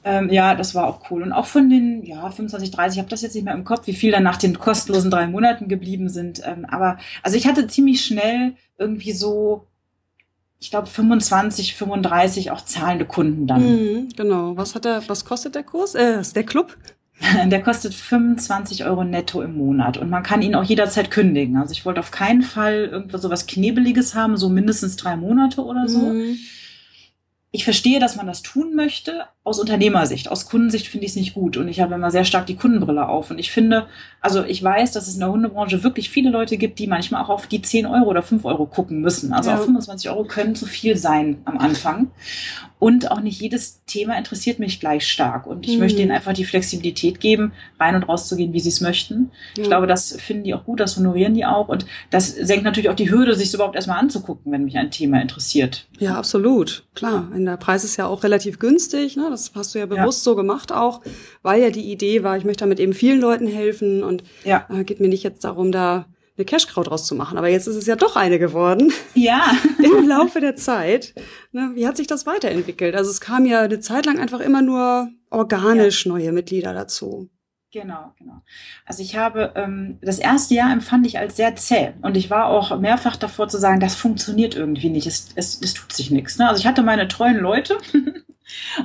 Ähm, 0.06 0.30
ja, 0.30 0.54
das 0.54 0.76
war 0.76 0.86
auch 0.86 1.10
cool. 1.10 1.24
Und 1.24 1.32
auch 1.32 1.46
von 1.46 1.68
den, 1.68 2.04
ja, 2.04 2.30
25, 2.30 2.70
30, 2.70 2.96
ich 2.96 2.98
habe 3.00 3.10
das 3.10 3.22
jetzt 3.22 3.34
nicht 3.34 3.42
mehr 3.42 3.54
im 3.54 3.64
Kopf, 3.64 3.88
wie 3.88 3.92
viel 3.92 4.12
dann 4.12 4.22
nach 4.22 4.36
den 4.36 4.56
kostenlosen 4.56 5.10
drei 5.10 5.26
Monaten 5.26 5.66
geblieben 5.66 6.08
sind. 6.08 6.40
Ähm, 6.46 6.64
aber 6.64 6.98
also 7.24 7.36
ich 7.36 7.48
hatte 7.48 7.66
ziemlich 7.66 8.04
schnell 8.04 8.52
irgendwie 8.78 9.10
so, 9.10 9.66
ich 10.60 10.70
glaube, 10.70 10.86
25, 10.86 11.74
35 11.74 12.52
auch 12.52 12.60
zahlende 12.60 13.04
Kunden 13.04 13.48
dann. 13.48 13.62
Mhm, 13.62 14.08
genau. 14.16 14.56
Was 14.56 14.76
hat 14.76 14.84
der, 14.84 15.02
was 15.08 15.24
kostet 15.24 15.56
der 15.56 15.64
Kurs? 15.64 15.96
Äh, 15.96 16.20
ist 16.20 16.36
der 16.36 16.44
Club? 16.44 16.76
Der 17.46 17.62
kostet 17.62 17.94
25 17.94 18.84
Euro 18.84 19.02
netto 19.02 19.40
im 19.40 19.56
Monat 19.56 19.96
und 19.96 20.10
man 20.10 20.22
kann 20.22 20.42
ihn 20.42 20.54
auch 20.54 20.64
jederzeit 20.64 21.10
kündigen. 21.10 21.56
Also 21.56 21.72
ich 21.72 21.86
wollte 21.86 22.00
auf 22.00 22.10
keinen 22.10 22.42
Fall 22.42 22.90
irgendwas 22.92 23.22
so 23.22 23.30
was 23.30 23.46
Knebeliges 23.46 24.14
haben, 24.14 24.36
so 24.36 24.50
mindestens 24.50 24.96
drei 24.96 25.16
Monate 25.16 25.64
oder 25.64 25.88
so. 25.88 26.00
Mhm 26.00 26.36
ich 27.52 27.64
verstehe, 27.64 28.00
dass 28.00 28.16
man 28.16 28.26
das 28.26 28.42
tun 28.42 28.74
möchte. 28.74 29.24
Aus 29.44 29.60
Unternehmersicht, 29.60 30.30
aus 30.30 30.48
Kundensicht 30.48 30.88
finde 30.88 31.06
ich 31.06 31.12
es 31.12 31.16
nicht 31.16 31.34
gut. 31.34 31.56
Und 31.56 31.68
ich 31.68 31.80
habe 31.80 31.94
immer 31.94 32.10
sehr 32.10 32.24
stark 32.24 32.46
die 32.46 32.56
Kundenbrille 32.56 33.08
auf. 33.08 33.30
Und 33.30 33.38
ich 33.38 33.50
finde, 33.50 33.86
also 34.20 34.44
ich 34.44 34.62
weiß, 34.62 34.92
dass 34.92 35.06
es 35.06 35.14
in 35.14 35.20
der 35.20 35.30
Hundebranche 35.30 35.82
wirklich 35.82 36.10
viele 36.10 36.30
Leute 36.30 36.56
gibt, 36.56 36.78
die 36.78 36.86
manchmal 36.86 37.22
auch 37.22 37.28
auf 37.28 37.46
die 37.46 37.62
10 37.62 37.86
Euro 37.86 38.10
oder 38.10 38.22
5 38.22 38.44
Euro 38.44 38.66
gucken 38.66 39.00
müssen. 39.00 39.32
Also 39.32 39.50
ja. 39.50 39.56
auf 39.56 39.64
25 39.64 40.10
Euro 40.10 40.24
können 40.24 40.54
zu 40.54 40.66
viel 40.66 40.96
sein 40.96 41.38
am 41.44 41.58
Anfang. 41.58 42.10
Und 42.78 43.10
auch 43.10 43.20
nicht 43.20 43.40
jedes 43.40 43.82
Thema 43.86 44.18
interessiert 44.18 44.58
mich 44.58 44.80
gleich 44.80 45.06
stark. 45.08 45.46
Und 45.46 45.66
ich 45.66 45.74
mhm. 45.74 45.80
möchte 45.80 46.02
ihnen 46.02 46.10
einfach 46.10 46.34
die 46.34 46.44
Flexibilität 46.44 47.20
geben, 47.20 47.52
rein 47.80 47.94
und 47.94 48.02
raus 48.02 48.28
zu 48.28 48.36
gehen, 48.36 48.52
wie 48.52 48.60
sie 48.60 48.68
es 48.68 48.82
möchten. 48.82 49.30
Ja. 49.56 49.62
Ich 49.62 49.68
glaube, 49.68 49.86
das 49.86 50.14
finden 50.20 50.44
die 50.44 50.54
auch 50.54 50.64
gut, 50.64 50.80
das 50.80 50.96
honorieren 50.96 51.32
die 51.32 51.46
auch. 51.46 51.68
Und 51.68 51.86
das 52.10 52.28
senkt 52.28 52.64
natürlich 52.64 52.90
auch 52.90 52.94
die 52.94 53.10
Hürde, 53.10 53.34
sich 53.34 53.52
überhaupt 53.54 53.76
erstmal 53.76 53.98
anzugucken, 53.98 54.52
wenn 54.52 54.64
mich 54.64 54.76
ein 54.76 54.90
Thema 54.90 55.22
interessiert. 55.22 55.86
Ja, 55.98 56.16
absolut. 56.16 56.84
Klar. 56.94 57.28
Und 57.34 57.46
der 57.46 57.56
Preis 57.56 57.82
ist 57.82 57.96
ja 57.96 58.06
auch 58.06 58.22
relativ 58.22 58.58
günstig. 58.58 59.16
Ne? 59.16 59.28
Das 59.30 59.52
hast 59.54 59.74
du 59.74 59.78
ja 59.78 59.86
bewusst 59.86 60.26
ja. 60.26 60.30
so 60.30 60.36
gemacht 60.36 60.70
auch, 60.70 61.00
weil 61.42 61.62
ja 61.62 61.70
die 61.70 61.90
Idee 61.90 62.22
war, 62.22 62.36
ich 62.36 62.44
möchte 62.44 62.64
damit 62.64 62.78
eben 62.78 62.92
vielen 62.92 63.20
Leuten 63.20 63.46
helfen 63.46 64.02
und 64.04 64.22
ja. 64.44 64.66
äh, 64.68 64.84
geht 64.84 65.00
mir 65.00 65.08
nicht 65.08 65.22
jetzt 65.22 65.44
darum, 65.44 65.72
da 65.72 66.04
eine 66.36 66.44
Cashcow 66.44 66.84
draus 66.84 67.06
zu 67.06 67.14
machen. 67.14 67.38
Aber 67.38 67.48
jetzt 67.48 67.66
ist 67.66 67.76
es 67.76 67.86
ja 67.86 67.96
doch 67.96 68.16
eine 68.16 68.38
geworden. 68.38 68.92
Ja. 69.14 69.52
Im 69.78 70.08
Laufe 70.08 70.40
der 70.40 70.56
Zeit. 70.56 71.14
Ne, 71.52 71.72
wie 71.74 71.86
hat 71.86 71.96
sich 71.96 72.06
das 72.06 72.26
weiterentwickelt? 72.26 72.94
Also 72.94 73.10
es 73.10 73.20
kam 73.20 73.46
ja 73.46 73.62
eine 73.62 73.80
Zeit 73.80 74.06
lang 74.06 74.18
einfach 74.18 74.40
immer 74.40 74.62
nur 74.62 75.10
organisch 75.30 76.06
ja. 76.06 76.12
neue 76.12 76.32
Mitglieder 76.32 76.74
dazu. 76.74 77.30
Genau, 77.72 78.14
genau. 78.18 78.42
Also 78.86 79.02
ich 79.02 79.16
habe 79.16 79.52
ähm, 79.54 79.98
das 80.00 80.18
erste 80.18 80.54
Jahr 80.54 80.72
empfand 80.72 81.06
ich 81.06 81.18
als 81.18 81.36
sehr 81.36 81.56
zäh 81.56 81.92
und 82.00 82.16
ich 82.16 82.30
war 82.30 82.46
auch 82.46 82.78
mehrfach 82.78 83.16
davor 83.16 83.48
zu 83.48 83.58
sagen, 83.58 83.80
das 83.80 83.94
funktioniert 83.94 84.54
irgendwie 84.54 84.88
nicht, 84.88 85.06
es, 85.06 85.28
es, 85.34 85.60
es 85.60 85.74
tut 85.74 85.92
sich 85.92 86.10
nichts. 86.10 86.38
Ne? 86.38 86.48
Also 86.48 86.60
ich 86.60 86.66
hatte 86.66 86.82
meine 86.82 87.08
treuen 87.08 87.36
Leute 87.36 87.76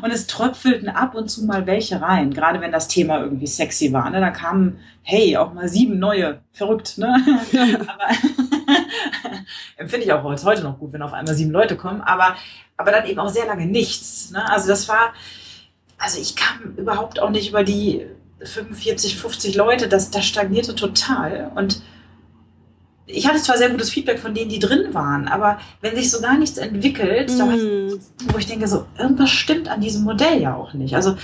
und 0.02 0.12
es 0.12 0.28
tröpfelten 0.28 0.90
ab 0.90 1.16
und 1.16 1.30
zu 1.30 1.46
mal 1.46 1.66
welche 1.68 2.02
rein, 2.02 2.34
gerade 2.34 2.62
wenn 2.62 2.72
das 2.72 2.88
Thema 2.88 3.20
irgendwie 3.20 3.48
sexy 3.48 3.94
war. 3.94 4.10
Ne? 4.10 4.20
Da 4.20 4.30
kamen, 4.30 4.80
hey, 5.04 5.38
auch 5.38 5.54
mal 5.54 5.70
sieben 5.70 6.00
neue, 6.00 6.42
verrückt. 6.52 6.98
Ne? 6.98 7.16
aber 7.88 8.08
empfinde 9.78 10.06
ich 10.06 10.14
auch 10.14 10.24
heute 10.24 10.64
noch 10.64 10.80
gut, 10.80 10.94
wenn 10.94 11.02
auf 11.02 11.14
einmal 11.14 11.36
sieben 11.36 11.52
Leute 11.52 11.76
kommen, 11.76 12.02
aber, 12.02 12.36
aber 12.78 12.92
dann 12.92 13.06
eben 13.06 13.20
auch 13.20 13.30
sehr 13.30 13.46
lange 13.46 13.66
nichts. 13.66 14.32
Ne? 14.32 14.50
Also 14.50 14.68
das 14.68 14.88
war, 14.88 15.14
also 15.98 16.20
ich 16.20 16.36
kam 16.36 16.76
überhaupt 16.78 17.20
auch 17.20 17.30
nicht 17.30 17.50
über 17.50 17.64
die 17.64 18.06
45, 18.44 19.18
50 19.18 19.56
Leute, 19.56 19.88
das, 19.88 20.10
das 20.10 20.26
stagnierte 20.26 20.76
total 20.76 21.52
und 21.56 21.82
ich 23.12 23.28
hatte 23.28 23.42
zwar 23.42 23.58
sehr 23.58 23.70
gutes 23.70 23.90
Feedback 23.90 24.20
von 24.20 24.34
denen, 24.34 24.50
die 24.50 24.60
drin 24.60 24.94
waren, 24.94 25.28
aber 25.28 25.60
wenn 25.82 25.96
sich 25.96 26.10
so 26.10 26.22
gar 26.22 26.38
nichts 26.38 26.58
entwickelt, 26.58 27.32
mm. 27.32 27.94
wo 28.32 28.38
ich 28.38 28.48
denke, 28.48 28.68
so 28.68 28.86
irgendwas 28.98 29.30
stimmt 29.30 29.70
an 29.70 29.82
diesem 29.82 30.04
Modell 30.04 30.42
ja 30.42 30.56
auch 30.56 30.74
nicht. 30.74 30.96
Also 30.96 31.16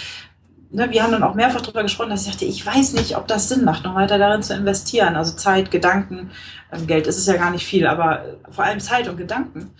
ne, 0.71 0.89
wir 0.91 1.04
haben 1.04 1.12
dann 1.12 1.23
auch 1.23 1.36
mehrfach 1.36 1.62
darüber 1.62 1.84
gesprochen, 1.84 2.10
dass 2.10 2.26
ich 2.26 2.32
dachte, 2.32 2.45
ich 2.45 2.65
weiß 2.65 2.93
nicht, 2.93 3.17
ob 3.17 3.28
das 3.28 3.50
Sinn 3.50 3.63
macht, 3.63 3.84
noch 3.84 3.95
weiter 3.95 4.17
darin 4.17 4.43
zu 4.43 4.54
investieren. 4.54 5.15
Also 5.15 5.36
Zeit, 5.36 5.71
Gedanken, 5.71 6.32
ähm, 6.71 6.88
Geld 6.88 7.08
ist 7.08 7.17
es 7.17 7.26
ja 7.26 7.38
gar 7.38 7.52
nicht 7.52 7.65
viel, 7.65 7.88
aber 7.88 8.38
vor 8.50 8.65
allem 8.65 8.80
Zeit 8.80 9.08
und 9.08 9.17
Gedanken 9.17 9.71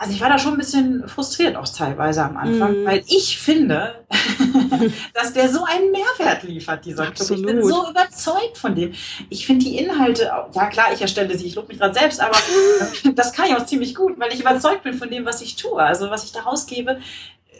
also 0.00 0.14
ich 0.14 0.20
war 0.22 0.30
da 0.30 0.38
schon 0.38 0.52
ein 0.52 0.58
bisschen 0.58 1.06
frustriert 1.06 1.56
auch 1.56 1.68
teilweise 1.68 2.24
am 2.24 2.38
Anfang, 2.38 2.84
mm. 2.84 2.86
weil 2.86 3.04
ich 3.06 3.38
finde, 3.38 3.96
dass 5.14 5.34
der 5.34 5.50
so 5.50 5.62
einen 5.64 5.90
Mehrwert 5.90 6.42
liefert, 6.42 6.86
dieser 6.86 7.08
Absolut. 7.08 7.44
Club. 7.44 7.56
Ich 7.56 7.60
bin 7.60 7.68
so 7.68 7.90
überzeugt 7.90 8.56
von 8.56 8.74
dem. 8.74 8.94
Ich 9.28 9.44
finde 9.44 9.66
die 9.66 9.76
Inhalte, 9.76 10.32
ja 10.54 10.66
klar, 10.68 10.86
ich 10.94 11.02
erstelle 11.02 11.36
sie, 11.36 11.46
ich 11.46 11.54
lobe 11.54 11.68
mich 11.68 11.78
gerade 11.78 11.92
selbst, 11.92 12.18
aber 12.18 12.38
das 13.14 13.34
kann 13.34 13.48
ich 13.48 13.54
auch 13.54 13.66
ziemlich 13.66 13.94
gut, 13.94 14.18
weil 14.18 14.32
ich 14.32 14.40
überzeugt 14.40 14.84
bin 14.84 14.94
von 14.94 15.10
dem, 15.10 15.26
was 15.26 15.42
ich 15.42 15.56
tue. 15.56 15.82
Also 15.82 16.08
was 16.08 16.24
ich 16.24 16.32
da 16.32 16.40
rausgebe, 16.40 16.98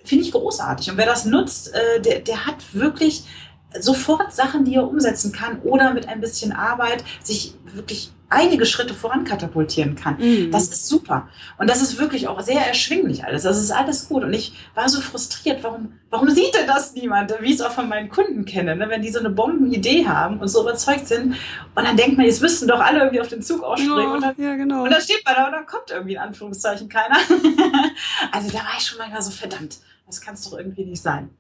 finde 0.05 0.25
ich 0.25 0.33
großartig. 0.33 0.91
Und 0.93 0.97
wer 0.97 1.05
das 1.05 1.27
nutzt, 1.27 1.75
äh, 1.75 2.01
der, 2.01 2.21
der 2.21 2.47
hat 2.47 2.57
wirklich 2.73 3.25
sofort 3.79 4.33
Sachen, 4.33 4.65
die 4.65 4.77
er 4.77 4.89
umsetzen 4.89 5.31
kann 5.31 5.61
oder 5.61 5.93
mit 5.93 6.09
ein 6.09 6.23
bisschen 6.23 6.53
Arbeit 6.53 7.05
sich 7.23 7.53
wirklich 7.75 8.13
einige 8.31 8.65
Schritte 8.65 8.95
voran 8.95 9.25
katapultieren 9.25 9.97
kann. 9.97 10.17
Mhm. 10.19 10.51
Das 10.53 10.69
ist 10.69 10.87
super. 10.87 11.29
Und 11.59 11.69
das 11.69 11.83
ist 11.83 11.99
wirklich 11.99 12.29
auch 12.29 12.41
sehr 12.41 12.65
erschwinglich 12.65 13.25
alles. 13.25 13.43
Das 13.43 13.59
ist 13.59 13.73
alles 13.73 14.09
gut. 14.09 14.23
Und 14.23 14.33
ich 14.33 14.55
war 14.75 14.89
so 14.89 15.01
frustriert, 15.01 15.63
warum, 15.63 15.95
warum 16.11 16.31
sieht 16.31 16.55
denn 16.55 16.67
das 16.67 16.95
niemand, 16.95 17.35
wie 17.41 17.47
ich 17.47 17.55
es 17.57 17.61
auch 17.61 17.73
von 17.73 17.89
meinen 17.89 18.09
Kunden 18.09 18.45
kenne, 18.45 18.77
ne? 18.77 18.89
wenn 18.89 19.03
die 19.03 19.11
so 19.11 19.19
eine 19.19 19.31
Bombenidee 19.31 20.07
haben 20.07 20.39
und 20.39 20.49
so 20.49 20.63
überzeugt 20.63 21.09
sind. 21.09 21.35
Und 21.75 21.85
dann 21.85 21.97
denkt 21.97 22.17
man, 22.17 22.25
jetzt 22.25 22.41
müssten 22.41 22.69
doch 22.69 22.81
alle 22.81 23.01
irgendwie 23.01 23.21
auf 23.21 23.29
den 23.29 23.43
Zug 23.43 23.65
ausspringen. 23.65 23.99
Ja, 23.99 24.13
und, 24.13 24.23
dann, 24.23 24.35
ja, 24.39 24.55
genau. 24.55 24.85
und 24.85 24.91
dann 24.91 25.03
steht 25.03 25.25
man 25.25 25.35
da 25.35 25.47
und 25.47 25.53
dann 25.53 25.67
kommt 25.67 25.91
irgendwie 25.91 26.13
in 26.13 26.21
Anführungszeichen 26.21 26.89
keiner. 26.89 27.17
also 28.33 28.49
da 28.49 28.59
war 28.59 28.75
ich 28.79 28.87
schon 28.87 28.99
manchmal 28.99 29.23
so 29.23 29.33
verdammt. 29.33 29.79
Das 30.07 30.21
kann 30.21 30.35
es 30.35 30.49
doch 30.49 30.57
irgendwie 30.57 30.85
nicht 30.85 31.03
sein. 31.03 31.31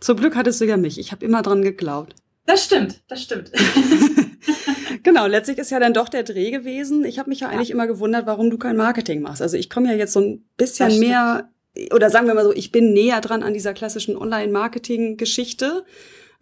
Zum 0.00 0.16
Glück 0.18 0.36
hattest 0.36 0.60
du 0.60 0.66
ja 0.66 0.76
mich. 0.76 0.98
Ich 0.98 1.12
habe 1.12 1.24
immer 1.24 1.42
dran 1.42 1.62
geglaubt. 1.62 2.14
Das 2.46 2.64
stimmt, 2.64 3.00
das 3.08 3.22
stimmt. 3.22 3.50
genau, 5.02 5.26
letztlich 5.26 5.58
ist 5.58 5.70
ja 5.70 5.80
dann 5.80 5.92
doch 5.92 6.08
der 6.08 6.22
Dreh 6.22 6.50
gewesen. 6.50 7.04
Ich 7.04 7.18
habe 7.18 7.28
mich 7.28 7.40
ja, 7.40 7.48
ja, 7.48 7.54
eigentlich 7.54 7.70
immer 7.70 7.86
gewundert, 7.86 8.26
warum 8.26 8.50
du 8.50 8.58
kein 8.58 8.76
Marketing 8.76 9.22
machst. 9.22 9.42
Also 9.42 9.56
ich 9.56 9.70
komme 9.70 9.90
ja 9.90 9.96
jetzt 9.96 10.12
so 10.12 10.20
ein 10.20 10.44
bisschen 10.56 10.98
mehr, 10.98 11.50
oder 11.92 12.10
sagen 12.10 12.26
wir 12.26 12.34
mal 12.34 12.44
so, 12.44 12.52
ich 12.52 12.72
bin 12.72 12.92
näher 12.92 13.20
dran 13.20 13.42
an 13.42 13.54
dieser 13.54 13.74
klassischen 13.74 14.16
Online-Marketing-Geschichte, 14.16 15.84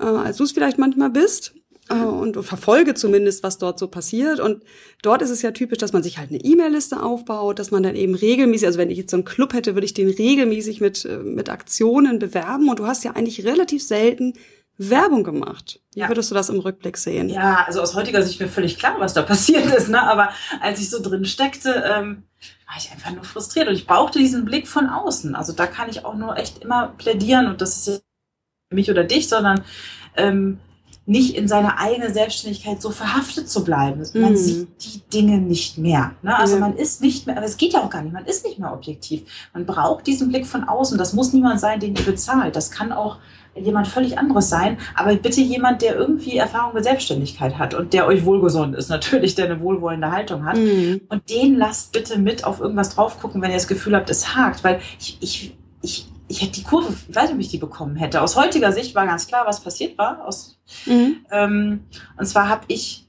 äh, 0.00 0.04
als 0.04 0.36
du 0.38 0.44
es 0.44 0.52
vielleicht 0.52 0.78
manchmal 0.78 1.10
bist. 1.10 1.54
Äh, 1.88 1.94
und 1.94 2.36
verfolge 2.44 2.94
zumindest, 2.94 3.42
was 3.42 3.58
dort 3.58 3.78
so 3.78 3.88
passiert. 3.88 4.40
Und 4.40 4.64
dort 5.02 5.22
ist 5.22 5.30
es 5.30 5.42
ja 5.42 5.52
typisch, 5.52 5.78
dass 5.78 5.92
man 5.92 6.02
sich 6.02 6.18
halt 6.18 6.30
eine 6.30 6.40
E-Mail-Liste 6.40 7.02
aufbaut, 7.02 7.58
dass 7.58 7.70
man 7.70 7.82
dann 7.82 7.94
eben 7.94 8.14
regelmäßig, 8.14 8.66
also 8.66 8.78
wenn 8.78 8.90
ich 8.90 8.98
jetzt 8.98 9.10
so 9.10 9.16
einen 9.16 9.24
Club 9.24 9.54
hätte, 9.54 9.74
würde 9.74 9.84
ich 9.84 9.94
den 9.94 10.08
regelmäßig 10.08 10.80
mit, 10.80 11.04
äh, 11.04 11.18
mit 11.18 11.48
Aktionen 11.48 12.18
bewerben. 12.18 12.68
Und 12.68 12.80
du 12.80 12.86
hast 12.86 13.04
ja 13.04 13.12
eigentlich 13.12 13.44
relativ 13.44 13.82
selten 13.84 14.32
Werbung 14.78 15.24
gemacht. 15.24 15.80
Wie 15.94 16.00
ja. 16.00 16.08
würdest 16.08 16.30
du 16.30 16.34
das 16.34 16.48
im 16.48 16.60
Rückblick 16.60 16.96
sehen? 16.96 17.28
Ja, 17.28 17.64
also 17.66 17.80
aus 17.80 17.94
heutiger 17.94 18.22
Sicht 18.22 18.40
mir 18.40 18.48
völlig 18.48 18.78
klar, 18.78 18.96
was 18.98 19.14
da 19.14 19.22
passiert 19.22 19.66
ist. 19.66 19.88
Ne? 19.88 20.02
Aber 20.02 20.30
als 20.60 20.80
ich 20.80 20.90
so 20.90 21.02
drin 21.02 21.24
steckte, 21.24 21.84
ähm, 21.86 22.24
war 22.66 22.76
ich 22.76 22.90
einfach 22.90 23.12
nur 23.12 23.24
frustriert 23.24 23.68
und 23.68 23.74
ich 23.74 23.86
brauchte 23.86 24.18
diesen 24.18 24.44
Blick 24.44 24.68
von 24.68 24.88
außen. 24.88 25.34
Also 25.34 25.52
da 25.52 25.66
kann 25.66 25.88
ich 25.88 26.04
auch 26.04 26.14
nur 26.14 26.36
echt 26.36 26.58
immer 26.58 26.88
plädieren 26.98 27.46
und 27.46 27.60
das 27.60 27.76
ist 27.76 27.86
ja 27.86 27.98
mich 28.70 28.90
oder 28.90 29.04
dich, 29.04 29.28
sondern 29.28 29.64
ähm, 30.16 30.58
nicht 31.06 31.36
in 31.36 31.46
seiner 31.46 31.78
eigenen 31.78 32.12
Selbstständigkeit 32.12 32.82
so 32.82 32.90
verhaftet 32.90 33.48
zu 33.48 33.64
bleiben. 33.64 34.02
Man 34.14 34.32
mhm. 34.32 34.36
sieht 34.36 34.68
die 34.80 35.00
Dinge 35.12 35.38
nicht 35.38 35.78
mehr. 35.78 36.12
Ne? 36.22 36.36
Also 36.36 36.54
ja. 36.54 36.60
man 36.60 36.76
ist 36.76 37.00
nicht 37.00 37.26
mehr, 37.26 37.36
aber 37.36 37.46
es 37.46 37.56
geht 37.56 37.74
ja 37.74 37.82
auch 37.82 37.90
gar 37.90 38.02
nicht, 38.02 38.12
man 38.12 38.26
ist 38.26 38.44
nicht 38.44 38.58
mehr 38.58 38.72
objektiv. 38.72 39.22
Man 39.54 39.66
braucht 39.66 40.06
diesen 40.06 40.28
Blick 40.28 40.46
von 40.46 40.64
außen. 40.64 40.98
Das 40.98 41.12
muss 41.12 41.32
niemand 41.32 41.60
sein, 41.60 41.78
den 41.78 41.94
ihr 41.94 42.04
bezahlt. 42.04 42.56
Das 42.56 42.72
kann 42.72 42.92
auch 42.92 43.18
jemand 43.54 43.88
völlig 43.88 44.18
anderes 44.18 44.50
sein, 44.50 44.78
aber 44.94 45.14
bitte 45.14 45.40
jemand, 45.40 45.80
der 45.80 45.96
irgendwie 45.96 46.36
Erfahrung 46.36 46.74
mit 46.74 46.84
Selbstständigkeit 46.84 47.58
hat 47.58 47.72
und 47.72 47.92
der 47.92 48.06
euch 48.06 48.24
wohlgesonnen 48.24 48.74
ist, 48.74 48.88
natürlich, 48.90 49.34
der 49.34 49.46
eine 49.46 49.60
wohlwollende 49.60 50.10
Haltung 50.10 50.44
hat. 50.44 50.56
Mhm. 50.56 51.02
Und 51.08 51.30
den 51.30 51.56
lasst 51.56 51.92
bitte 51.92 52.18
mit 52.18 52.44
auf 52.44 52.60
irgendwas 52.60 52.90
drauf 52.90 53.20
gucken, 53.20 53.40
wenn 53.42 53.50
ihr 53.50 53.56
das 53.56 53.68
Gefühl 53.68 53.96
habt, 53.96 54.10
es 54.10 54.34
hakt, 54.34 54.64
weil 54.64 54.80
ich, 54.98 55.18
ich, 55.20 55.56
ich, 55.82 56.08
ich 56.28 56.42
hätte 56.42 56.52
die 56.52 56.62
Kurve, 56.62 56.94
ich 57.08 57.14
weiß 57.14 57.24
nicht, 57.24 57.34
ob 57.34 57.40
ich 57.40 57.48
die 57.48 57.58
bekommen 57.58 57.96
hätte. 57.96 58.22
Aus 58.22 58.36
heutiger 58.36 58.72
Sicht 58.72 58.94
war 58.94 59.06
ganz 59.06 59.26
klar, 59.26 59.46
was 59.46 59.60
passiert 59.60 59.96
war. 59.98 60.26
Aus, 60.26 60.58
mhm. 60.86 61.24
ähm, 61.30 61.84
und 62.18 62.26
zwar 62.26 62.48
habe 62.48 62.64
ich 62.68 63.06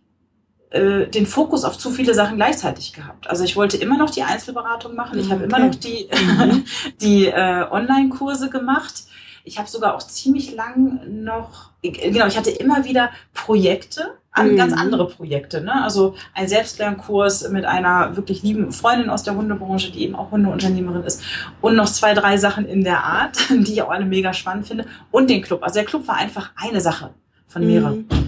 äh, 0.69 1.07
den 1.07 1.25
Fokus 1.25 1.63
auf 1.63 1.77
zu 1.77 1.89
viele 1.91 2.13
Sachen 2.13 2.37
gleichzeitig 2.37 2.93
gehabt. 2.93 3.29
Also 3.29 3.43
ich 3.43 3.55
wollte 3.55 3.77
immer 3.77 3.97
noch 3.97 4.09
die 4.09 4.23
Einzelberatung 4.23 4.95
machen. 4.95 5.19
Ich 5.19 5.31
habe 5.31 5.45
okay. 5.45 5.55
immer 5.55 5.65
noch 5.67 5.75
die, 5.75 6.09
mhm. 6.11 6.65
die 7.01 7.25
äh, 7.27 7.65
Online-Kurse 7.69 8.49
gemacht 8.49 9.03
ich 9.47 9.57
habe 9.57 9.69
sogar 9.69 9.95
auch 9.95 10.03
ziemlich 10.03 10.53
lang 10.53 11.23
noch, 11.23 11.71
genau, 11.81 12.27
ich 12.27 12.37
hatte 12.37 12.51
immer 12.51 12.83
wieder 12.83 13.11
Projekte, 13.33 14.16
an, 14.37 14.51
mhm. 14.51 14.57
ganz 14.57 14.73
andere 14.73 15.07
Projekte. 15.07 15.61
Ne? 15.61 15.83
Also 15.83 16.15
ein 16.33 16.47
Selbstlernkurs 16.47 17.49
mit 17.49 17.65
einer 17.65 18.15
wirklich 18.15 18.43
lieben 18.43 18.71
Freundin 18.71 19.09
aus 19.09 19.23
der 19.23 19.35
Hundebranche, 19.35 19.91
die 19.91 20.03
eben 20.03 20.15
auch 20.15 20.31
Hundeunternehmerin 20.31 21.03
ist. 21.03 21.23
Und 21.61 21.75
noch 21.75 21.87
zwei, 21.87 22.13
drei 22.13 22.37
Sachen 22.37 22.65
in 22.65 22.83
der 22.83 23.03
Art, 23.03 23.37
die 23.49 23.73
ich 23.73 23.81
auch 23.81 23.89
alle 23.89 24.05
mega 24.05 24.33
spannend 24.33 24.67
finde. 24.67 24.85
Und 25.11 25.29
den 25.29 25.41
Club. 25.41 25.63
Also 25.63 25.75
der 25.75 25.85
Club 25.85 26.07
war 26.07 26.15
einfach 26.15 26.51
eine 26.55 26.81
Sache 26.81 27.11
von 27.47 27.65
mehreren. 27.65 28.07
Mhm. 28.09 28.26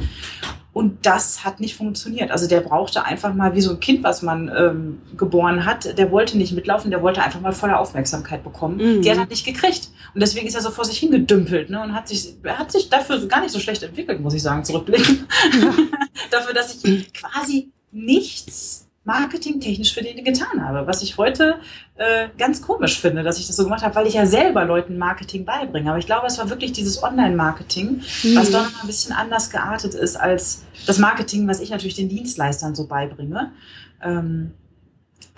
Und 0.79 1.05
das 1.05 1.43
hat 1.43 1.59
nicht 1.59 1.75
funktioniert. 1.75 2.31
Also 2.31 2.47
der 2.47 2.61
brauchte 2.61 3.03
einfach 3.03 3.33
mal 3.33 3.53
wie 3.53 3.59
so 3.59 3.71
ein 3.71 3.81
Kind, 3.81 4.01
was 4.01 4.21
man 4.21 4.49
ähm, 4.57 5.01
geboren 5.17 5.65
hat. 5.65 5.97
Der 5.97 6.09
wollte 6.09 6.37
nicht 6.37 6.53
mitlaufen, 6.53 6.89
der 6.89 7.01
wollte 7.01 7.21
einfach 7.21 7.41
mal 7.41 7.51
volle 7.51 7.77
Aufmerksamkeit 7.77 8.45
bekommen. 8.45 8.77
Mhm. 8.77 9.01
Die 9.01 9.11
hat 9.11 9.17
er 9.17 9.25
nicht 9.25 9.45
gekriegt. 9.45 9.89
Und 10.13 10.21
deswegen 10.21 10.47
ist 10.47 10.55
er 10.55 10.61
so 10.61 10.71
vor 10.71 10.85
sich 10.85 10.97
hingedümpelt 10.99 11.69
ne? 11.69 11.83
und 11.83 11.93
hat 11.93 12.07
sich, 12.07 12.33
hat 12.45 12.71
sich 12.71 12.87
dafür 12.89 13.27
gar 13.27 13.41
nicht 13.41 13.51
so 13.51 13.59
schlecht 13.59 13.83
entwickelt, 13.83 14.21
muss 14.21 14.33
ich 14.33 14.41
sagen, 14.41 14.63
zurückblicken. 14.63 15.27
Dafür, 16.31 16.53
dass 16.53 16.81
ich 16.81 17.11
quasi 17.11 17.73
nichts 17.91 18.88
marketingtechnisch 19.09 19.91
für 19.91 20.03
den 20.03 20.23
getan 20.23 20.63
habe. 20.63 20.85
Was 20.85 21.01
ich 21.01 21.17
heute 21.17 21.55
äh, 21.95 22.27
ganz 22.37 22.61
komisch 22.61 22.99
finde, 22.99 23.23
dass 23.23 23.39
ich 23.39 23.47
das 23.47 23.55
so 23.55 23.63
gemacht 23.63 23.81
habe, 23.81 23.95
weil 23.95 24.05
ich 24.05 24.13
ja 24.13 24.27
selber 24.27 24.65
Leuten 24.65 24.99
Marketing 24.99 25.45
beibringe. 25.45 25.89
Aber 25.89 25.97
ich 25.97 26.05
glaube, 26.05 26.27
es 26.27 26.37
war 26.37 26.49
wirklich 26.51 26.73
dieses 26.73 27.01
Online-Marketing, 27.01 28.03
mhm. 28.23 28.35
was 28.35 28.51
doch 28.51 28.63
noch 28.63 28.83
ein 28.83 28.87
bisschen 28.87 29.13
anders 29.13 29.49
geartet 29.49 29.95
ist 29.95 30.15
als 30.15 30.63
das 30.85 30.99
Marketing, 30.99 31.47
was 31.47 31.59
ich 31.59 31.71
natürlich 31.71 31.95
den 31.95 32.07
Dienstleistern 32.07 32.75
so 32.75 32.85
beibringe. 32.85 33.51
Ähm, 34.03 34.51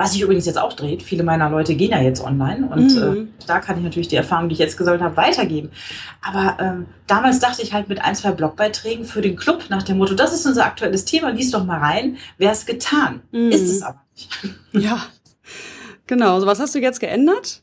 was 0.01 0.13
sich 0.13 0.21
übrigens 0.21 0.47
jetzt 0.47 0.57
auch 0.57 0.73
dreht. 0.73 1.03
Viele 1.03 1.21
meiner 1.21 1.47
Leute 1.51 1.75
gehen 1.75 1.91
ja 1.91 2.01
jetzt 2.01 2.23
online 2.23 2.67
und 2.67 2.95
mhm. 2.95 3.27
äh, 3.27 3.45
da 3.45 3.59
kann 3.59 3.77
ich 3.77 3.83
natürlich 3.83 4.07
die 4.07 4.15
Erfahrung, 4.15 4.49
die 4.49 4.53
ich 4.53 4.59
jetzt 4.59 4.75
gesammelt 4.75 5.03
habe, 5.03 5.15
weitergeben. 5.15 5.69
Aber 6.23 6.57
ähm, 6.59 6.87
damals 7.05 7.39
dachte 7.39 7.61
ich 7.61 7.71
halt 7.71 7.87
mit 7.87 8.01
ein, 8.03 8.15
zwei 8.15 8.31
Blogbeiträgen 8.31 9.05
für 9.05 9.21
den 9.21 9.35
Club 9.35 9.65
nach 9.69 9.83
dem 9.83 9.99
Motto, 9.99 10.15
das 10.15 10.33
ist 10.33 10.47
unser 10.47 10.65
aktuelles 10.65 11.05
Thema, 11.05 11.29
lies 11.29 11.51
doch 11.51 11.65
mal 11.65 11.77
rein, 11.77 12.17
wäre 12.39 12.51
es 12.51 12.65
getan. 12.65 13.21
Mhm. 13.31 13.51
Ist 13.51 13.69
es 13.69 13.83
aber 13.83 14.01
nicht. 14.15 14.29
Ja, 14.71 15.03
genau. 16.07 16.39
So, 16.39 16.47
was 16.47 16.59
hast 16.59 16.73
du 16.73 16.79
jetzt 16.79 16.99
geändert? 16.99 17.61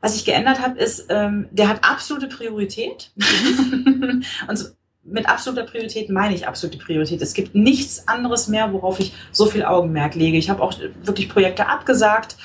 Was 0.00 0.16
ich 0.16 0.24
geändert 0.24 0.62
habe, 0.62 0.78
ist, 0.78 1.06
ähm, 1.10 1.48
der 1.50 1.68
hat 1.68 1.84
absolute 1.84 2.28
Priorität. 2.28 3.10
und 4.48 4.56
so, 4.56 4.68
mit 5.10 5.28
absoluter 5.28 5.64
Priorität 5.64 6.10
meine 6.10 6.34
ich 6.34 6.46
absolute 6.46 6.78
Priorität. 6.78 7.22
Es 7.22 7.34
gibt 7.34 7.54
nichts 7.54 8.06
anderes 8.08 8.48
mehr, 8.48 8.72
worauf 8.72 9.00
ich 9.00 9.12
so 9.32 9.46
viel 9.46 9.64
Augenmerk 9.64 10.14
lege. 10.14 10.36
Ich 10.36 10.50
habe 10.50 10.62
auch 10.62 10.74
wirklich 11.02 11.28
Projekte 11.28 11.68
abgesagt. 11.68 12.36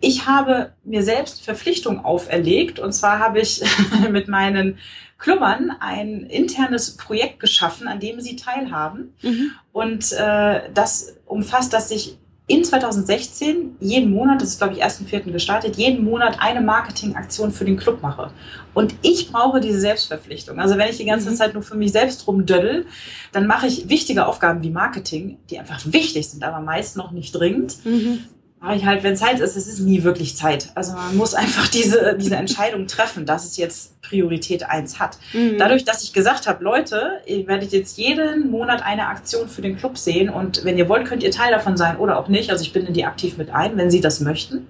Ich 0.00 0.26
habe 0.26 0.72
mir 0.84 1.02
selbst 1.02 1.44
Verpflichtungen 1.44 2.04
auferlegt 2.04 2.78
und 2.78 2.92
zwar 2.92 3.18
habe 3.18 3.40
ich 3.40 3.62
mit 4.10 4.28
meinen 4.28 4.78
Klummern 5.18 5.70
ein 5.80 6.24
internes 6.24 6.96
Projekt 6.96 7.40
geschaffen, 7.40 7.88
an 7.88 8.00
dem 8.00 8.20
sie 8.20 8.36
teilhaben. 8.36 9.14
Mhm. 9.22 9.52
Und 9.72 10.12
äh, 10.12 10.62
das 10.74 11.16
umfasst, 11.24 11.72
dass 11.72 11.90
ich 11.90 12.18
in 12.48 12.62
2016 12.62 13.76
jeden 13.80 14.12
Monat, 14.12 14.40
das 14.40 14.50
ist 14.50 14.58
glaube 14.58 14.74
ich 14.74 14.80
erst 14.80 15.00
im 15.00 15.06
vierten 15.06 15.32
gestartet, 15.32 15.76
jeden 15.76 16.04
Monat 16.04 16.38
eine 16.40 16.60
Marketingaktion 16.60 17.50
für 17.50 17.64
den 17.64 17.76
Club 17.76 18.02
mache. 18.02 18.30
Und 18.72 18.94
ich 19.02 19.32
brauche 19.32 19.60
diese 19.60 19.80
Selbstverpflichtung. 19.80 20.60
Also 20.60 20.78
wenn 20.78 20.88
ich 20.88 20.96
die 20.96 21.06
ganze 21.06 21.30
mhm. 21.30 21.34
Zeit 21.34 21.54
nur 21.54 21.62
für 21.62 21.76
mich 21.76 21.92
selbst 21.92 22.26
rumdöddel, 22.26 22.86
dann 23.32 23.46
mache 23.46 23.66
ich 23.66 23.88
wichtige 23.88 24.26
Aufgaben 24.26 24.62
wie 24.62 24.70
Marketing, 24.70 25.38
die 25.50 25.58
einfach 25.58 25.80
wichtig 25.86 26.28
sind, 26.28 26.44
aber 26.44 26.60
meist 26.60 26.96
noch 26.96 27.10
nicht 27.10 27.32
dringend. 27.32 27.84
Mhm 27.84 28.24
mache 28.60 28.76
ich 28.76 28.86
halt, 28.86 29.02
wenn 29.02 29.16
Zeit 29.16 29.40
ist, 29.40 29.56
es 29.56 29.66
ist 29.66 29.80
nie 29.80 30.02
wirklich 30.02 30.36
Zeit. 30.36 30.70
Also 30.74 30.94
man 30.94 31.16
muss 31.16 31.34
einfach 31.34 31.68
diese, 31.70 32.16
diese 32.18 32.36
Entscheidung 32.36 32.86
treffen, 32.86 33.26
dass 33.26 33.44
es 33.44 33.56
jetzt 33.56 34.00
Priorität 34.02 34.64
eins 34.68 34.98
hat. 34.98 35.18
Mhm. 35.32 35.58
Dadurch, 35.58 35.84
dass 35.84 36.02
ich 36.02 36.12
gesagt 36.12 36.46
habe, 36.46 36.64
Leute, 36.64 37.20
ihr 37.26 37.46
werdet 37.46 37.72
jetzt 37.72 37.98
jeden 37.98 38.50
Monat 38.50 38.82
eine 38.84 39.08
Aktion 39.08 39.48
für 39.48 39.62
den 39.62 39.76
Club 39.76 39.98
sehen 39.98 40.30
und 40.30 40.64
wenn 40.64 40.78
ihr 40.78 40.88
wollt, 40.88 41.06
könnt 41.06 41.22
ihr 41.22 41.30
Teil 41.30 41.50
davon 41.50 41.76
sein 41.76 41.96
oder 41.98 42.18
auch 42.18 42.28
nicht. 42.28 42.50
Also 42.50 42.62
ich 42.62 42.72
bin 42.72 42.86
in 42.86 42.94
die 42.94 43.04
aktiv 43.04 43.36
mit 43.36 43.50
ein, 43.50 43.76
wenn 43.76 43.90
sie 43.90 44.00
das 44.00 44.20
möchten. 44.20 44.68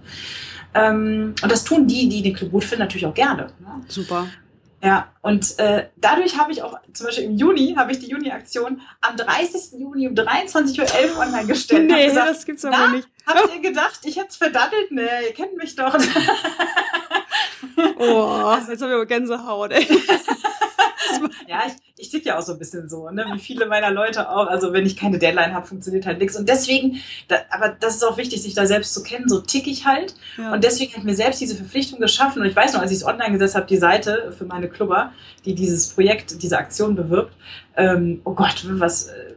Ähm, 0.74 1.34
und 1.42 1.52
das 1.52 1.64
tun 1.64 1.86
die, 1.86 2.08
die 2.08 2.22
den 2.22 2.34
Club 2.34 2.50
gut 2.50 2.64
finden, 2.64 2.82
natürlich 2.82 3.06
auch 3.06 3.14
gerne. 3.14 3.48
Ne? 3.60 3.84
Super. 3.88 4.26
Ja, 4.82 5.08
und 5.22 5.58
äh, 5.58 5.86
dadurch 5.96 6.38
habe 6.38 6.52
ich 6.52 6.62
auch, 6.62 6.78
zum 6.92 7.06
Beispiel 7.06 7.24
im 7.24 7.36
Juni, 7.36 7.74
habe 7.76 7.92
ich 7.92 7.98
die 7.98 8.10
Juni-Aktion 8.10 8.80
am 9.00 9.16
30. 9.16 9.80
Juni 9.80 10.06
um 10.06 10.14
23.11 10.14 11.14
Uhr 11.14 11.18
online 11.18 11.46
gestellt. 11.46 11.90
Nee, 11.90 12.06
gesagt, 12.06 12.30
das 12.30 12.44
gibt's 12.44 12.64
aber 12.64 12.88
nicht. 12.88 13.08
Habt 13.26 13.54
ihr 13.54 13.60
gedacht, 13.60 14.00
ich 14.04 14.16
hätte 14.16 14.28
es 14.30 14.36
verdattelt? 14.36 14.90
Nee, 14.90 15.02
ihr 15.26 15.34
kennt 15.34 15.56
mich 15.56 15.74
doch. 15.74 15.92
oh, 17.98 18.56
jetzt 18.68 18.82
haben 18.82 18.90
wir 18.90 19.06
Gänsehaut, 19.06 19.72
ey. 19.72 19.86
ja, 21.48 21.62
ich, 21.66 21.74
ich 21.96 22.10
tick 22.10 22.24
ja 22.24 22.38
auch 22.38 22.42
so 22.42 22.52
ein 22.52 22.58
bisschen 22.58 22.88
so, 22.88 23.10
ne? 23.10 23.26
wie 23.32 23.38
viele 23.38 23.66
meiner 23.66 23.90
Leute 23.90 24.28
auch. 24.30 24.46
Also 24.46 24.72
wenn 24.72 24.86
ich 24.86 24.96
keine 24.96 25.18
Deadline 25.18 25.54
habe, 25.54 25.66
funktioniert 25.66 26.06
halt 26.06 26.18
nichts. 26.18 26.36
Und 26.36 26.48
deswegen, 26.48 27.00
da, 27.28 27.36
aber 27.50 27.70
das 27.70 27.96
ist 27.96 28.04
auch 28.04 28.16
wichtig, 28.16 28.42
sich 28.42 28.54
da 28.54 28.66
selbst 28.66 28.94
zu 28.94 29.02
kennen. 29.02 29.28
So 29.28 29.40
tick 29.40 29.66
ich 29.66 29.86
halt. 29.86 30.14
Ja. 30.38 30.52
Und 30.52 30.64
deswegen 30.64 30.92
habe 30.92 31.00
ich 31.00 31.06
mir 31.06 31.16
selbst 31.16 31.40
diese 31.40 31.56
Verpflichtung 31.56 32.00
geschaffen. 32.00 32.42
Und 32.42 32.48
ich 32.48 32.56
weiß 32.56 32.74
noch, 32.74 32.80
als 32.80 32.90
ich 32.90 32.98
es 32.98 33.04
online 33.04 33.32
gesetzt 33.32 33.56
habe, 33.56 33.66
die 33.66 33.76
Seite 33.76 34.32
für 34.36 34.44
meine 34.44 34.68
Klubber, 34.68 35.12
die 35.44 35.54
dieses 35.54 35.88
Projekt, 35.88 36.42
diese 36.42 36.58
Aktion 36.58 36.94
bewirbt. 36.94 37.34
Ähm, 37.76 38.20
oh 38.24 38.34
Gott, 38.34 38.64
was 38.68 39.08
äh, 39.08 39.34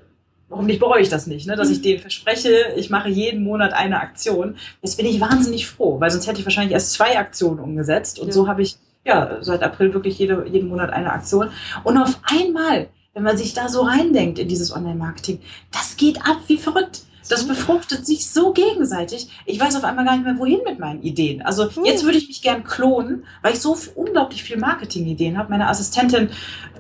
hoffentlich 0.52 0.80
bereue 0.80 1.02
ich 1.02 1.10
das 1.10 1.28
nicht, 1.28 1.48
ne? 1.48 1.56
dass 1.56 1.70
ich 1.70 1.80
mhm. 1.80 1.84
denen 1.84 2.00
verspreche, 2.00 2.74
ich 2.76 2.90
mache 2.90 3.10
jeden 3.10 3.44
Monat 3.44 3.74
eine 3.74 4.00
Aktion. 4.00 4.56
Jetzt 4.82 4.98
bin 4.98 5.06
ich 5.06 5.20
wahnsinnig 5.20 5.68
froh, 5.68 6.00
weil 6.00 6.12
sonst 6.12 6.28
hätte 6.28 6.40
ich 6.40 6.46
wahrscheinlich 6.46 6.74
erst 6.74 6.94
zwei 6.94 7.18
Aktionen 7.18 7.60
umgesetzt. 7.60 8.20
Und 8.20 8.28
ja. 8.28 8.34
so 8.34 8.48
habe 8.48 8.62
ich 8.62 8.78
ja 9.06 9.38
seit 9.42 9.64
April 9.64 9.94
wirklich 9.94 10.18
jede, 10.18 10.46
jeden 10.48 10.70
Monat 10.70 10.92
eine 10.92 11.12
Aktion. 11.12 11.50
Und 11.84 11.98
auf 11.98 12.20
einmal, 12.24 12.90
wenn 13.14 13.24
man 13.24 13.38
sich 13.38 13.54
da 13.54 13.70
so 13.70 13.82
reindenkt 13.82 14.40
in 14.40 14.48
dieses 14.48 14.76
Online-Marketing, 14.76 15.40
das 15.72 15.98
geht 15.98 16.18
ab 16.22 16.38
wie 16.48 16.58
verrückt. 16.58 17.02
Das 17.30 17.48
befruchtet 17.48 18.06
sich 18.06 18.30
so 18.30 18.52
gegenseitig. 18.52 19.30
Ich 19.46 19.60
weiß 19.60 19.76
auf 19.76 19.84
einmal 19.84 20.04
gar 20.04 20.16
nicht 20.16 20.26
mehr, 20.26 20.38
wohin 20.38 20.60
mit 20.66 20.80
meinen 20.80 21.02
Ideen. 21.02 21.42
Also 21.42 21.70
hm. 21.70 21.86
jetzt 21.86 22.04
würde 22.04 22.18
ich 22.18 22.28
mich 22.28 22.42
gern 22.42 22.64
klonen, 22.64 23.26
weil 23.42 23.54
ich 23.54 23.60
so 23.60 23.78
unglaublich 23.96 24.44
viel 24.44 24.58
Marketing-Ideen 24.58 25.38
habe. 25.38 25.50
Meine 25.50 25.68
Assistentin, 25.68 26.30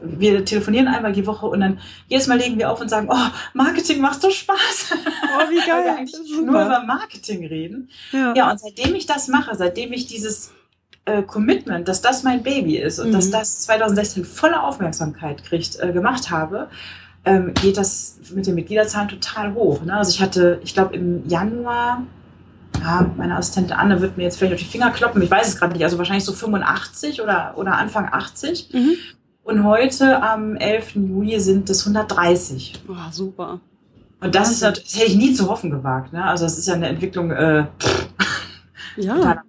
wir 0.02 0.44
telefonieren 0.44 0.88
einmal 0.88 1.14
die 1.14 1.26
Woche 1.28 1.46
und 1.46 1.62
dann 1.62 1.80
jedes 2.08 2.28
Mal 2.28 2.38
legen 2.38 2.58
wir 2.58 2.72
auf 2.72 2.82
und 2.82 2.90
sagen, 2.90 3.08
oh, 3.10 3.30
Marketing 3.54 4.02
macht 4.02 4.22
so 4.22 4.30
Spaß. 4.30 4.94
Oh, 4.94 5.50
wie 5.50 5.56
geil. 5.68 5.96
eigentlich 5.98 6.16
nur 6.42 6.62
über 6.62 6.84
Marketing 6.86 7.46
reden. 7.46 7.90
Ja. 8.12 8.34
ja, 8.36 8.52
und 8.52 8.60
seitdem 8.60 8.96
ich 8.96 9.06
das 9.06 9.28
mache, 9.28 9.56
seitdem 9.56 9.94
ich 9.94 10.08
dieses 10.08 10.52
äh, 11.06 11.24
Commitment, 11.24 11.88
dass 11.88 12.02
das 12.02 12.24
mein 12.24 12.44
Baby 12.44 12.78
ist 12.78 13.00
und 13.00 13.10
mhm. 13.10 13.14
dass 13.14 13.32
das 13.32 13.62
2016 13.62 14.26
volle 14.26 14.64
Aufmerksamkeit 14.64 15.44
kriegt, 15.44 15.80
äh, 15.80 15.92
gemacht 15.92 16.32
habe, 16.32 16.70
ähm, 17.30 17.54
geht 17.54 17.78
das 17.78 18.18
mit 18.34 18.48
den 18.48 18.56
Mitgliederzahlen 18.56 19.08
total 19.08 19.54
hoch. 19.54 19.84
Ne? 19.84 19.94
Also 19.94 20.12
ich 20.12 20.22
hatte, 20.22 20.60
ich 20.64 20.74
glaube 20.74 20.96
im 20.96 21.28
Januar, 21.28 22.04
ja, 22.82 23.12
meine 23.18 23.36
Assistentin 23.36 23.74
Anne 23.74 24.02
wird 24.02 24.18
mir 24.18 24.24
jetzt 24.24 24.38
vielleicht 24.38 24.54
auf 24.54 24.60
die 24.60 24.66
Finger 24.66 24.90
kloppen, 24.90 25.22
ich 25.22 25.30
weiß 25.30 25.48
es 25.48 25.58
gerade 25.58 25.74
nicht, 25.74 25.84
also 25.84 25.98
wahrscheinlich 25.98 26.26
so 26.26 26.34
85 26.34 27.22
oder, 27.22 27.54
oder 27.56 27.78
Anfang 27.78 28.10
80. 28.12 28.70
Mhm. 28.74 28.96
Und 29.44 29.64
heute 29.64 30.22
am 30.22 30.56
11. 30.56 30.96
Juli 30.96 31.40
sind 31.40 31.70
es 31.70 31.86
130. 31.86 32.82
Oh, 32.88 32.94
super. 33.12 33.60
Und 34.22 34.36
das 34.36 34.52
ist 34.52 34.62
das 34.62 34.80
hätte 34.96 35.06
ich 35.06 35.16
nie 35.16 35.34
zu 35.34 35.50
hoffen 35.50 35.72
gewagt. 35.72 36.14
Ne? 36.14 36.24
Also 36.24 36.46
das 36.46 36.58
ist 36.58 36.68
ja 36.68 36.74
eine 36.74 36.88
Entwicklung. 36.88 37.32
Äh, 37.32 37.66
ja. 38.98 39.44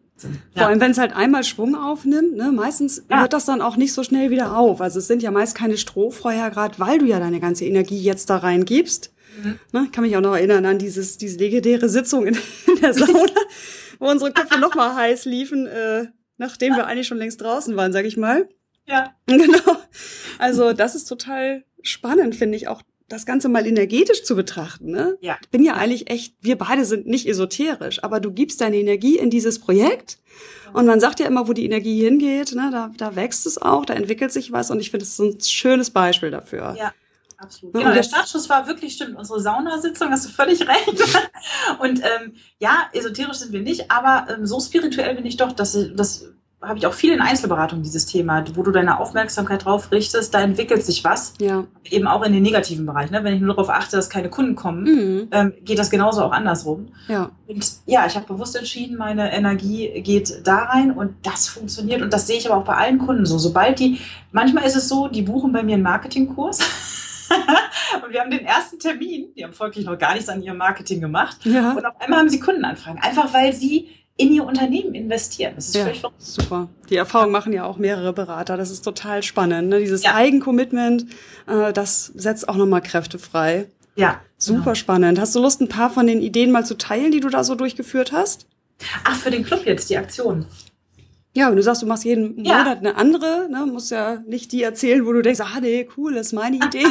Vor 0.54 0.66
allem, 0.66 0.80
wenn 0.80 0.90
es 0.90 0.98
halt 0.98 1.14
einmal 1.14 1.44
Schwung 1.44 1.74
aufnimmt, 1.74 2.36
ne, 2.36 2.52
meistens 2.52 3.04
ja. 3.10 3.20
hört 3.20 3.32
das 3.32 3.44
dann 3.44 3.60
auch 3.60 3.76
nicht 3.76 3.92
so 3.92 4.02
schnell 4.02 4.30
wieder 4.30 4.56
auf. 4.56 4.80
Also 4.80 4.98
es 4.98 5.06
sind 5.06 5.22
ja 5.22 5.30
meist 5.30 5.54
keine 5.54 5.76
Strohfeuer, 5.76 6.50
gerade 6.50 6.78
weil 6.78 6.98
du 6.98 7.06
ja 7.06 7.18
deine 7.18 7.40
ganze 7.40 7.64
Energie 7.64 8.00
jetzt 8.00 8.30
da 8.30 8.38
reingibst. 8.38 9.12
Mhm. 9.42 9.58
Ne, 9.72 9.88
kann 9.92 10.04
mich 10.04 10.16
auch 10.16 10.20
noch 10.20 10.34
erinnern 10.34 10.66
an 10.66 10.78
dieses, 10.78 11.18
diese 11.18 11.38
legendäre 11.38 11.88
Sitzung 11.88 12.26
in, 12.26 12.38
in 12.66 12.80
der 12.80 12.94
Sauna, 12.94 13.26
wo 13.98 14.10
unsere 14.10 14.32
Köpfe 14.32 14.58
noch 14.58 14.74
mal 14.74 14.94
heiß 14.94 15.24
liefen, 15.24 15.66
äh, 15.66 16.06
nachdem 16.36 16.76
wir 16.76 16.86
eigentlich 16.86 17.06
schon 17.06 17.18
längst 17.18 17.40
draußen 17.40 17.76
waren, 17.76 17.92
sag 17.92 18.04
ich 18.04 18.16
mal. 18.16 18.48
Ja. 18.86 19.14
Genau. 19.26 19.76
Also 20.38 20.72
das 20.72 20.94
ist 20.94 21.04
total 21.04 21.64
spannend, 21.82 22.34
finde 22.34 22.56
ich, 22.56 22.68
auch 22.68 22.82
das 23.10 23.26
Ganze 23.26 23.48
mal 23.48 23.66
energetisch 23.66 24.22
zu 24.22 24.36
betrachten. 24.36 24.92
Ne? 24.92 25.18
Ja. 25.20 25.36
Ich 25.42 25.50
bin 25.50 25.62
ja 25.62 25.74
eigentlich 25.74 26.08
echt, 26.08 26.34
wir 26.40 26.56
beide 26.56 26.84
sind 26.84 27.06
nicht 27.06 27.26
esoterisch, 27.26 28.02
aber 28.02 28.20
du 28.20 28.32
gibst 28.32 28.60
deine 28.60 28.76
Energie 28.76 29.18
in 29.18 29.28
dieses 29.30 29.58
Projekt 29.58 30.18
und 30.72 30.86
man 30.86 31.00
sagt 31.00 31.20
ja 31.20 31.26
immer, 31.26 31.48
wo 31.48 31.52
die 31.52 31.64
Energie 31.64 32.02
hingeht, 32.02 32.54
ne, 32.54 32.70
da, 32.72 32.90
da 32.96 33.16
wächst 33.16 33.46
es 33.46 33.60
auch, 33.60 33.84
da 33.84 33.94
entwickelt 33.94 34.32
sich 34.32 34.52
was 34.52 34.70
und 34.70 34.78
ich 34.80 34.90
finde, 34.90 35.04
es 35.04 35.18
ist 35.18 35.18
ein 35.18 35.40
schönes 35.40 35.90
Beispiel 35.90 36.30
dafür. 36.30 36.76
Ja. 36.78 36.94
Absolut. 37.36 37.74
Genau, 37.74 37.94
der 37.94 38.02
Startschuss 38.02 38.50
war 38.50 38.66
wirklich, 38.66 38.92
stimmt, 38.92 39.16
unsere 39.16 39.40
Saunasitzung, 39.40 40.10
hast 40.10 40.26
du 40.26 40.28
völlig 40.28 40.60
recht. 40.68 41.02
Und 41.80 42.00
ähm, 42.00 42.34
ja, 42.58 42.90
esoterisch 42.92 43.38
sind 43.38 43.52
wir 43.52 43.62
nicht, 43.62 43.90
aber 43.90 44.30
ähm, 44.30 44.46
so 44.46 44.60
spirituell 44.60 45.14
bin 45.14 45.24
ich 45.24 45.38
doch, 45.38 45.52
dass 45.52 45.72
das 45.94 46.26
habe 46.62 46.78
ich 46.78 46.86
auch 46.86 46.92
viel 46.92 47.12
in 47.12 47.22
Einzelberatungen 47.22 47.82
dieses 47.82 48.04
Thema, 48.04 48.44
wo 48.54 48.62
du 48.62 48.70
deine 48.70 49.00
Aufmerksamkeit 49.00 49.64
drauf 49.64 49.90
richtest, 49.92 50.34
da 50.34 50.42
entwickelt 50.42 50.84
sich 50.84 51.02
was. 51.04 51.32
Ja. 51.40 51.64
Eben 51.84 52.06
auch 52.06 52.22
in 52.22 52.34
den 52.34 52.42
negativen 52.42 52.84
Bereich. 52.84 53.10
Ne? 53.10 53.24
Wenn 53.24 53.34
ich 53.34 53.40
nur 53.40 53.54
darauf 53.54 53.70
achte, 53.70 53.96
dass 53.96 54.10
keine 54.10 54.28
Kunden 54.28 54.56
kommen, 54.56 54.82
mhm. 54.84 55.28
ähm, 55.30 55.54
geht 55.62 55.78
das 55.78 55.88
genauso 55.88 56.22
auch 56.22 56.32
andersrum. 56.32 56.88
Ja. 57.08 57.30
Und 57.46 57.72
ja, 57.86 58.04
ich 58.06 58.14
habe 58.14 58.26
bewusst 58.26 58.56
entschieden, 58.56 58.98
meine 58.98 59.32
Energie 59.32 60.02
geht 60.02 60.46
da 60.46 60.64
rein 60.64 60.90
und 60.92 61.14
das 61.22 61.48
funktioniert. 61.48 62.02
Und 62.02 62.12
das 62.12 62.26
sehe 62.26 62.36
ich 62.36 62.50
aber 62.50 62.60
auch 62.60 62.66
bei 62.66 62.76
allen 62.76 62.98
Kunden 62.98 63.24
so. 63.24 63.38
Sobald 63.38 63.78
die, 63.78 63.98
manchmal 64.30 64.64
ist 64.64 64.76
es 64.76 64.86
so, 64.86 65.08
die 65.08 65.22
buchen 65.22 65.52
bei 65.52 65.62
mir 65.62 65.74
einen 65.74 65.82
Marketingkurs. 65.82 66.58
und 68.04 68.12
wir 68.12 68.20
haben 68.20 68.30
den 68.30 68.44
ersten 68.44 68.78
Termin, 68.78 69.32
die 69.34 69.44
haben 69.44 69.54
folglich 69.54 69.86
noch 69.86 69.96
gar 69.96 70.12
nichts 70.12 70.28
an 70.28 70.42
ihrem 70.42 70.58
Marketing 70.58 71.00
gemacht. 71.00 71.38
Ja. 71.44 71.72
Und 71.72 71.86
auf 71.86 71.98
einmal 72.00 72.18
haben 72.18 72.28
sie 72.28 72.38
Kundenanfragen. 72.40 73.00
Einfach 73.00 73.32
weil 73.32 73.54
sie 73.54 73.88
in 74.20 74.32
ihr 74.32 74.44
Unternehmen 74.44 74.94
investieren. 74.94 75.54
Das 75.56 75.68
ist 75.68 75.74
ja, 75.74 75.84
völlig 75.84 76.02
super. 76.18 76.68
Die 76.90 76.96
Erfahrung 76.96 77.30
machen 77.30 77.52
ja 77.52 77.64
auch 77.64 77.78
mehrere 77.78 78.12
Berater. 78.12 78.56
Das 78.56 78.70
ist 78.70 78.82
total 78.82 79.22
spannend. 79.22 79.70
Ne? 79.70 79.80
Dieses 79.80 80.02
ja. 80.02 80.14
Eigencommitment, 80.14 81.06
äh, 81.46 81.72
das 81.72 82.06
setzt 82.14 82.48
auch 82.48 82.56
nochmal 82.56 82.82
Kräfte 82.82 83.18
frei. 83.18 83.66
Ja. 83.96 84.20
Super 84.36 84.60
genau. 84.60 84.74
spannend. 84.74 85.18
Hast 85.18 85.34
du 85.34 85.40
Lust, 85.40 85.62
ein 85.62 85.68
paar 85.68 85.90
von 85.90 86.06
den 86.06 86.20
Ideen 86.20 86.50
mal 86.50 86.66
zu 86.66 86.76
teilen, 86.76 87.12
die 87.12 87.20
du 87.20 87.30
da 87.30 87.44
so 87.44 87.54
durchgeführt 87.54 88.12
hast? 88.12 88.46
Ach, 89.04 89.16
für 89.16 89.30
den 89.30 89.44
Club 89.44 89.64
jetzt, 89.64 89.88
die 89.88 89.96
Aktion. 89.96 90.46
Ja, 91.32 91.48
wenn 91.48 91.56
du 91.56 91.62
sagst, 91.62 91.80
du 91.80 91.86
machst 91.86 92.04
jeden 92.04 92.44
ja. 92.44 92.58
Monat 92.58 92.78
eine 92.78 92.96
andere, 92.96 93.48
ne, 93.50 93.64
musst 93.64 93.90
ja 93.90 94.16
nicht 94.26 94.52
die 94.52 94.62
erzählen, 94.62 95.06
wo 95.06 95.12
du 95.12 95.22
denkst, 95.22 95.40
ah 95.40 95.60
nee, 95.60 95.88
cool, 95.96 96.14
das 96.14 96.28
ist 96.28 96.32
meine 96.32 96.56
Idee. 96.66 96.86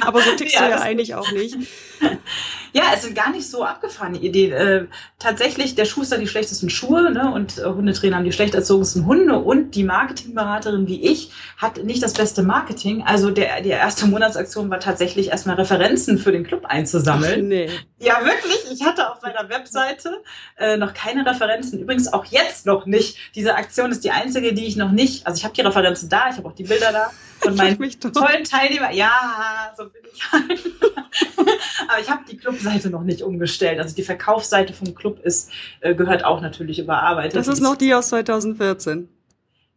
Aber 0.00 0.22
so 0.22 0.30
tickst 0.36 0.54
ja, 0.54 0.66
du 0.66 0.70
ja 0.70 0.80
eigentlich 0.80 1.14
auch 1.14 1.30
nicht. 1.32 1.56
Ja, 2.76 2.86
es 2.92 3.02
sind 3.02 3.14
gar 3.14 3.30
nicht 3.30 3.48
so 3.48 3.62
abgefahrene 3.62 4.18
Ideen. 4.18 4.52
Äh, 4.52 4.86
tatsächlich, 5.20 5.76
der 5.76 5.84
Schuster 5.84 6.18
die 6.18 6.26
schlechtesten 6.26 6.68
Schuhe 6.70 7.12
ne, 7.12 7.32
und 7.32 7.58
äh, 7.58 7.62
Hundetrainer 7.66 8.16
haben 8.16 8.24
die 8.24 8.32
schlecht 8.32 8.52
erzogensten 8.56 9.06
Hunde 9.06 9.38
und 9.38 9.76
die 9.76 9.84
Marketingberaterin 9.84 10.88
wie 10.88 11.00
ich 11.00 11.30
hat 11.56 11.84
nicht 11.84 12.02
das 12.02 12.14
beste 12.14 12.42
Marketing. 12.42 13.04
Also 13.06 13.30
der, 13.30 13.60
die 13.60 13.68
erste 13.68 14.06
Monatsaktion 14.06 14.70
war 14.70 14.80
tatsächlich 14.80 15.28
erstmal 15.28 15.54
Referenzen 15.54 16.18
für 16.18 16.32
den 16.32 16.42
Club 16.42 16.66
einzusammeln. 16.66 17.42
Ach, 17.44 17.48
nee. 17.48 17.70
Ja, 18.00 18.24
wirklich. 18.24 18.64
Ich 18.72 18.84
hatte 18.84 19.08
auf 19.08 19.22
meiner 19.22 19.48
Webseite 19.48 20.20
äh, 20.58 20.76
noch 20.76 20.94
keine 20.94 21.24
Referenzen. 21.24 21.78
Übrigens 21.78 22.12
auch 22.12 22.24
jetzt 22.24 22.66
noch 22.66 22.86
nicht. 22.86 23.16
Diese 23.36 23.54
Aktion 23.54 23.92
ist 23.92 24.02
die 24.02 24.10
einzige, 24.10 24.52
die 24.52 24.66
ich 24.66 24.74
noch 24.74 24.90
nicht. 24.90 25.28
Also 25.28 25.38
ich 25.38 25.44
habe 25.44 25.54
die 25.54 25.60
Referenzen 25.60 26.08
da, 26.08 26.28
ich 26.28 26.38
habe 26.38 26.48
auch 26.48 26.54
die 26.54 26.64
Bilder 26.64 26.90
da 26.90 27.12
von 27.44 27.54
meinen 27.56 27.78
tollen 28.00 28.44
Teilnehmern. 28.44 28.94
Ja, 28.94 29.72
so 29.76 29.84
bin 29.88 30.02
ich 30.12 30.32
halt. 30.32 30.60
Aber 31.88 32.00
ich 32.00 32.10
habe 32.10 32.24
die 32.30 32.36
Clubseite 32.36 32.90
noch 32.90 33.02
nicht 33.02 33.22
umgestellt. 33.22 33.78
Also 33.78 33.94
die 33.94 34.02
Verkaufsseite 34.02 34.72
vom 34.72 34.94
Club 34.94 35.20
ist, 35.24 35.50
äh, 35.80 35.94
gehört 35.94 36.24
auch 36.24 36.40
natürlich 36.40 36.78
überarbeitet. 36.78 37.36
Das 37.36 37.48
ist 37.48 37.60
noch 37.60 37.76
die 37.76 37.94
aus 37.94 38.08
2014. 38.08 39.08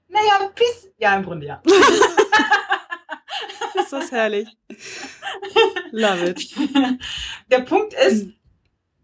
Naja, 0.10 0.50
bis, 0.56 0.90
ja, 0.98 1.16
im 1.16 1.24
Grunde 1.24 1.48
ja. 1.48 1.62
ist 3.76 3.92
das 3.92 4.12
herrlich. 4.12 4.48
Love 5.92 6.30
it. 6.30 6.56
Der 7.52 7.60
Punkt 7.60 7.94
ist, 7.94 8.28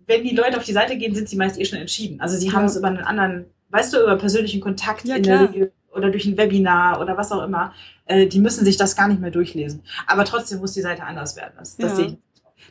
wenn 0.05 0.23
die 0.23 0.35
Leute 0.35 0.57
auf 0.57 0.63
die 0.63 0.73
Seite 0.73 0.97
gehen, 0.97 1.13
sind 1.15 1.29
sie 1.29 1.35
meist 1.35 1.59
eh 1.59 1.65
schon 1.65 1.79
entschieden. 1.79 2.19
Also 2.21 2.37
sie 2.37 2.51
haben 2.51 2.65
es 2.65 2.75
über 2.75 2.87
einen 2.87 2.99
anderen, 2.99 3.45
weißt 3.69 3.93
du, 3.93 4.01
über 4.01 4.17
persönlichen 4.17 4.61
Kontakt 4.61 5.05
ja, 5.05 5.15
in 5.15 5.23
klar. 5.23 5.39
der 5.39 5.53
Regel 5.53 5.71
oder 5.95 6.09
durch 6.09 6.25
ein 6.25 6.37
Webinar 6.37 6.99
oder 7.01 7.17
was 7.17 7.31
auch 7.31 7.43
immer. 7.43 7.73
Äh, 8.05 8.27
die 8.27 8.39
müssen 8.39 8.65
sich 8.65 8.77
das 8.77 8.95
gar 8.95 9.07
nicht 9.07 9.21
mehr 9.21 9.31
durchlesen. 9.31 9.83
Aber 10.07 10.25
trotzdem 10.25 10.59
muss 10.59 10.73
die 10.73 10.81
Seite 10.81 11.03
anders 11.03 11.35
werden. 11.35 11.53
Das, 11.57 11.77
das 11.77 11.99
ja. 11.99 12.07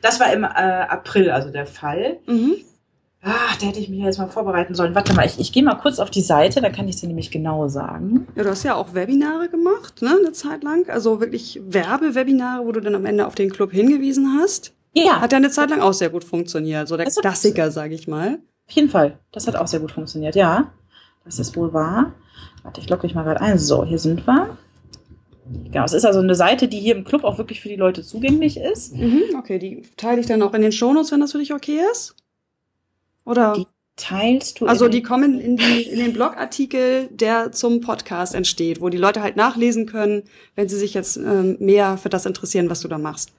das 0.00 0.20
war 0.20 0.32
im 0.32 0.44
äh, 0.44 0.46
April 0.46 1.30
also 1.30 1.50
der 1.50 1.66
Fall. 1.66 2.18
Mhm. 2.26 2.56
Ach, 3.24 3.56
da 3.56 3.66
hätte 3.66 3.78
ich 3.78 3.88
mich 3.88 4.00
jetzt 4.00 4.18
mal 4.18 4.26
vorbereiten 4.26 4.74
sollen. 4.74 4.96
Warte 4.96 5.14
mal, 5.14 5.24
ich, 5.24 5.38
ich 5.38 5.52
gehe 5.52 5.62
mal 5.62 5.76
kurz 5.76 6.00
auf 6.00 6.10
die 6.10 6.22
Seite, 6.22 6.60
da 6.60 6.70
kann 6.70 6.88
ich 6.88 6.96
dir 6.96 7.06
nämlich 7.06 7.30
genau 7.30 7.68
sagen. 7.68 8.26
Ja, 8.34 8.42
du 8.42 8.50
hast 8.50 8.64
ja 8.64 8.74
auch 8.74 8.94
Webinare 8.94 9.48
gemacht, 9.48 10.02
ne, 10.02 10.16
eine 10.18 10.32
Zeit 10.32 10.64
lang. 10.64 10.88
Also 10.88 11.20
wirklich 11.20 11.60
Werbewebinare, 11.64 12.66
wo 12.66 12.72
du 12.72 12.80
dann 12.80 12.96
am 12.96 13.06
Ende 13.06 13.24
auf 13.28 13.36
den 13.36 13.50
Club 13.52 13.70
hingewiesen 13.70 14.40
hast. 14.40 14.74
Ja. 14.92 15.20
Hat 15.20 15.30
ja 15.30 15.38
eine 15.38 15.50
Zeit 15.50 15.70
lang 15.70 15.80
auch 15.80 15.92
sehr 15.92 16.10
gut 16.10 16.24
funktioniert. 16.24 16.88
So 16.88 16.96
der 16.96 17.06
Klassiker, 17.06 17.70
sage 17.70 17.94
ich 17.94 18.08
mal. 18.08 18.40
Auf 18.68 18.74
jeden 18.74 18.88
Fall. 18.88 19.18
Das 19.30 19.46
hat 19.46 19.54
auch 19.54 19.68
sehr 19.68 19.80
gut 19.80 19.92
funktioniert, 19.92 20.34
ja. 20.34 20.72
Das 21.24 21.38
ist 21.38 21.56
wohl 21.56 21.72
wahr. 21.72 22.12
Warte, 22.62 22.80
ich 22.80 22.88
logge 22.88 23.06
mich 23.06 23.14
mal 23.14 23.24
gerade 23.24 23.40
ein. 23.40 23.58
So, 23.58 23.84
hier 23.84 23.98
sind 23.98 24.26
wir. 24.26 24.56
Genau, 25.70 25.84
es 25.84 25.92
ist 25.92 26.04
also 26.04 26.20
eine 26.20 26.34
Seite, 26.34 26.68
die 26.68 26.78
hier 26.78 26.94
im 26.94 27.04
Club 27.04 27.24
auch 27.24 27.38
wirklich 27.38 27.60
für 27.60 27.68
die 27.68 27.76
Leute 27.76 28.02
zugänglich 28.02 28.58
ist. 28.58 28.94
Mhm, 28.94 29.22
okay, 29.36 29.58
die 29.58 29.82
teile 29.96 30.20
ich 30.20 30.26
dann 30.26 30.42
auch 30.42 30.54
in 30.54 30.62
den 30.62 30.72
Shownotes, 30.72 31.12
wenn 31.12 31.20
das 31.20 31.32
für 31.32 31.38
dich 31.38 31.52
okay 31.52 31.80
ist? 31.90 32.14
Oder? 33.24 33.54
Die 33.54 33.66
teilst 33.96 34.60
du? 34.60 34.66
Also 34.66 34.88
die 34.88 35.02
kommen 35.02 35.40
in, 35.40 35.56
die, 35.56 35.82
in 35.82 35.98
den 35.98 36.12
Blogartikel, 36.12 37.08
der 37.10 37.52
zum 37.52 37.80
Podcast 37.80 38.34
entsteht, 38.34 38.80
wo 38.80 38.88
die 38.88 38.98
Leute 38.98 39.22
halt 39.22 39.36
nachlesen 39.36 39.86
können, 39.86 40.22
wenn 40.54 40.68
sie 40.68 40.78
sich 40.78 40.94
jetzt 40.94 41.16
ähm, 41.16 41.56
mehr 41.58 41.98
für 41.98 42.08
das 42.08 42.24
interessieren, 42.24 42.70
was 42.70 42.80
du 42.80 42.88
da 42.88 42.98
machst. 42.98 43.32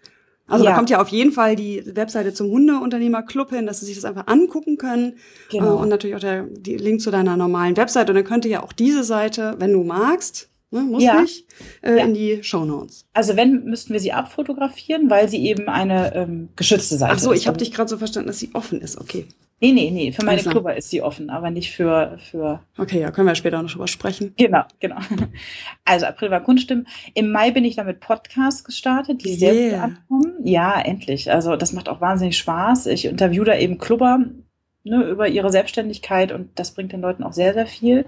Also 0.47 0.65
ja. 0.65 0.71
da 0.71 0.75
kommt 0.75 0.89
ja 0.89 1.01
auf 1.01 1.07
jeden 1.07 1.31
Fall 1.31 1.55
die 1.55 1.83
Webseite 1.95 2.33
zum 2.33 2.49
Hundeunternehmerclub 2.49 3.51
hin, 3.51 3.65
dass 3.65 3.79
sie 3.79 3.85
sich 3.85 3.95
das 3.95 4.05
einfach 4.05 4.27
angucken 4.27 4.77
können. 4.77 5.13
Genau. 5.49 5.77
Äh, 5.77 5.81
und 5.81 5.89
natürlich 5.89 6.15
auch 6.15 6.19
der 6.19 6.45
Link 6.65 7.01
zu 7.01 7.11
deiner 7.11 7.37
normalen 7.37 7.77
Webseite. 7.77 8.11
Und 8.11 8.17
dann 8.17 8.25
könnte 8.25 8.49
ja 8.49 8.61
auch 8.61 8.73
diese 8.73 9.03
Seite, 9.03 9.55
wenn 9.59 9.71
du 9.71 9.83
magst, 9.83 10.49
Ne, 10.73 10.81
muss 10.81 11.03
ja. 11.03 11.21
nicht 11.21 11.45
äh, 11.83 11.97
ja. 11.97 12.03
in 12.03 12.15
die 12.15 12.43
Shownotes. 12.43 13.05
Also 13.13 13.35
wenn, 13.35 13.63
müssten 13.65 13.93
wir 13.93 13.99
sie 13.99 14.11
abfotografieren, 14.11 15.07
weil 15.07 15.29
sie 15.29 15.45
eben 15.45 15.69
eine 15.69 16.15
ähm, 16.15 16.49
geschützte 16.55 16.97
Seite 16.97 17.13
ist. 17.13 17.19
Ach 17.19 17.23
so, 17.25 17.31
ich 17.31 17.45
habe 17.45 17.59
dich 17.59 17.71
gerade 17.71 17.87
so 17.87 17.99
verstanden, 17.99 18.25
dass 18.25 18.39
sie 18.39 18.49
offen 18.55 18.81
ist. 18.81 18.99
Okay. 18.99 19.27
Nee, 19.59 19.71
nee, 19.71 19.91
nee, 19.91 20.11
für 20.11 20.25
meine 20.25 20.41
Clubber 20.41 20.75
ist 20.75 20.89
sie 20.89 21.03
offen, 21.03 21.29
aber 21.29 21.51
nicht 21.51 21.71
für, 21.71 22.17
für. 22.31 22.59
Okay, 22.77 22.99
ja, 22.99 23.11
können 23.11 23.27
wir 23.27 23.35
später 23.35 23.61
noch 23.61 23.71
drüber 23.71 23.87
sprechen. 23.87 24.33
Genau, 24.35 24.63
genau. 24.79 24.97
Also 25.85 26.07
April 26.07 26.31
war 26.31 26.41
Kunststimmen. 26.41 26.87
Im 27.13 27.31
Mai 27.31 27.51
bin 27.51 27.63
ich 27.65 27.75
dann 27.75 27.85
mit 27.85 27.99
Podcasts 27.99 28.63
gestartet, 28.63 29.23
die 29.23 29.29
yeah. 29.29 29.37
sehr 29.37 29.69
gut 29.69 29.79
ankommen. 29.79 30.33
Ja, 30.43 30.81
endlich. 30.81 31.31
Also 31.31 31.55
das 31.55 31.71
macht 31.71 31.87
auch 31.87 32.01
wahnsinnig 32.01 32.37
Spaß. 32.37 32.87
Ich 32.87 33.05
interview 33.05 33.43
da 33.43 33.55
eben 33.55 33.77
Clubber, 33.77 34.25
ne, 34.83 35.03
über 35.03 35.27
ihre 35.27 35.51
Selbstständigkeit 35.51 36.31
und 36.31 36.49
das 36.55 36.73
bringt 36.73 36.91
den 36.91 37.01
Leuten 37.01 37.23
auch 37.23 37.33
sehr, 37.33 37.53
sehr 37.53 37.67
viel. 37.67 38.05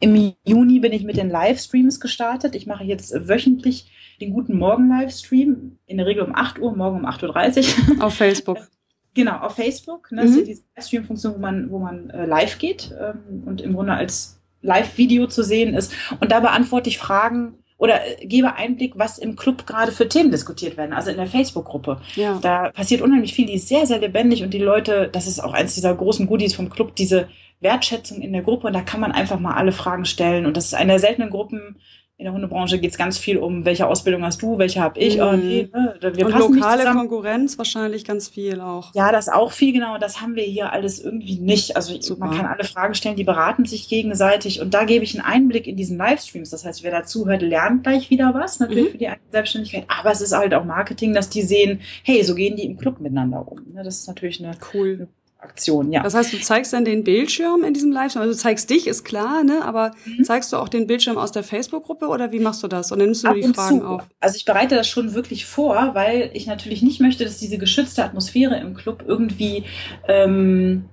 Im 0.00 0.34
Juni 0.44 0.80
bin 0.80 0.92
ich 0.92 1.04
mit 1.04 1.16
den 1.16 1.30
Livestreams 1.30 2.00
gestartet. 2.00 2.54
Ich 2.54 2.66
mache 2.66 2.84
jetzt 2.84 3.12
wöchentlich 3.28 3.90
den 4.20 4.32
Guten 4.32 4.58
Morgen 4.58 4.88
Livestream, 4.88 5.78
in 5.86 5.96
der 5.96 6.06
Regel 6.06 6.24
um 6.24 6.34
8 6.34 6.58
Uhr, 6.58 6.74
morgen 6.76 6.98
um 6.98 7.06
8.30 7.06 7.96
Uhr. 7.96 8.04
Auf 8.04 8.14
Facebook. 8.14 8.58
Genau, 9.14 9.38
auf 9.38 9.56
Facebook. 9.56 10.12
Ne, 10.12 10.22
mhm. 10.22 10.26
Das 10.26 10.36
ist 10.36 10.46
diese 10.46 10.62
Livestream-Funktion, 10.76 11.34
wo 11.34 11.38
man, 11.38 11.70
wo 11.72 11.78
man 11.80 12.08
äh, 12.10 12.24
live 12.24 12.58
geht 12.58 12.94
ähm, 13.00 13.42
und 13.46 13.60
im 13.60 13.72
Grunde 13.72 13.94
als 13.94 14.40
Live-Video 14.62 15.26
zu 15.26 15.42
sehen 15.42 15.74
ist. 15.74 15.92
Und 16.20 16.30
da 16.30 16.38
beantworte 16.38 16.88
ich 16.88 16.98
Fragen 16.98 17.54
oder 17.78 18.04
äh, 18.04 18.26
gebe 18.26 18.54
Einblick, 18.54 18.98
was 18.98 19.18
im 19.18 19.36
Club 19.36 19.66
gerade 19.66 19.92
für 19.92 20.08
Themen 20.08 20.30
diskutiert 20.30 20.76
werden, 20.76 20.92
also 20.92 21.10
in 21.10 21.16
der 21.16 21.26
Facebook-Gruppe. 21.26 22.00
Ja. 22.16 22.38
Da 22.42 22.70
passiert 22.70 23.00
unheimlich 23.00 23.32
viel, 23.32 23.46
die 23.46 23.54
ist 23.54 23.68
sehr, 23.68 23.86
sehr 23.86 23.98
lebendig 23.98 24.42
und 24.42 24.52
die 24.52 24.58
Leute, 24.58 25.08
das 25.10 25.26
ist 25.26 25.40
auch 25.40 25.54
eins 25.54 25.74
dieser 25.74 25.94
großen 25.94 26.26
Goodies 26.26 26.54
vom 26.54 26.68
Club, 26.68 26.94
diese 26.96 27.28
Wertschätzung 27.60 28.20
in 28.20 28.32
der 28.32 28.42
Gruppe 28.42 28.66
und 28.66 28.72
da 28.74 28.82
kann 28.82 29.00
man 29.00 29.12
einfach 29.12 29.40
mal 29.40 29.54
alle 29.54 29.72
Fragen 29.72 30.04
stellen 30.04 30.44
und 30.44 30.56
das 30.56 30.66
ist 30.66 30.74
eine 30.74 30.92
der 30.92 31.00
seltenen 31.00 31.30
Gruppen, 31.30 31.76
in 32.20 32.24
der 32.24 32.32
Hundebranche 32.32 32.80
geht 32.80 32.90
es 32.90 32.98
ganz 32.98 33.16
viel 33.16 33.38
um, 33.38 33.64
welche 33.64 33.86
Ausbildung 33.86 34.24
hast 34.24 34.42
du, 34.42 34.58
welche 34.58 34.80
habe 34.80 34.98
ich. 34.98 35.18
Mhm. 35.18 35.22
Oh, 35.22 35.32
nee, 35.34 35.68
ne, 35.72 35.94
wir 36.00 36.26
und 36.26 36.32
passen 36.32 36.54
lokale 36.54 36.82
nicht 36.82 36.92
Konkurrenz 36.92 37.58
wahrscheinlich 37.58 38.04
ganz 38.04 38.28
viel 38.28 38.60
auch. 38.60 38.92
Ja, 38.92 39.12
das 39.12 39.28
auch 39.28 39.52
viel, 39.52 39.72
genau. 39.72 39.98
Das 39.98 40.20
haben 40.20 40.34
wir 40.34 40.42
hier 40.42 40.72
alles 40.72 40.98
irgendwie 40.98 41.38
nicht. 41.38 41.76
Also 41.76 42.00
Super. 42.00 42.26
man 42.26 42.36
kann 42.36 42.46
alle 42.46 42.64
Fragen 42.64 42.94
stellen, 42.94 43.14
die 43.14 43.22
beraten 43.22 43.66
sich 43.66 43.88
gegenseitig. 43.88 44.60
Und 44.60 44.74
da 44.74 44.82
gebe 44.82 45.04
ich 45.04 45.14
einen 45.14 45.24
Einblick 45.24 45.68
in 45.68 45.76
diesen 45.76 45.96
Livestreams. 45.96 46.50
Das 46.50 46.64
heißt, 46.64 46.82
wer 46.82 46.90
dazu 46.90 47.28
hört, 47.28 47.42
lernt 47.42 47.84
gleich 47.84 48.10
wieder 48.10 48.34
was, 48.34 48.58
natürlich 48.58 48.86
mhm. 48.86 48.90
für 48.90 48.98
die 48.98 49.10
Selbstständigkeit. 49.30 49.84
Aber 49.86 50.10
es 50.10 50.20
ist 50.20 50.36
halt 50.36 50.54
auch 50.54 50.64
Marketing, 50.64 51.14
dass 51.14 51.30
die 51.30 51.42
sehen, 51.42 51.82
hey, 52.02 52.24
so 52.24 52.34
gehen 52.34 52.56
die 52.56 52.64
im 52.64 52.76
Club 52.76 52.98
miteinander 52.98 53.46
um. 53.46 53.60
Ne, 53.72 53.84
das 53.84 54.00
ist 54.00 54.08
natürlich 54.08 54.44
eine, 54.44 54.56
cool. 54.74 54.94
eine 54.94 55.08
Aktion, 55.40 55.92
ja. 55.92 56.02
Das 56.02 56.14
heißt, 56.14 56.32
du 56.32 56.40
zeigst 56.40 56.72
dann 56.72 56.84
den 56.84 57.04
Bildschirm 57.04 57.62
in 57.62 57.72
diesem 57.72 57.92
Livestream, 57.92 58.22
also 58.22 58.34
du 58.34 58.38
zeigst 58.38 58.68
dich, 58.70 58.88
ist 58.88 59.04
klar, 59.04 59.44
ne? 59.44 59.64
Aber 59.64 59.92
mhm. 60.04 60.24
zeigst 60.24 60.52
du 60.52 60.56
auch 60.56 60.68
den 60.68 60.88
Bildschirm 60.88 61.16
aus 61.16 61.30
der 61.30 61.44
Facebook-Gruppe 61.44 62.08
oder 62.08 62.32
wie 62.32 62.40
machst 62.40 62.62
du 62.64 62.68
das? 62.68 62.90
Und 62.90 62.98
dann 62.98 63.06
nimmst 63.06 63.22
du 63.22 63.28
Ab 63.28 63.36
die 63.36 63.42
Fragen 63.54 63.80
zu. 63.80 63.86
auf? 63.86 64.02
Also 64.18 64.36
ich 64.36 64.44
bereite 64.44 64.74
das 64.74 64.88
schon 64.88 65.14
wirklich 65.14 65.46
vor, 65.46 65.94
weil 65.94 66.30
ich 66.34 66.46
natürlich 66.48 66.82
nicht 66.82 67.00
möchte, 67.00 67.24
dass 67.24 67.38
diese 67.38 67.56
geschützte 67.56 68.04
Atmosphäre 68.04 68.58
im 68.58 68.74
Club 68.74 69.04
irgendwie 69.06 69.62
ähm, 70.08 70.86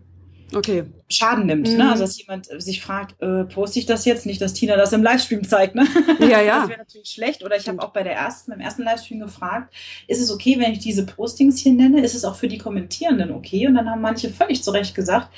okay. 0.53 0.85
Schaden 1.07 1.45
nimmt. 1.45 1.69
Mhm. 1.69 1.77
Ne? 1.77 1.91
Also 1.91 2.03
dass 2.03 2.19
jemand 2.19 2.47
sich 2.61 2.81
fragt, 2.81 3.21
äh, 3.21 3.45
poste 3.45 3.79
ich 3.79 3.85
das 3.85 4.05
jetzt? 4.05 4.25
Nicht, 4.25 4.41
dass 4.41 4.53
Tina 4.53 4.75
das 4.75 4.93
im 4.93 5.03
Livestream 5.03 5.47
zeigt. 5.47 5.75
Ne? 5.75 5.87
Ja, 6.19 6.41
ja. 6.41 6.59
Das 6.61 6.69
wäre 6.69 6.79
natürlich 6.79 7.09
schlecht. 7.09 7.43
Oder 7.43 7.57
ich 7.57 7.67
habe 7.67 7.81
auch 7.81 7.93
bei 7.93 8.03
der 8.03 8.13
ersten, 8.13 8.51
beim 8.51 8.59
ersten 8.59 8.83
Livestream 8.83 9.19
gefragt, 9.19 9.73
ist 10.07 10.21
es 10.21 10.31
okay, 10.31 10.59
wenn 10.59 10.71
ich 10.71 10.79
diese 10.79 11.05
Postings 11.05 11.59
hier 11.59 11.73
nenne? 11.73 12.01
Ist 12.01 12.15
es 12.15 12.25
auch 12.25 12.35
für 12.35 12.47
die 12.47 12.57
Kommentierenden 12.57 13.31
okay? 13.31 13.67
Und 13.67 13.75
dann 13.75 13.89
haben 13.89 14.01
manche 14.01 14.29
völlig 14.29 14.63
zu 14.63 14.71
Recht 14.71 14.95
gesagt, 14.95 15.29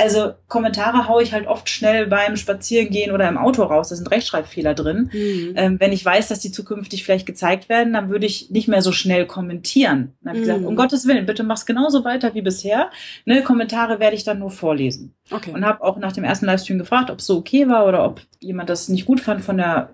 also 0.00 0.32
Kommentare 0.48 1.06
haue 1.08 1.22
ich 1.22 1.32
halt 1.32 1.46
oft 1.46 1.68
schnell 1.68 2.06
beim 2.06 2.36
Spazierengehen 2.36 3.12
oder 3.12 3.28
im 3.28 3.38
Auto 3.38 3.62
raus. 3.62 3.88
Da 3.90 3.96
sind 3.96 4.10
Rechtschreibfehler 4.10 4.74
drin. 4.74 5.10
Mhm. 5.12 5.52
Ähm, 5.56 5.80
wenn 5.80 5.92
ich 5.92 6.04
weiß, 6.04 6.28
dass 6.28 6.40
die 6.40 6.50
zukünftig 6.52 7.04
vielleicht 7.04 7.26
gezeigt 7.26 7.68
werden, 7.68 7.92
dann 7.92 8.10
würde 8.10 8.26
ich 8.26 8.50
nicht 8.50 8.68
mehr 8.68 8.82
so 8.82 8.92
schnell 8.92 9.26
kommentieren. 9.26 10.12
Dann 10.22 10.30
habe 10.30 10.38
ich 10.38 10.44
gesagt, 10.44 10.60
Mhm. 10.62 10.66
um 10.66 10.76
Gottes 10.76 11.06
Willen, 11.06 11.26
bitte 11.26 11.42
mach's 11.42 11.66
genauso 11.66 12.04
weiter 12.04 12.34
wie 12.34 12.42
bisher. 12.42 12.90
Ne, 13.24 13.42
Kommentare 13.42 14.00
werde 14.00 14.16
ich 14.16 14.24
dann 14.24 14.38
nur 14.38 14.50
vorlesen. 14.50 15.14
Okay. 15.30 15.52
Und 15.52 15.64
habe 15.64 15.82
auch 15.82 15.96
nach 15.98 16.12
dem 16.12 16.24
ersten 16.24 16.46
Livestream 16.46 16.78
gefragt, 16.78 17.10
ob 17.10 17.18
es 17.20 17.26
so 17.26 17.36
okay 17.38 17.68
war 17.68 17.86
oder 17.86 18.04
ob 18.04 18.20
jemand 18.40 18.68
das 18.70 18.88
nicht 18.88 19.06
gut 19.06 19.20
fand 19.20 19.42
von 19.42 19.56
der, 19.56 19.90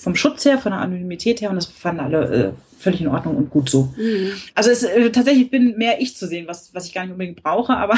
vom 0.00 0.14
Schutz 0.16 0.44
her, 0.44 0.58
von 0.58 0.72
der 0.72 0.80
Anonymität 0.80 1.40
her. 1.40 1.50
Und 1.50 1.56
das 1.56 1.66
fanden 1.66 2.00
alle 2.00 2.24
äh, 2.34 2.52
völlig 2.80 3.02
in 3.02 3.08
Ordnung 3.08 3.36
und 3.36 3.50
gut 3.50 3.68
so. 3.68 3.92
Mhm. 3.96 4.32
Also 4.54 4.70
es, 4.70 4.82
äh, 4.82 5.10
tatsächlich 5.10 5.50
bin 5.50 5.76
mehr 5.76 6.00
ich 6.00 6.16
zu 6.16 6.26
sehen, 6.26 6.46
was, 6.48 6.74
was 6.74 6.86
ich 6.86 6.94
gar 6.94 7.02
nicht 7.02 7.12
unbedingt 7.12 7.42
brauche, 7.42 7.76
aber 7.76 7.94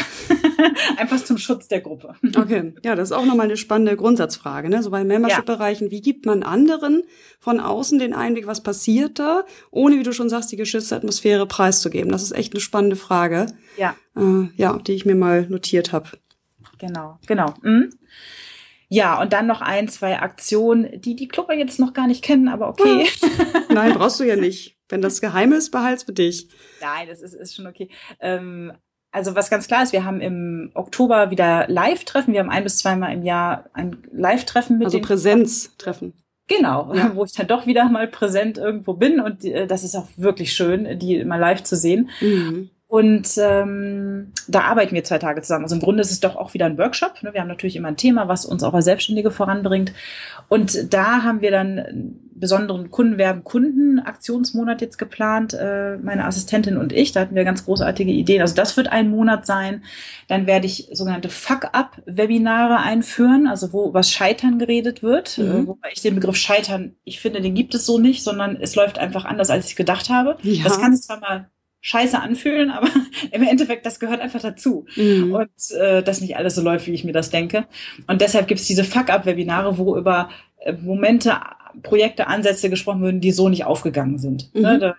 einfach 0.96 1.22
zum 1.22 1.38
Schutz 1.38 1.68
der 1.68 1.80
Gruppe. 1.80 2.14
Okay, 2.36 2.72
ja, 2.84 2.96
das 2.96 3.10
ist 3.10 3.16
auch 3.16 3.24
nochmal 3.24 3.46
eine 3.46 3.56
spannende 3.56 3.96
Grundsatzfrage. 3.96 4.68
Ne? 4.68 4.82
So 4.82 4.90
bei 4.90 5.04
Membership-Bereichen, 5.04 5.90
wie 5.90 6.00
gibt 6.00 6.26
man 6.26 6.42
anderen 6.42 7.04
von 7.38 7.60
außen 7.60 7.98
den 7.98 8.12
Einblick, 8.12 8.46
was 8.46 8.62
passiert 8.62 9.18
da, 9.20 9.44
ohne, 9.70 9.98
wie 9.98 10.02
du 10.02 10.12
schon 10.12 10.28
sagst, 10.28 10.50
die 10.50 10.56
geschützte 10.56 10.96
Atmosphäre 10.96 11.46
preiszugeben? 11.46 12.10
Das 12.10 12.22
ist 12.22 12.32
echt 12.32 12.52
eine 12.52 12.60
spannende 12.60 12.96
Frage, 12.96 13.46
Ja, 13.76 13.94
äh, 14.16 14.48
ja, 14.56 14.78
die 14.78 14.92
ich 14.92 15.06
mir 15.06 15.14
mal 15.14 15.46
notiert 15.48 15.92
habe. 15.92 16.08
genau, 16.78 17.18
genau. 17.26 17.54
Mhm. 17.62 17.90
Ja, 18.92 19.20
und 19.20 19.32
dann 19.32 19.46
noch 19.46 19.62
ein, 19.62 19.88
zwei 19.88 20.18
Aktionen, 20.20 21.00
die 21.00 21.16
die 21.16 21.28
Clubber 21.28 21.54
jetzt 21.54 21.80
noch 21.80 21.94
gar 21.94 22.06
nicht 22.06 22.22
kennen, 22.22 22.48
aber 22.48 22.68
okay. 22.68 23.08
Nein, 23.70 23.94
brauchst 23.94 24.20
du 24.20 24.24
ja 24.24 24.36
nicht. 24.36 24.76
Wenn 24.88 25.00
das 25.00 25.22
geheim 25.22 25.52
ist, 25.52 25.70
behalt's 25.70 26.02
für 26.02 26.12
dich. 26.12 26.48
Nein, 26.82 27.08
das 27.08 27.22
ist, 27.22 27.32
ist 27.32 27.54
schon 27.54 27.66
okay. 27.66 27.88
Ähm, 28.20 28.72
also 29.10 29.34
was 29.34 29.48
ganz 29.48 29.66
klar 29.66 29.82
ist, 29.82 29.92
wir 29.92 30.04
haben 30.04 30.20
im 30.20 30.72
Oktober 30.74 31.30
wieder 31.30 31.66
Live-Treffen. 31.68 32.34
Wir 32.34 32.40
haben 32.40 32.50
ein 32.50 32.64
bis 32.64 32.78
zweimal 32.78 33.14
im 33.14 33.22
Jahr 33.22 33.70
ein 33.72 34.02
Live-Treffen 34.12 34.76
mit 34.76 34.86
Also 34.86 35.00
Präsenztreffen. 35.00 36.12
Genau, 36.48 36.92
Ja. 36.94 37.12
wo 37.14 37.24
ich 37.24 37.32
dann 37.32 37.46
doch 37.46 37.66
wieder 37.66 37.88
mal 37.88 38.08
präsent 38.08 38.58
irgendwo 38.58 38.92
bin 38.92 39.20
und 39.20 39.44
äh, 39.44 39.66
das 39.66 39.84
ist 39.84 39.94
auch 39.94 40.08
wirklich 40.16 40.52
schön, 40.52 40.98
die 40.98 41.16
immer 41.16 41.38
live 41.38 41.62
zu 41.62 41.76
sehen. 41.76 42.10
Mhm. 42.20 42.68
Und 42.92 43.38
ähm, 43.38 44.32
da 44.48 44.64
arbeiten 44.64 44.94
wir 44.94 45.02
zwei 45.02 45.16
Tage 45.16 45.40
zusammen. 45.40 45.64
Also 45.64 45.76
im 45.76 45.80
Grunde 45.80 46.02
ist 46.02 46.10
es 46.10 46.20
doch 46.20 46.36
auch 46.36 46.52
wieder 46.52 46.66
ein 46.66 46.76
Workshop. 46.76 47.22
Ne? 47.22 47.32
Wir 47.32 47.40
haben 47.40 47.48
natürlich 47.48 47.74
immer 47.74 47.88
ein 47.88 47.96
Thema, 47.96 48.28
was 48.28 48.44
uns 48.44 48.62
auch 48.62 48.74
als 48.74 48.84
Selbstständige 48.84 49.30
voranbringt. 49.30 49.94
Und 50.50 50.92
da 50.92 51.22
haben 51.22 51.40
wir 51.40 51.50
dann 51.50 51.78
einen 51.78 52.30
besonderen 52.34 52.90
Kundenwerben 52.90 53.44
Kunden-Aktionsmonat 53.44 54.82
jetzt 54.82 54.98
geplant, 54.98 55.54
äh, 55.54 55.96
meine 55.96 56.26
Assistentin 56.26 56.76
und 56.76 56.92
ich. 56.92 57.12
Da 57.12 57.20
hatten 57.20 57.34
wir 57.34 57.44
ganz 57.44 57.64
großartige 57.64 58.12
Ideen. 58.12 58.42
Also 58.42 58.54
das 58.54 58.76
wird 58.76 58.88
ein 58.88 59.08
Monat 59.08 59.46
sein. 59.46 59.84
Dann 60.28 60.46
werde 60.46 60.66
ich 60.66 60.90
sogenannte 60.92 61.30
Fuck-up-Webinare 61.30 62.76
einführen, 62.76 63.46
also 63.46 63.72
wo 63.72 63.88
über 63.88 64.02
Scheitern 64.02 64.58
geredet 64.58 65.02
wird. 65.02 65.38
Mhm. 65.38 65.44
Äh, 65.44 65.66
wobei 65.66 65.88
ich 65.94 66.02
den 66.02 66.16
Begriff 66.16 66.36
Scheitern, 66.36 66.94
ich 67.04 67.20
finde, 67.20 67.40
den 67.40 67.54
gibt 67.54 67.74
es 67.74 67.86
so 67.86 67.98
nicht, 67.98 68.22
sondern 68.22 68.56
es 68.60 68.74
läuft 68.74 68.98
einfach 68.98 69.24
anders, 69.24 69.48
als 69.48 69.68
ich 69.68 69.76
gedacht 69.76 70.10
habe. 70.10 70.36
Ja. 70.42 70.64
Das 70.64 70.78
kann 70.78 70.92
es 70.92 71.06
zwar 71.06 71.20
mal 71.20 71.48
scheiße 71.82 72.18
anfühlen, 72.18 72.70
aber 72.70 72.88
im 73.32 73.42
Endeffekt, 73.42 73.84
das 73.84 74.00
gehört 74.00 74.20
einfach 74.20 74.40
dazu. 74.40 74.86
Mhm. 74.96 75.34
Und 75.34 75.70
äh, 75.78 76.02
dass 76.02 76.20
nicht 76.22 76.36
alles 76.36 76.54
so 76.54 76.62
läuft, 76.62 76.86
wie 76.86 76.92
ich 76.92 77.04
mir 77.04 77.12
das 77.12 77.28
denke. 77.30 77.66
Und 78.06 78.20
deshalb 78.22 78.48
gibt 78.48 78.60
es 78.60 78.66
diese 78.66 78.84
Fuck-Up-Webinare, 78.84 79.76
wo 79.78 79.96
über 79.96 80.30
äh, 80.60 80.72
Momente, 80.72 81.36
Projekte, 81.82 82.26
Ansätze 82.28 82.70
gesprochen 82.70 83.02
würden, 83.02 83.20
die 83.20 83.32
so 83.32 83.48
nicht 83.48 83.64
aufgegangen 83.66 84.18
sind. 84.18 84.54
Mhm. 84.54 84.62
Ne? 84.62 84.78
Da, 84.78 84.96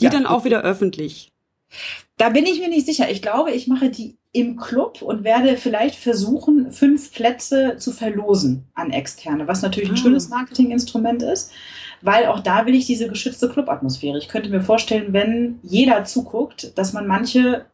Die 0.00 0.04
ja. 0.04 0.10
dann 0.10 0.26
auch 0.26 0.44
wieder 0.44 0.62
öffentlich. 0.62 1.32
da 2.18 2.28
bin 2.28 2.46
ich 2.46 2.60
mir 2.60 2.68
nicht 2.68 2.86
sicher. 2.86 3.10
Ich 3.10 3.22
glaube, 3.22 3.50
ich 3.52 3.66
mache 3.66 3.90
die 3.90 4.16
im 4.32 4.56
Club 4.56 5.00
und 5.00 5.24
werde 5.24 5.56
vielleicht 5.56 5.94
versuchen, 5.96 6.70
fünf 6.70 7.10
Plätze 7.12 7.76
zu 7.78 7.90
verlosen 7.90 8.64
an 8.74 8.90
Externe, 8.90 9.48
was 9.48 9.62
natürlich 9.62 9.88
ein 9.88 9.94
Ah. 9.94 9.98
schönes 9.98 10.28
Marketinginstrument 10.28 11.22
ist, 11.22 11.52
weil 12.02 12.26
auch 12.26 12.40
da 12.40 12.66
will 12.66 12.74
ich 12.74 12.86
diese 12.86 13.08
geschützte 13.08 13.48
Clubatmosphäre. 13.48 14.18
Ich 14.18 14.28
könnte 14.28 14.50
mir 14.50 14.60
vorstellen, 14.60 15.12
wenn 15.12 15.58
jeder 15.62 16.04
zuguckt, 16.04 16.76
dass 16.78 16.92
man 16.92 17.06
manche 17.06 17.66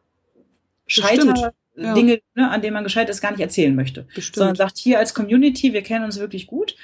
Scheiter 0.87 1.53
ja. 1.75 1.93
Dinge, 1.93 2.19
ne, 2.35 2.49
an 2.49 2.61
denen 2.61 2.73
man 2.73 2.83
gescheitert 2.83 3.09
ist, 3.09 3.21
gar 3.21 3.31
nicht 3.31 3.39
erzählen 3.41 3.75
möchte. 3.75 4.01
Sondern 4.01 4.53
Bestimmt. 4.53 4.57
sagt, 4.57 4.77
hier 4.77 4.99
als 4.99 5.13
Community, 5.13 5.73
wir 5.73 5.81
kennen 5.81 6.05
uns 6.05 6.19
wirklich 6.19 6.47
gut. 6.47 6.75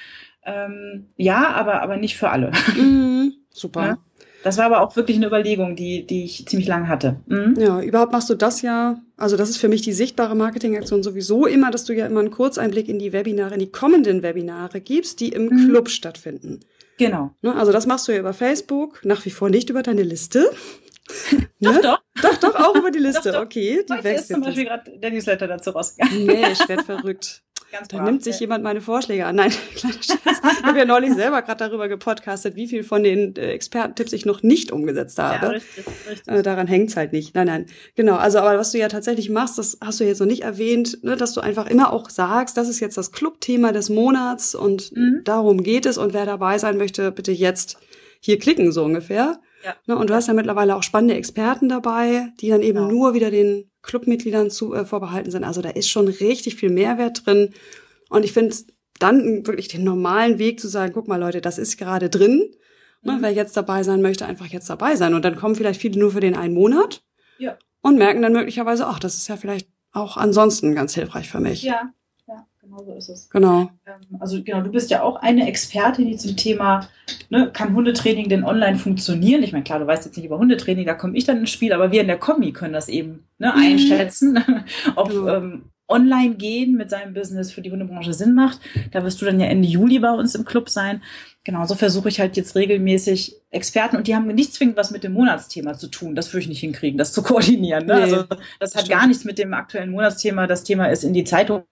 Ähm, 0.44 1.06
ja, 1.16 1.50
aber, 1.52 1.82
aber 1.82 1.96
nicht 1.96 2.16
für 2.16 2.30
alle. 2.30 2.50
Mhm. 2.76 3.34
Super. 3.50 3.86
Ja. 3.86 3.98
Das 4.42 4.56
war 4.56 4.64
aber 4.64 4.80
auch 4.80 4.96
wirklich 4.96 5.18
eine 5.18 5.26
Überlegung, 5.26 5.76
die, 5.76 6.06
die 6.06 6.24
ich 6.24 6.46
ziemlich 6.46 6.66
lange 6.66 6.88
hatte. 6.88 7.20
Mhm. 7.26 7.56
Ja, 7.58 7.82
überhaupt 7.82 8.12
machst 8.12 8.30
du 8.30 8.34
das 8.34 8.62
ja, 8.62 8.98
also 9.18 9.36
das 9.36 9.50
ist 9.50 9.58
für 9.58 9.68
mich 9.68 9.82
die 9.82 9.92
sichtbare 9.92 10.34
Marketingaktion 10.34 11.02
sowieso 11.02 11.44
immer, 11.46 11.70
dass 11.70 11.84
du 11.84 11.92
ja 11.94 12.06
immer 12.06 12.20
einen 12.20 12.30
Kurzeinblick 12.30 12.88
in 12.88 12.98
die 12.98 13.12
Webinare, 13.12 13.52
in 13.54 13.60
die 13.60 13.70
kommenden 13.70 14.22
Webinare 14.22 14.80
gibst, 14.80 15.20
die 15.20 15.28
im 15.28 15.44
Mhm. 15.46 15.68
Club 15.68 15.90
stattfinden. 15.90 16.60
Genau. 17.06 17.34
Ne? 17.42 17.54
Also 17.54 17.72
das 17.72 17.86
machst 17.86 18.06
du 18.08 18.12
ja 18.12 18.18
über 18.18 18.32
Facebook, 18.32 19.04
nach 19.04 19.24
wie 19.24 19.30
vor 19.30 19.50
nicht 19.50 19.70
über 19.70 19.82
deine 19.82 20.02
Liste. 20.02 20.50
Doch, 21.60 21.72
Ne? 21.72 21.80
doch. 21.82 21.98
Doch, 22.22 22.36
doch, 22.36 22.54
auch 22.54 22.76
über 22.76 22.90
die 22.92 23.00
Liste, 23.00 23.32
Doch, 23.32 23.38
doch. 23.40 23.44
okay. 23.46 23.84
Die 23.84 24.04
wächst 24.04 24.28
zum 24.28 24.36
jetzt. 24.36 24.44
Beispiel 24.46 24.64
gerade 24.66 24.98
der 24.98 25.10
Newsletter 25.10 25.48
dazu 25.48 25.70
rausgegangen. 25.70 26.24
Nee, 26.26 26.52
ich 26.52 26.68
werd 26.68 26.82
verrückt. 26.82 27.42
Ganz 27.72 27.88
Da 27.88 27.98
brav. 27.98 28.06
nimmt 28.06 28.24
sich 28.24 28.40
jemand 28.40 28.64
meine 28.64 28.80
Vorschläge 28.80 29.26
an. 29.26 29.36
Nein, 29.36 29.52
kleiner 29.76 29.94
Scherz. 30.02 30.40
Ich 30.58 30.62
habe 30.64 30.78
ja 30.78 30.84
neulich 30.84 31.14
selber 31.14 31.42
gerade 31.42 31.64
darüber 31.68 31.88
gepodcastet, 31.88 32.56
wie 32.56 32.66
viel 32.66 32.82
von 32.82 33.02
den 33.02 33.36
äh, 33.36 33.52
Expertentipps 33.52 34.12
ich 34.12 34.26
noch 34.26 34.42
nicht 34.42 34.72
umgesetzt 34.72 35.18
ja, 35.18 35.38
habe. 35.40 35.54
richtig, 35.54 35.84
richtig. 36.10 36.28
Äh, 36.34 36.42
daran 36.42 36.66
hängt's 36.66 36.96
halt 36.96 37.12
nicht. 37.12 37.34
Nein, 37.34 37.46
nein. 37.46 37.66
Genau. 37.94 38.16
Also, 38.16 38.38
aber 38.40 38.58
was 38.58 38.72
du 38.72 38.78
ja 38.78 38.88
tatsächlich 38.88 39.30
machst, 39.30 39.58
das 39.58 39.78
hast 39.80 40.00
du 40.00 40.04
jetzt 40.04 40.18
noch 40.20 40.26
nicht 40.26 40.42
erwähnt, 40.42 40.98
ne, 41.02 41.16
dass 41.16 41.32
du 41.34 41.40
einfach 41.40 41.66
immer 41.68 41.92
auch 41.92 42.10
sagst, 42.10 42.56
das 42.56 42.68
ist 42.68 42.80
jetzt 42.80 42.96
das 42.98 43.12
Clubthema 43.12 43.72
des 43.72 43.88
Monats 43.88 44.54
und 44.54 44.92
Mhm. 44.96 45.20
darum 45.24 45.62
geht 45.62 45.86
es. 45.86 45.98
Und 45.98 46.12
wer 46.14 46.26
dabei 46.26 46.58
sein 46.58 46.76
möchte, 46.76 47.12
bitte 47.12 47.32
jetzt 47.32 47.78
hier 48.20 48.38
klicken, 48.38 48.72
so 48.72 48.84
ungefähr. 48.84 49.40
Ja. 49.64 49.74
Ne, 49.86 49.96
und 49.96 50.08
du 50.10 50.14
hast 50.14 50.26
ja 50.28 50.34
mittlerweile 50.34 50.74
auch 50.76 50.82
spannende 50.82 51.14
Experten 51.14 51.68
dabei, 51.68 52.28
die 52.40 52.48
dann 52.48 52.62
eben 52.62 52.78
Genau. 52.78 52.90
nur 52.90 53.14
wieder 53.14 53.30
den 53.30 53.70
Clubmitgliedern 53.82 54.50
zu, 54.50 54.74
äh, 54.74 54.84
vorbehalten 54.84 55.30
sind. 55.30 55.44
Also 55.44 55.60
da 55.62 55.70
ist 55.70 55.88
schon 55.88 56.08
richtig 56.08 56.56
viel 56.56 56.70
Mehrwert 56.70 57.26
drin. 57.26 57.52
Und 58.08 58.24
ich 58.24 58.32
finde 58.32 58.54
dann 58.98 59.46
wirklich 59.46 59.68
den 59.68 59.84
normalen 59.84 60.38
Weg 60.38 60.60
zu 60.60 60.68
sagen, 60.68 60.92
guck 60.94 61.08
mal 61.08 61.16
Leute, 61.20 61.40
das 61.40 61.58
ist 61.58 61.76
gerade 61.78 62.08
drin. 62.10 62.50
Ne, 63.02 63.12
Mhm. 63.12 63.22
wer 63.22 63.32
jetzt 63.32 63.56
dabei 63.56 63.82
sein 63.82 64.02
möchte, 64.02 64.26
einfach 64.26 64.46
jetzt 64.46 64.68
dabei 64.68 64.96
sein. 64.96 65.14
Und 65.14 65.24
dann 65.24 65.36
kommen 65.36 65.54
vielleicht 65.54 65.80
viele 65.80 65.98
nur 65.98 66.10
für 66.12 66.20
den 66.20 66.36
einen 66.36 66.52
Monat 66.54 67.02
Ja. 67.38 67.56
und 67.80 67.96
merken 67.96 68.20
dann 68.22 68.32
möglicherweise, 68.34 68.86
ach, 68.86 68.98
das 68.98 69.16
ist 69.16 69.28
ja 69.28 69.36
vielleicht 69.38 69.68
auch 69.92 70.16
ansonsten 70.18 70.74
ganz 70.74 70.94
hilfreich 70.94 71.28
für 71.30 71.40
mich. 71.40 71.62
Ja, 71.62 71.72
ja, 71.72 71.90
so 72.84 72.92
ist 72.94 73.08
es. 73.08 73.30
Genau. 73.30 73.70
Ähm, 73.86 74.16
Also 74.20 74.42
genau, 74.42 74.60
du 74.62 74.70
bist 74.70 74.90
ja 74.90 75.02
auch 75.02 75.16
eine 75.16 75.46
Expertin, 75.48 76.06
die 76.06 76.16
zum 76.16 76.36
Thema, 76.36 76.88
ne, 77.28 77.50
kann 77.52 77.74
Hundetraining 77.74 78.28
denn 78.28 78.44
online 78.44 78.76
funktionieren? 78.78 79.42
Ich 79.42 79.52
meine, 79.52 79.64
klar, 79.64 79.78
du 79.78 79.86
weißt 79.86 80.04
jetzt 80.06 80.16
nicht 80.16 80.26
über 80.26 80.38
Hundetraining, 80.38 80.86
da 80.86 80.94
komme 80.94 81.16
ich 81.16 81.24
dann 81.24 81.38
ins 81.38 81.50
Spiel, 81.50 81.72
aber 81.72 81.92
wir 81.92 82.00
in 82.00 82.06
der 82.08 82.18
Kombi 82.18 82.52
können 82.52 82.72
das 82.74 82.88
eben 82.88 83.24
ne, 83.38 83.52
Mhm. 83.54 83.62
einschätzen, 83.62 84.38
ob 84.96 85.08
Genau. 85.10 85.28
ähm, 85.28 85.62
online 85.88 86.36
gehen 86.36 86.76
mit 86.76 86.88
seinem 86.88 87.14
Business 87.14 87.50
für 87.50 87.62
die 87.62 87.72
Hundebranche 87.72 88.14
Sinn 88.14 88.32
macht. 88.34 88.60
Da 88.92 89.02
wirst 89.04 89.20
du 89.20 89.24
dann 89.26 89.40
ja 89.40 89.46
Ende 89.46 89.66
Juli 89.66 89.98
bei 89.98 90.12
uns 90.12 90.36
im 90.36 90.44
Club 90.44 90.68
sein. 90.70 91.02
Genau, 91.42 91.66
so 91.66 91.74
versuche 91.74 92.08
ich 92.08 92.20
halt 92.20 92.36
jetzt 92.36 92.54
regelmäßig 92.54 93.34
Experten 93.50 93.96
und 93.96 94.06
die 94.06 94.14
haben 94.14 94.26
nicht 94.28 94.54
zwingend 94.54 94.76
was 94.76 94.92
mit 94.92 95.02
dem 95.02 95.14
Monatsthema 95.14 95.74
zu 95.74 95.88
tun. 95.88 96.14
Das 96.14 96.32
würde 96.32 96.42
ich 96.42 96.48
nicht 96.48 96.60
hinkriegen, 96.60 96.96
das 96.96 97.12
zu 97.12 97.22
koordinieren. 97.24 97.86
Ne? 97.86 97.94
Nee, 97.96 98.00
also 98.02 98.24
das 98.60 98.76
hat 98.76 98.82
stimmt. 98.84 99.00
gar 99.00 99.06
nichts 99.08 99.24
mit 99.24 99.38
dem 99.38 99.52
aktuellen 99.52 99.90
Monatsthema. 99.90 100.46
Das 100.46 100.62
Thema 100.62 100.86
ist 100.86 101.02
in 101.02 101.12
die 101.12 101.24
Zeitung 101.24 101.64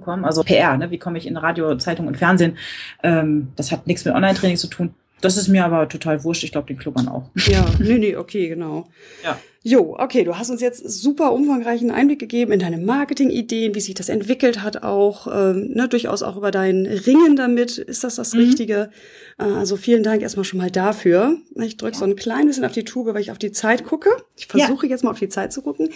kommen, 0.00 0.24
also 0.24 0.42
PR, 0.42 0.76
ne? 0.76 0.90
wie 0.90 0.98
komme 0.98 1.18
ich 1.18 1.26
in 1.26 1.36
Radio, 1.36 1.76
Zeitung 1.76 2.06
und 2.06 2.16
Fernsehen. 2.16 2.56
Ähm, 3.02 3.52
das 3.56 3.72
hat 3.72 3.86
nichts 3.86 4.04
mit 4.04 4.14
Online-Training 4.14 4.56
zu 4.56 4.68
tun. 4.68 4.94
Das 5.20 5.36
ist 5.36 5.48
mir 5.48 5.64
aber 5.64 5.88
total 5.88 6.24
wurscht. 6.24 6.44
Ich 6.44 6.52
glaube, 6.52 6.68
den 6.68 6.78
Klubbern 6.78 7.08
auch. 7.08 7.30
Ja, 7.34 7.64
nee, 7.78 7.98
nee, 7.98 8.16
okay, 8.16 8.48
genau. 8.48 8.88
Ja. 9.22 9.38
Jo, 9.62 9.94
okay, 9.98 10.24
du 10.24 10.38
hast 10.38 10.48
uns 10.48 10.62
jetzt 10.62 10.88
super 10.90 11.32
umfangreichen 11.34 11.90
Einblick 11.90 12.18
gegeben 12.18 12.52
in 12.52 12.60
deine 12.60 12.78
Marketingideen, 12.78 13.74
wie 13.74 13.80
sich 13.80 13.92
das 13.92 14.08
entwickelt 14.08 14.62
hat 14.62 14.82
auch, 14.82 15.26
ähm, 15.30 15.72
ne, 15.74 15.86
durchaus 15.86 16.22
auch 16.22 16.38
über 16.38 16.50
dein 16.50 16.86
Ringen 16.86 17.36
damit. 17.36 17.76
Ist 17.76 18.02
das 18.02 18.14
das 18.16 18.32
Mhm. 18.32 18.40
Richtige? 18.40 18.90
Äh, 19.38 19.42
also 19.44 19.76
vielen 19.76 20.02
Dank 20.02 20.22
erstmal 20.22 20.44
schon 20.46 20.58
mal 20.60 20.70
dafür. 20.70 21.36
Ich 21.56 21.76
drücke 21.76 21.92
Ja. 21.92 21.98
so 21.98 22.04
ein 22.06 22.16
klein 22.16 22.46
bisschen 22.46 22.64
auf 22.64 22.72
die 22.72 22.84
Tube, 22.84 23.08
weil 23.12 23.20
ich 23.20 23.30
auf 23.32 23.36
die 23.36 23.52
Zeit 23.52 23.84
gucke. 23.84 24.08
Ich 24.38 24.48
Ja. 24.54 24.64
versuche 24.64 24.86
jetzt 24.86 25.04
mal 25.04 25.10
auf 25.10 25.18
die 25.18 25.28
Zeit 25.28 25.52
zu 25.52 25.60
gucken. 25.60 25.90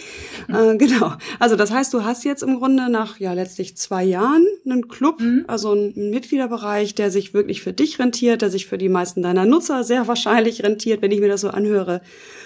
Äh, 0.47 0.77
genau. 0.77 1.13
Also 1.39 1.55
das 1.55 1.71
heißt, 1.71 1.91
du 1.91 2.03
hast 2.03 2.23
jetzt 2.23 2.43
im 2.43 2.57
Grunde 2.59 2.87
nach 2.91 3.19
ja 3.19 3.33
letztlich 3.33 3.75
zwei 3.77 4.03
Jahren 4.03 4.45
einen 4.63 4.87
Club, 4.89 5.19
Mhm. 5.21 5.45
also 5.47 5.71
einen 5.71 6.11
Mitgliederbereich, 6.11 6.93
der 6.93 7.09
sich 7.09 7.33
wirklich 7.33 7.63
für 7.63 7.73
dich 7.73 7.97
rentiert, 7.97 8.43
der 8.43 8.51
sich 8.51 8.67
für 8.67 8.77
die 8.77 8.89
meisten 8.89 9.23
deiner 9.23 9.45
Nutzer 9.45 9.83
sehr 9.83 10.07
wahrscheinlich 10.07 10.61
rentiert, 10.61 11.01
wenn 11.01 11.09
ich 11.09 11.19
mir 11.19 11.29
das 11.29 11.41
so 11.41 11.49
anhöre. 11.49 12.01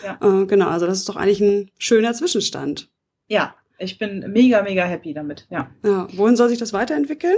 Ja. 0.06 0.44
Äh, 0.44 0.46
genau, 0.46 0.68
also 0.70 0.86
das 0.86 1.00
ist 1.00 1.09
doch 1.10 1.16
eigentlich 1.16 1.42
ein 1.42 1.72
schöner 1.78 2.14
Zwischenstand. 2.14 2.90
Ja, 3.28 3.56
Ich 3.78 3.98
bin 3.98 4.32
mega, 4.32 4.62
mega 4.62 4.84
happy 4.86 5.14
damit, 5.14 5.48
ja. 5.50 5.70
ja. 5.84 6.08
Wohin 6.14 6.36
soll 6.36 6.50
sich 6.50 6.60
das 6.60 6.74
weiterentwickeln? 6.74 7.38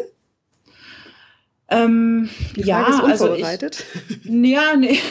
Ähm, 1.69 2.29
Die 2.55 2.63
Frage 2.63 2.69
ja, 2.69 2.87
ist 2.89 2.95
also 3.03 3.25
ich, 3.25 3.31
unvorbereitet. 3.31 3.85
ja, 4.23 4.75
nee. 4.75 4.91
ich 4.99 5.01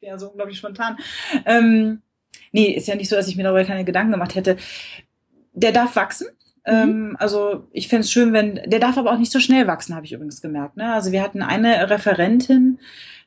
bin 0.00 0.08
ja 0.08 0.18
so 0.18 0.28
unglaublich 0.28 0.58
spontan. 0.58 0.96
Ähm, 1.46 2.02
nee, 2.52 2.70
ist 2.70 2.86
ja 2.88 2.94
nicht 2.94 3.08
so, 3.08 3.16
dass 3.16 3.26
ich 3.28 3.36
mir 3.36 3.42
darüber 3.42 3.64
keine 3.64 3.84
Gedanken 3.84 4.12
gemacht 4.12 4.34
hätte. 4.36 4.56
Der 5.52 5.72
darf 5.72 5.96
wachsen. 5.96 6.28
Ähm, 6.64 7.16
also 7.18 7.66
ich 7.72 7.88
fände 7.88 8.02
es 8.02 8.12
schön, 8.12 8.32
wenn, 8.32 8.60
der 8.66 8.78
darf 8.78 8.98
aber 8.98 9.12
auch 9.12 9.18
nicht 9.18 9.32
so 9.32 9.40
schnell 9.40 9.66
wachsen, 9.66 9.96
habe 9.96 10.06
ich 10.06 10.12
übrigens 10.12 10.42
gemerkt. 10.42 10.76
Ne? 10.76 10.92
Also 10.92 11.10
wir 11.10 11.22
hatten 11.22 11.42
eine 11.42 11.90
Referentin, 11.90 12.78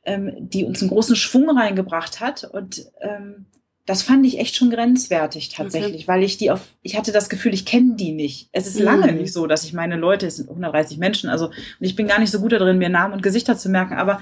ähm, 0.05 0.31
die 0.37 0.65
uns 0.65 0.81
einen 0.81 0.89
großen 0.91 1.15
Schwung 1.15 1.49
reingebracht 1.57 2.19
hat 2.19 2.43
und 2.43 2.85
ähm, 3.01 3.45
das 3.85 4.01
fand 4.01 4.25
ich 4.25 4.39
echt 4.39 4.55
schon 4.55 4.69
grenzwertig 4.69 5.49
tatsächlich, 5.49 6.07
weil 6.07 6.23
ich 6.23 6.37
die 6.37 6.51
auf, 6.51 6.61
ich 6.83 6.97
hatte 6.97 7.11
das 7.11 7.27
Gefühl, 7.27 7.53
ich 7.53 7.65
kenne 7.65 7.95
die 7.97 8.13
nicht. 8.13 8.47
Es 8.53 8.65
ist 8.65 8.79
lange 8.79 9.11
Mhm. 9.11 9.17
nicht 9.17 9.33
so, 9.33 9.45
dass 9.45 9.65
ich 9.65 9.73
meine 9.73 9.97
Leute, 9.97 10.25
es 10.25 10.37
sind 10.37 10.47
130 10.47 10.97
Menschen, 10.99 11.29
also 11.29 11.47
und 11.47 11.55
ich 11.79 11.95
bin 11.95 12.07
gar 12.07 12.19
nicht 12.19 12.31
so 12.31 12.39
gut 12.39 12.53
darin, 12.53 12.77
mir 12.77 12.87
Namen 12.87 13.13
und 13.13 13.23
Gesichter 13.23 13.57
zu 13.57 13.67
merken, 13.67 13.95
aber 13.95 14.21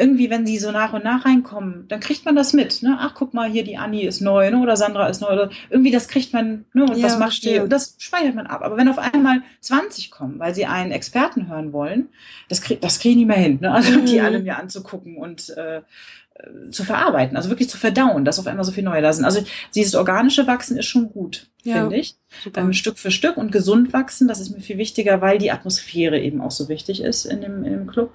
irgendwie, 0.00 0.30
wenn 0.30 0.44
die 0.44 0.58
so 0.58 0.72
nach 0.72 0.92
und 0.92 1.04
nach 1.04 1.24
reinkommen, 1.24 1.84
dann 1.88 2.00
kriegt 2.00 2.24
man 2.24 2.34
das 2.34 2.52
mit. 2.52 2.82
Ne? 2.82 2.96
Ach, 2.98 3.14
guck 3.14 3.34
mal, 3.34 3.48
hier 3.50 3.62
die 3.64 3.76
Anni 3.76 4.02
ist 4.02 4.20
neu, 4.20 4.50
ne? 4.50 4.58
oder 4.60 4.76
Sandra 4.76 5.06
ist 5.08 5.20
neu. 5.20 5.28
Oder 5.32 5.50
irgendwie, 5.68 5.90
das 5.92 6.08
kriegt 6.08 6.32
man, 6.32 6.64
ne? 6.72 6.84
und 6.84 6.96
Ja, 6.96 7.04
was 7.04 7.18
macht 7.18 7.44
die? 7.44 7.58
Und 7.60 7.70
das 7.70 7.94
speichert 7.98 8.34
man 8.34 8.46
ab. 8.46 8.62
Aber 8.62 8.76
wenn 8.76 8.88
auf 8.88 8.98
einmal 8.98 9.42
20 9.60 10.10
kommen, 10.10 10.38
weil 10.38 10.54
sie 10.54 10.66
einen 10.66 10.90
Experten 10.90 11.48
hören 11.48 11.72
wollen, 11.72 12.08
das 12.48 12.62
krieg, 12.62 12.80
das 12.80 12.98
kriege 12.98 13.10
ich 13.12 13.16
nicht 13.18 13.28
mehr 13.28 13.36
hin. 13.36 13.58
Ne? 13.60 13.70
Also 13.72 14.00
die 14.00 14.18
Mhm. 14.18 14.24
alle 14.24 14.38
mir 14.40 14.58
anzugucken 14.58 15.16
und 15.16 15.50
äh, 15.56 15.78
äh, 15.78 16.70
zu 16.70 16.84
verarbeiten, 16.84 17.36
also 17.36 17.50
wirklich 17.50 17.68
zu 17.68 17.76
verdauen, 17.76 18.24
dass 18.24 18.38
auf 18.38 18.46
einmal 18.46 18.64
so 18.64 18.72
viel 18.72 18.84
neue 18.84 19.02
da 19.02 19.12
sind. 19.12 19.24
Also 19.24 19.42
dieses 19.74 19.94
organische 19.94 20.46
Wachsen 20.46 20.76
ist 20.78 20.86
schon 20.86 21.10
gut, 21.12 21.48
Ja. 21.64 21.74
finde 21.82 21.96
ich. 21.96 22.14
Ähm, 22.56 22.72
Stück 22.72 22.98
für 22.98 23.10
Stück 23.10 23.36
und 23.36 23.50
gesund 23.52 23.92
wachsen, 23.92 24.28
das 24.28 24.40
ist 24.40 24.50
mir 24.50 24.60
viel 24.60 24.78
wichtiger, 24.78 25.20
weil 25.20 25.38
die 25.38 25.50
Atmosphäre 25.50 26.18
eben 26.20 26.40
auch 26.40 26.52
so 26.52 26.68
wichtig 26.68 27.02
ist 27.02 27.24
in 27.26 27.40
dem, 27.42 27.64
in 27.64 27.72
dem 27.72 27.86
Club. 27.88 28.14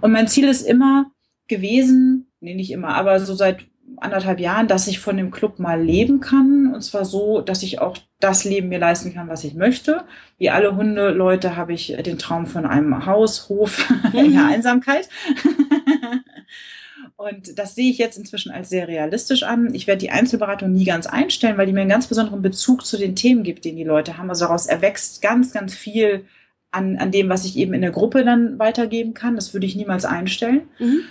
Und 0.00 0.12
mein 0.12 0.26
Ziel 0.28 0.48
ist 0.48 0.62
immer 0.62 1.11
gewesen, 1.56 2.26
nee, 2.40 2.54
nicht 2.54 2.70
immer, 2.70 2.88
aber 2.94 3.20
so 3.20 3.34
seit 3.34 3.58
anderthalb 3.98 4.40
Jahren, 4.40 4.68
dass 4.68 4.88
ich 4.88 4.98
von 4.98 5.16
dem 5.16 5.30
Club 5.30 5.58
mal 5.58 5.80
leben 5.80 6.20
kann. 6.20 6.72
Und 6.74 6.82
zwar 6.82 7.04
so, 7.04 7.40
dass 7.40 7.62
ich 7.62 7.80
auch 7.80 7.96
das 8.20 8.44
Leben 8.44 8.68
mir 8.68 8.78
leisten 8.78 9.12
kann, 9.14 9.28
was 9.28 9.44
ich 9.44 9.54
möchte. 9.54 10.04
Wie 10.38 10.50
alle 10.50 10.76
Hundeleute 10.76 11.56
habe 11.56 11.72
ich 11.72 11.94
den 12.04 12.18
Traum 12.18 12.46
von 12.46 12.64
einem 12.66 13.06
Haus, 13.06 13.48
Hof 13.48 13.88
in 14.12 14.32
der 14.32 14.42
Mhm. 14.42 14.52
Einsamkeit. 14.52 15.08
Und 17.16 17.58
das 17.58 17.74
sehe 17.74 17.90
ich 17.90 17.98
jetzt 17.98 18.18
inzwischen 18.18 18.50
als 18.50 18.68
sehr 18.68 18.88
realistisch 18.88 19.42
an. 19.44 19.74
Ich 19.74 19.86
werde 19.86 20.00
die 20.00 20.10
Einzelberatung 20.10 20.72
nie 20.72 20.84
ganz 20.84 21.06
einstellen, 21.06 21.56
weil 21.56 21.66
die 21.66 21.72
mir 21.72 21.82
einen 21.82 21.90
ganz 21.90 22.08
besonderen 22.08 22.42
Bezug 22.42 22.84
zu 22.84 22.96
den 22.98 23.14
Themen 23.14 23.44
gibt, 23.44 23.64
den 23.64 23.76
die 23.76 23.84
Leute 23.84 24.18
haben. 24.18 24.28
Also 24.28 24.46
daraus 24.46 24.66
erwächst 24.66 25.22
ganz, 25.22 25.52
ganz 25.52 25.74
viel 25.74 26.24
an, 26.72 26.96
an 26.96 27.12
dem, 27.12 27.28
was 27.28 27.44
ich 27.44 27.56
eben 27.56 27.74
in 27.74 27.82
der 27.82 27.90
Gruppe 27.92 28.24
dann 28.24 28.58
weitergeben 28.58 29.14
kann. 29.14 29.36
Das 29.36 29.52
würde 29.54 29.66
ich 29.66 29.76
niemals 29.76 30.04
einstellen. 30.04 30.62
Mhm. 30.80 31.02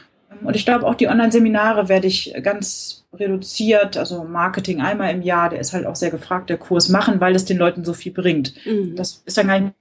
Und 0.44 0.56
ich 0.56 0.66
glaube, 0.66 0.86
auch 0.88 0.96
die 0.96 1.08
Online-Seminare 1.08 1.90
werde 1.90 2.08
ich 2.08 2.34
ganz 2.44 3.06
reduziert, 3.14 3.98
also 3.98 4.24
Marketing 4.24 4.82
einmal 4.82 5.12
im 5.14 5.22
Jahr, 5.22 5.50
der 5.50 5.60
ist 5.60 5.74
halt 5.74 5.86
auch 5.86 5.96
sehr 5.96 6.12
gefragt, 6.12 6.50
der 6.50 6.58
Kurs 6.58 6.90
machen, 6.90 7.20
weil 7.20 7.36
es 7.36 7.46
den 7.46 7.58
Leuten 7.58 7.84
so 7.84 7.94
viel 7.94 8.12
bringt. 8.14 8.54
Mhm. 8.66 8.96
Das 8.96 9.22
ist 9.26 9.38
dann 9.38 9.48
gar 9.48 9.60
nicht 9.60 9.74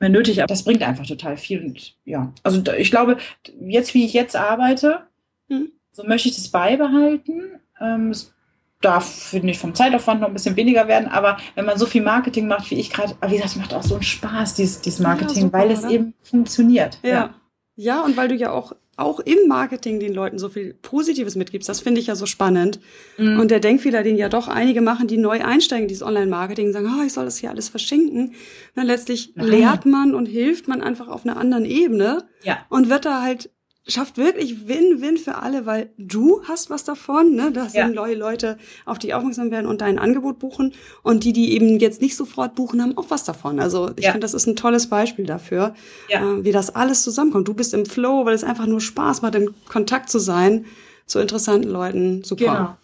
mehr 0.00 0.08
nötig, 0.08 0.40
aber 0.40 0.48
das 0.48 0.64
bringt 0.64 0.82
einfach 0.82 1.06
total 1.06 1.36
viel. 1.36 1.62
Und 1.64 1.94
ja, 2.04 2.32
also 2.42 2.62
ich 2.76 2.90
glaube, 2.90 3.18
jetzt 3.60 3.94
wie 3.94 4.04
ich 4.04 4.12
jetzt 4.12 4.36
arbeite, 4.36 5.00
Mhm. 5.48 5.72
so 5.92 6.04
möchte 6.04 6.28
ich 6.30 6.36
das 6.36 6.48
beibehalten. 6.48 7.60
Ähm, 7.80 8.10
es 8.10 8.32
darf, 8.80 9.06
finde 9.06 9.50
ich, 9.50 9.58
vom 9.58 9.74
Zeitaufwand 9.74 10.20
noch 10.22 10.28
ein 10.28 10.32
bisschen 10.34 10.56
weniger 10.56 10.88
werden, 10.88 11.08
aber 11.08 11.36
wenn 11.54 11.64
man 11.66 11.78
so 11.78 11.84
viel 11.86 12.02
Marketing 12.02 12.46
macht, 12.46 12.70
wie 12.70 12.74
ich 12.76 12.90
gerade, 12.90 13.14
aber 13.20 13.30
wie 13.30 13.36
gesagt, 13.36 13.52
es 13.52 13.56
macht 13.56 13.74
auch 13.74 13.82
so 13.82 13.94
einen 13.94 14.02
Spaß, 14.02 14.54
dieses, 14.54 14.80
dieses 14.80 15.00
Ja, 15.00 15.08
Marketing, 15.08 15.42
super, 15.44 15.58
weil 15.58 15.70
es 15.70 15.80
oder? 15.84 15.90
eben 15.90 16.14
funktioniert. 16.22 16.98
Ja. 17.02 17.34
Ja, 17.76 18.02
und 18.02 18.16
weil 18.16 18.28
du 18.28 18.34
ja 18.36 18.52
auch, 18.52 18.72
auch 18.96 19.20
im 19.20 19.48
Marketing 19.48 20.00
den 20.00 20.14
Leuten 20.14 20.38
so 20.38 20.48
viel 20.48 20.74
Positives 20.74 21.36
mitgibst, 21.36 21.68
das 21.68 21.80
finde 21.80 22.00
ich 22.00 22.06
ja 22.06 22.16
so 22.16 22.26
spannend. 22.26 22.80
Mhm. 23.18 23.40
Und 23.40 23.50
der 23.50 23.60
Denkfehler, 23.60 24.02
den 24.02 24.16
ja 24.16 24.28
doch 24.28 24.48
einige 24.48 24.80
machen, 24.80 25.06
die 25.06 25.16
neu 25.16 25.42
einsteigen 25.42 25.84
in 25.84 25.88
dieses 25.88 26.02
Online-Marketing, 26.02 26.72
sagen, 26.72 26.92
oh, 26.98 27.04
ich 27.04 27.12
soll 27.12 27.24
das 27.24 27.38
hier 27.38 27.50
alles 27.50 27.68
verschenken. 27.68 28.34
Na, 28.74 28.82
letztlich 28.82 29.32
Nein. 29.34 29.48
lehrt 29.48 29.86
man 29.86 30.14
und 30.14 30.26
hilft 30.26 30.68
man 30.68 30.82
einfach 30.82 31.08
auf 31.08 31.24
einer 31.24 31.36
anderen 31.36 31.64
Ebene 31.64 32.24
ja. 32.42 32.58
und 32.68 32.90
wird 32.90 33.04
da 33.04 33.22
halt, 33.22 33.50
schafft 33.86 34.16
wirklich 34.16 34.66
Win-Win 34.66 35.18
für 35.18 35.36
alle, 35.36 35.66
weil 35.66 35.90
du 35.98 36.42
hast 36.48 36.70
was 36.70 36.84
davon, 36.84 37.34
ne? 37.34 37.50
Da 37.52 37.64
Ja. 37.64 37.68
sind 37.86 37.94
neue 37.94 38.14
Leute, 38.14 38.56
auf 38.86 38.98
die 38.98 39.12
aufmerksam 39.12 39.50
werden 39.50 39.66
und 39.66 39.80
dein 39.82 39.98
Angebot 39.98 40.38
buchen. 40.38 40.72
Und 41.02 41.24
die, 41.24 41.32
die 41.34 41.52
eben 41.52 41.78
jetzt 41.78 42.00
nicht 42.00 42.16
sofort 42.16 42.54
buchen, 42.54 42.80
haben 42.82 42.96
auch 42.96 43.06
was 43.10 43.24
davon. 43.24 43.60
Also 43.60 43.90
ich 43.96 44.04
Ja. 44.06 44.12
finde, 44.12 44.24
das 44.24 44.32
ist 44.34 44.46
ein 44.46 44.56
tolles 44.56 44.86
Beispiel 44.88 45.26
dafür, 45.26 45.74
Ja. 46.08 46.20
äh, 46.38 46.44
wie 46.44 46.52
das 46.52 46.74
alles 46.74 47.02
zusammenkommt. 47.02 47.46
Du 47.46 47.54
bist 47.54 47.74
im 47.74 47.84
Flow, 47.84 48.24
weil 48.24 48.34
es 48.34 48.44
einfach 48.44 48.66
nur 48.66 48.80
Spaß 48.80 49.20
macht, 49.22 49.34
in 49.34 49.50
Kontakt 49.68 50.08
zu 50.10 50.18
sein 50.18 50.64
zu 51.06 51.18
interessanten 51.18 51.68
Leuten. 51.68 52.24
Super. 52.24 52.44
Genau. 52.44 52.76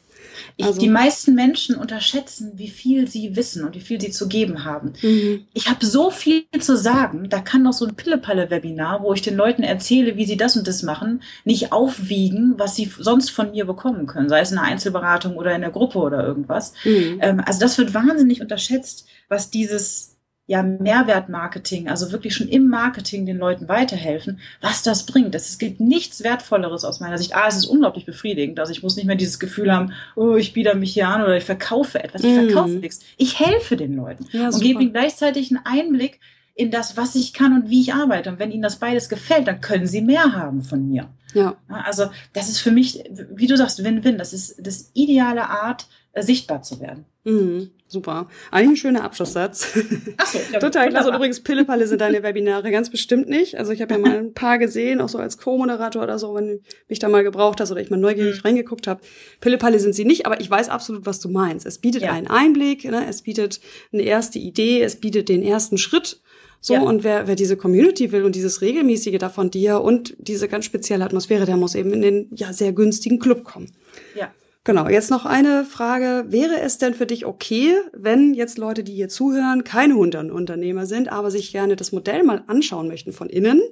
Ich, 0.57 0.67
Also- 0.67 0.81
die 0.81 0.89
meisten 0.89 1.35
Menschen 1.35 1.75
unterschätzen, 1.77 2.53
wie 2.57 2.69
viel 2.69 3.09
sie 3.09 3.37
wissen 3.37 3.65
und 3.65 3.75
wie 3.75 3.81
viel 3.81 4.01
sie 4.01 4.11
zu 4.11 4.29
geben 4.29 4.65
haben. 4.65 4.93
Mhm. 5.03 5.47
Ich 5.53 5.69
habe 5.69 5.85
so 5.85 6.11
viel 6.11 6.45
zu 6.61 6.77
sagen, 6.77 7.29
da 7.29 7.41
kann 7.41 7.65
doch 7.65 7.73
so 7.73 7.87
ein 7.87 7.95
Pille-Palle-Webinar, 7.95 9.03
wo 9.03 9.13
ich 9.13 9.23
den 9.23 9.37
Leuten 9.37 9.63
erzähle, 9.63 10.17
wie 10.17 10.25
sie 10.27 10.37
das 10.37 10.57
und 10.57 10.67
das 10.67 10.83
machen, 10.83 11.23
nicht 11.45 11.73
aufwiegen, 11.73 12.55
was 12.57 12.77
sie 12.77 12.91
sonst 12.99 13.31
von 13.31 13.51
mir 13.53 13.65
bekommen 13.65 14.07
können, 14.07 14.29
sei 14.29 14.41
es 14.41 14.53
in 14.53 14.59
einer 14.59 14.69
Einzelberatung 14.69 15.37
oder 15.37 15.55
in 15.55 15.61
der 15.61 15.71
Gruppe 15.71 15.99
oder 15.99 16.25
irgendwas. 16.25 16.73
Mhm. 16.85 17.19
Ähm, 17.21 17.43
also 17.45 17.61
das 17.61 17.79
wird 17.79 17.95
wahnsinnig 17.95 18.41
unterschätzt, 18.41 19.07
was 19.29 19.51
dieses 19.51 20.17
ja, 20.51 20.65
Mehrwertmarketing, 20.65 21.89
also 21.89 22.11
wirklich 22.11 22.35
schon 22.35 22.49
im 22.49 22.67
Marketing 22.69 23.25
den 23.25 23.39
Leuten 23.39 23.69
weiterhelfen, 23.69 24.41
was 24.61 24.83
das 24.83 25.07
bringt. 25.07 25.33
Es 25.37 25.59
gibt 25.59 25.79
nichts 25.79 26.25
Wertvolleres 26.25 26.85
aus 26.85 26.99
meiner 26.99 27.19
Sicht. 27.19 27.37
Ah, 27.37 27.47
es 27.47 27.57
ist 27.57 27.67
unglaublich 27.67 28.05
befriedigend. 28.05 28.59
Also 28.59 28.73
ich 28.73 28.83
muss 28.83 28.97
nicht 28.97 29.07
mehr 29.07 29.15
dieses 29.15 29.39
Gefühl 29.39 29.73
haben, 29.73 29.93
oh, 30.17 30.35
ich 30.35 30.53
biete 30.53 30.75
mich 30.75 30.93
hier 30.93 31.07
an 31.09 31.23
oder 31.23 31.37
ich 31.37 31.45
verkaufe 31.45 32.03
etwas. 32.03 32.25
Ich 32.25 32.33
Mhm. 32.33 32.47
verkaufe 32.51 32.71
nichts. 32.71 33.01
Ich 33.17 33.39
helfe 33.39 33.77
den 33.77 33.95
Leuten 33.95 34.27
Ja, 34.33 34.47
und 34.47 34.53
super. 34.53 34.65
gebe 34.65 34.83
ihnen 34.83 34.93
gleichzeitig 34.93 35.51
einen 35.53 35.65
Einblick 35.65 36.19
in 36.57 36.73
das, 36.73 36.97
was 36.97 37.15
ich 37.15 37.33
kann 37.33 37.55
und 37.55 37.71
wie 37.71 37.81
ich 37.83 37.95
arbeite. 37.95 38.31
Und 38.31 38.39
wenn 38.41 38.51
ihnen 38.51 38.63
das 38.63 38.81
beides 38.81 39.09
gefällt, 39.09 39.47
dann 39.47 39.61
können 39.61 39.87
sie 39.87 40.03
mehr 40.03 40.33
haben 40.33 40.63
von 40.65 40.89
mir. 40.89 41.09
Ja. 41.33 41.55
Ja, 41.69 41.77
Also 41.85 42.11
das 42.33 42.49
ist 42.49 42.59
für 42.59 42.73
mich, 42.73 43.05
wie 43.35 43.47
du 43.47 43.57
sagst, 43.57 43.85
Win-Win. 43.85 44.19
Das 44.19 44.33
ist 44.33 44.57
das 44.67 44.91
ideale 44.95 45.49
Art, 45.49 45.87
äh, 46.13 46.23
sichtbar 46.23 46.63
zu 46.63 46.81
werden. 46.81 47.05
Mhm. 47.25 47.71
Super. 47.87 48.29
Eigentlich 48.53 48.71
ein 48.71 48.77
schöner 48.77 49.03
Abschlusssatz. 49.05 49.77
Ach 50.17 50.27
so, 50.27 50.39
ja, 50.53 50.61
Total 50.61 50.89
klasse. 50.91 51.09
Und 51.09 51.17
übrigens, 51.17 51.41
Pillepalle 51.41 51.89
sind 51.89 52.01
deine 52.01 52.23
Webinare 52.23 52.71
ganz 52.71 52.89
bestimmt 52.89 53.29
nicht. 53.29 53.59
Also 53.59 53.73
ich 53.73 53.83
habe 53.83 53.95
ja 53.95 53.99
mal 53.99 54.17
ein 54.17 54.33
paar 54.33 54.59
gesehen, 54.59 55.01
auch 55.01 55.09
so 55.09 55.19
als 55.19 55.39
Co-Moderator 55.39 56.01
oder 56.05 56.17
so, 56.19 56.33
wenn 56.37 56.47
du 56.47 56.61
mich 56.89 57.01
da 57.01 57.09
mal 57.09 57.25
gebraucht 57.25 57.61
hast 57.61 57.73
oder 57.73 57.81
ich 57.81 57.91
mal 57.91 57.97
neugierig 57.97 58.37
Mhm. 58.37 58.41
reingeguckt 58.43 58.87
habe. 58.87 59.01
Pillepalle 59.41 59.81
sind 59.81 59.95
sie 59.97 60.05
nicht, 60.05 60.25
aber 60.25 60.41
ich 60.41 60.49
weiß 60.49 60.69
absolut, 60.69 61.05
was 61.05 61.19
du 61.19 61.29
meinst. 61.29 61.67
Es 61.67 61.79
bietet 61.79 62.03
Ja. 62.03 62.13
einen 62.13 62.29
Einblick, 62.29 62.85
ne? 62.85 63.05
es 63.09 63.23
bietet 63.23 63.61
eine 63.93 64.03
erste 64.03 64.39
Idee, 64.39 64.83
es 64.83 65.01
bietet 65.01 65.29
den 65.29 65.43
ersten 65.43 65.77
Schritt. 65.77 66.21
So, 66.61 66.75
Ja. 66.75 66.83
und 66.83 67.03
wer, 67.03 67.27
wer 67.27 67.35
diese 67.35 67.57
Community 67.57 68.13
will 68.13 68.23
und 68.23 68.37
dieses 68.37 68.61
regelmäßige 68.61 69.19
da 69.19 69.31
von 69.31 69.51
dir 69.51 69.81
und 69.81 70.15
diese 70.19 70.47
ganz 70.47 70.65
spezielle 70.65 71.05
Atmosphäre, 71.05 71.45
der 71.45 71.57
muss 71.57 71.75
eben 71.75 71.93
in 71.93 72.03
den 72.03 72.29
ja 72.37 72.53
sehr 72.53 72.73
günstigen 72.73 73.19
Club 73.19 73.43
kommen. 73.43 73.73
Ja. 74.15 74.31
Genau, 74.65 74.89
jetzt 74.89 75.11
noch 75.11 75.25
eine 75.25 75.65
Frage. 75.65 76.27
Wäre 76.29 76.61
es 76.61 76.77
denn 76.77 76.93
für 76.95 77.07
dich 77.07 77.25
okay, 77.25 77.75
wenn 77.95 78.35
jetzt 78.35 78.59
Leute, 78.59 78.85
die 78.85 78.93
hier 78.95 79.09
zuhören, 79.09 79.65
keine 79.65 79.95
Hundenunternehmer 79.95 80.85
sind, 80.85 81.11
aber 81.11 81.31
sich 81.31 81.51
gerne 81.53 81.77
das 81.77 81.93
Modell 81.93 82.23
mal 82.25 82.45
anschauen 82.47 82.87
möchten 82.89 83.13
von 83.13 83.31
innen, 83.31 83.63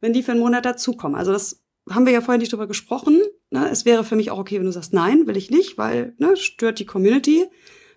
wenn 0.00 0.12
die 0.12 0.22
für 0.22 0.32
einen 0.32 0.40
Monat 0.40 0.66
dazukommen? 0.66 1.16
Also 1.16 1.32
das 1.32 1.62
haben 1.88 2.04
wir 2.04 2.12
ja 2.12 2.20
vorhin 2.20 2.40
nicht 2.40 2.52
drüber 2.52 2.66
gesprochen. 2.66 3.20
Ne? 3.50 3.68
Es 3.70 3.86
wäre 3.86 4.04
für 4.04 4.16
mich 4.16 4.30
auch 4.30 4.38
okay, 4.38 4.58
wenn 4.58 4.66
du 4.66 4.72
sagst, 4.72 4.92
nein, 4.92 5.26
will 5.26 5.36
ich 5.38 5.50
nicht, 5.50 5.78
weil 5.78 6.14
ne, 6.18 6.36
stört 6.36 6.78
die 6.78 6.86
Community. 6.86 7.46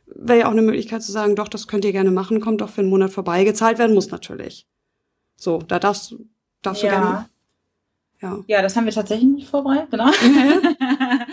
Wäre 0.06 0.40
ja 0.40 0.48
auch 0.48 0.52
eine 0.52 0.62
Möglichkeit 0.62 1.04
zu 1.04 1.12
sagen, 1.12 1.36
doch, 1.36 1.50
das 1.50 1.68
könnt 1.68 1.84
ihr 1.84 1.92
gerne 1.92 2.12
machen, 2.12 2.40
kommt 2.40 2.62
doch 2.62 2.70
für 2.70 2.82
einen 2.82 2.90
Monat 2.90 3.12
vorbei. 3.12 3.44
Gezahlt 3.44 3.78
werden 3.78 3.94
muss 3.94 4.10
natürlich. 4.10 4.68
So, 5.36 5.60
da 5.60 5.80
darfst, 5.80 6.12
du 6.12 6.26
darfst 6.62 6.84
du 6.84 6.88
Ja. 6.88 6.94
gerne. 6.94 7.30
Ja. 8.22 8.44
Ja, 8.48 8.62
das 8.62 8.76
haben 8.76 8.86
wir 8.86 8.94
tatsächlich 8.94 9.30
nicht 9.30 9.50
vorbereitet, 9.50 9.90
genau. 9.92 10.10
Äh, 10.10 10.12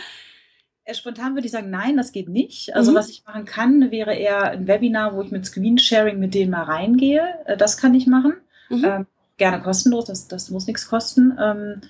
Spontan 0.94 1.34
würde 1.34 1.46
ich 1.46 1.52
sagen, 1.52 1.70
nein, 1.70 1.96
das 1.96 2.12
geht 2.12 2.28
nicht. 2.28 2.74
Also 2.74 2.92
Mhm. 2.92 2.96
was 2.96 3.08
ich 3.10 3.24
machen 3.26 3.44
kann, 3.44 3.90
wäre 3.90 4.14
eher 4.14 4.50
ein 4.50 4.66
Webinar, 4.66 5.14
wo 5.14 5.22
ich 5.22 5.30
mit 5.30 5.44
Screensharing 5.46 6.18
mit 6.18 6.34
denen 6.34 6.50
mal 6.50 6.62
reingehe. 6.62 7.22
Äh, 7.44 7.56
Das 7.56 7.76
kann 7.76 7.94
ich 7.94 8.06
machen. 8.06 8.34
Mhm. 8.70 8.84
Ähm, 8.84 9.06
gerne 9.36 9.60
kostenlos, 9.62 10.06
das, 10.06 10.28
das 10.28 10.50
muss 10.50 10.66
nichts 10.66 10.88
kosten. 10.88 11.36
Ähm, 11.40 11.80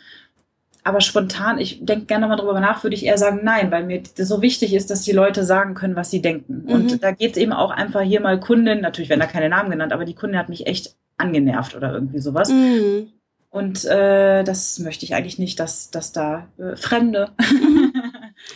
aber 0.85 1.01
spontan, 1.01 1.59
ich 1.59 1.85
denke 1.85 2.07
gerne 2.07 2.29
mal 2.29 2.37
drüber 2.37 2.61
nach, 2.61 2.83
würde 2.83 2.95
ich 2.97 3.05
eher 3.05 3.19
sagen, 3.19 3.41
nein, 3.43 3.71
weil 3.71 3.85
mir 3.85 4.03
so 4.17 4.41
wichtig 4.43 4.73
ist, 4.75 4.91
dass 4.91 5.03
die 5.03 5.13
Leute 5.13 5.45
sagen 5.45 5.75
können, 5.75 5.97
was 5.97 6.11
sie 6.11 6.23
denken. 6.23 6.63
Mhm. 6.65 6.71
Und 6.73 7.03
da 7.03 7.11
geht 7.11 7.33
es 7.33 7.37
eben 7.37 7.53
auch 7.53 7.71
einfach 7.71 8.01
hier 8.03 8.21
mal 8.21 8.41
Kundin, 8.41 8.81
natürlich 8.81 9.11
werden 9.11 9.21
da 9.21 9.27
keine 9.27 9.49
Namen 9.49 9.71
genannt, 9.71 9.93
aber 9.93 10.05
die 10.05 10.15
Kundin 10.15 10.39
hat 10.39 10.49
mich 10.49 10.67
echt 10.67 10.95
angenervt 11.19 11.75
oder 11.75 11.93
irgendwie 11.93 12.21
sowas. 12.21 12.49
Mhm. 12.51 13.09
Und 13.51 13.85
äh, 13.87 14.45
das 14.45 14.79
möchte 14.79 15.05
ich 15.05 15.15
eigentlich 15.15 15.39
nicht, 15.39 15.59
dass, 15.59 15.91
dass 15.91 16.13
da 16.13 16.47
äh, 16.59 16.77
Fremde 16.77 17.31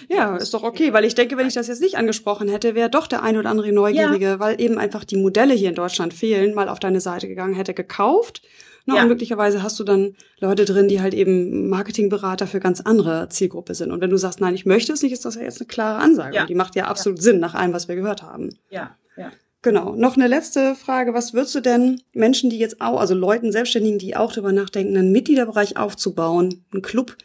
Ja, 0.08 0.36
ist 0.36 0.54
doch 0.54 0.62
okay, 0.62 0.92
weil 0.92 1.04
ich 1.04 1.14
denke, 1.14 1.36
wenn 1.36 1.46
ich 1.46 1.54
das 1.54 1.68
jetzt 1.68 1.80
nicht 1.80 1.96
angesprochen 1.96 2.48
hätte, 2.48 2.74
wäre 2.74 2.90
doch 2.90 3.06
der 3.06 3.22
ein 3.22 3.36
oder 3.36 3.50
andere 3.50 3.72
Neugierige, 3.72 4.24
ja. 4.24 4.40
weil 4.40 4.60
eben 4.60 4.78
einfach 4.78 5.04
die 5.04 5.16
Modelle 5.16 5.54
hier 5.54 5.68
in 5.68 5.74
Deutschland 5.74 6.14
fehlen, 6.14 6.54
mal 6.54 6.68
auf 6.68 6.80
deine 6.80 7.00
Seite 7.00 7.28
gegangen, 7.28 7.54
hätte 7.54 7.74
gekauft. 7.74 8.42
Ne, 8.84 8.96
ja. 8.96 9.02
Und 9.02 9.08
möglicherweise 9.08 9.62
hast 9.62 9.78
du 9.78 9.84
dann 9.84 10.16
Leute 10.40 10.64
drin, 10.64 10.88
die 10.88 11.00
halt 11.00 11.14
eben 11.14 11.68
Marketingberater 11.68 12.46
für 12.46 12.58
ganz 12.58 12.80
andere 12.80 13.28
Zielgruppe 13.28 13.74
sind. 13.74 13.92
Und 13.92 14.00
wenn 14.00 14.10
du 14.10 14.16
sagst, 14.16 14.40
nein, 14.40 14.54
ich 14.54 14.66
möchte 14.66 14.92
es 14.92 15.02
nicht, 15.02 15.12
ist 15.12 15.24
das 15.24 15.36
ja 15.36 15.42
jetzt 15.42 15.60
eine 15.60 15.68
klare 15.68 16.00
Ansage. 16.00 16.34
Ja. 16.34 16.42
Und 16.42 16.50
die 16.50 16.54
macht 16.54 16.74
ja 16.74 16.86
absolut 16.86 17.18
ja. 17.18 17.22
Sinn 17.22 17.38
nach 17.38 17.54
allem, 17.54 17.72
was 17.72 17.86
wir 17.86 17.94
gehört 17.94 18.22
haben. 18.22 18.58
Ja, 18.70 18.96
ja. 19.16 19.30
Genau. 19.62 19.94
Noch 19.94 20.16
eine 20.16 20.26
letzte 20.26 20.74
Frage. 20.74 21.14
Was 21.14 21.34
würdest 21.34 21.54
du 21.54 21.60
denn 21.60 22.00
Menschen, 22.12 22.50
die 22.50 22.58
jetzt 22.58 22.80
auch, 22.80 22.98
also 22.98 23.14
Leuten, 23.14 23.52
Selbstständigen, 23.52 24.00
die 24.00 24.16
auch 24.16 24.32
darüber 24.32 24.50
nachdenken, 24.50 24.96
einen 24.96 25.12
Mitgliederbereich 25.12 25.76
aufzubauen, 25.76 26.64
einen 26.72 26.82
Club, 26.82 27.16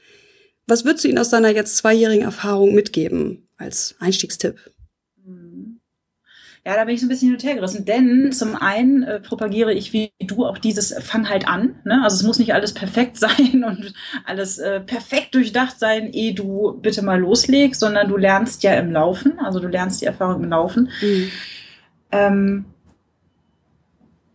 was 0.68 0.86
würdest 0.86 1.04
du 1.04 1.10
ihnen 1.10 1.18
aus 1.18 1.30
deiner 1.30 1.50
jetzt 1.50 1.78
zweijährigen 1.78 2.26
Erfahrung 2.26 2.76
mitgeben 2.76 3.48
als 3.58 3.96
Einstiegstipp? 4.00 4.60
Ja, 6.68 6.76
da 6.76 6.84
bin 6.84 6.96
ich 6.96 7.00
so 7.00 7.06
ein 7.06 7.10
bisschen 7.10 7.30
hin 7.30 7.38
und 7.38 7.44
her 7.46 7.56
gerissen, 7.56 7.86
denn 7.86 8.34
zum 8.34 8.58
einen 8.58 9.02
äh, 9.04 9.22
propagiere 9.22 9.74
ich 9.74 9.94
wie 9.94 10.12
du 10.20 10.46
auch 10.46 10.58
dieses 10.58 10.94
Fang 11.00 11.30
halt 11.30 11.48
an. 11.48 11.80
Ne? 11.86 12.02
Also 12.04 12.16
es 12.16 12.24
muss 12.24 12.40
nicht 12.40 12.54
alles 12.54 12.74
perfekt 12.74 13.16
sein 13.18 13.64
und 13.64 13.94
alles 14.26 14.58
äh, 14.58 14.82
perfekt 14.82 15.34
durchdacht 15.34 15.80
sein, 15.80 16.12
ehe 16.12 16.34
du 16.34 16.78
bitte 16.82 17.04
mal 17.04 17.22
loslegst, 17.22 17.80
sondern 17.80 18.10
du 18.10 18.18
lernst 18.18 18.64
ja 18.64 18.74
im 18.74 18.92
Laufen, 18.92 19.40
also 19.40 19.62
du 19.62 19.70
lernst 19.70 20.02
die 20.02 20.08
Erfahrung 20.08 20.44
im 20.44 20.50
Laufen. 20.50 20.90
Mhm. 21.02 21.32
Ähm, 22.12 22.66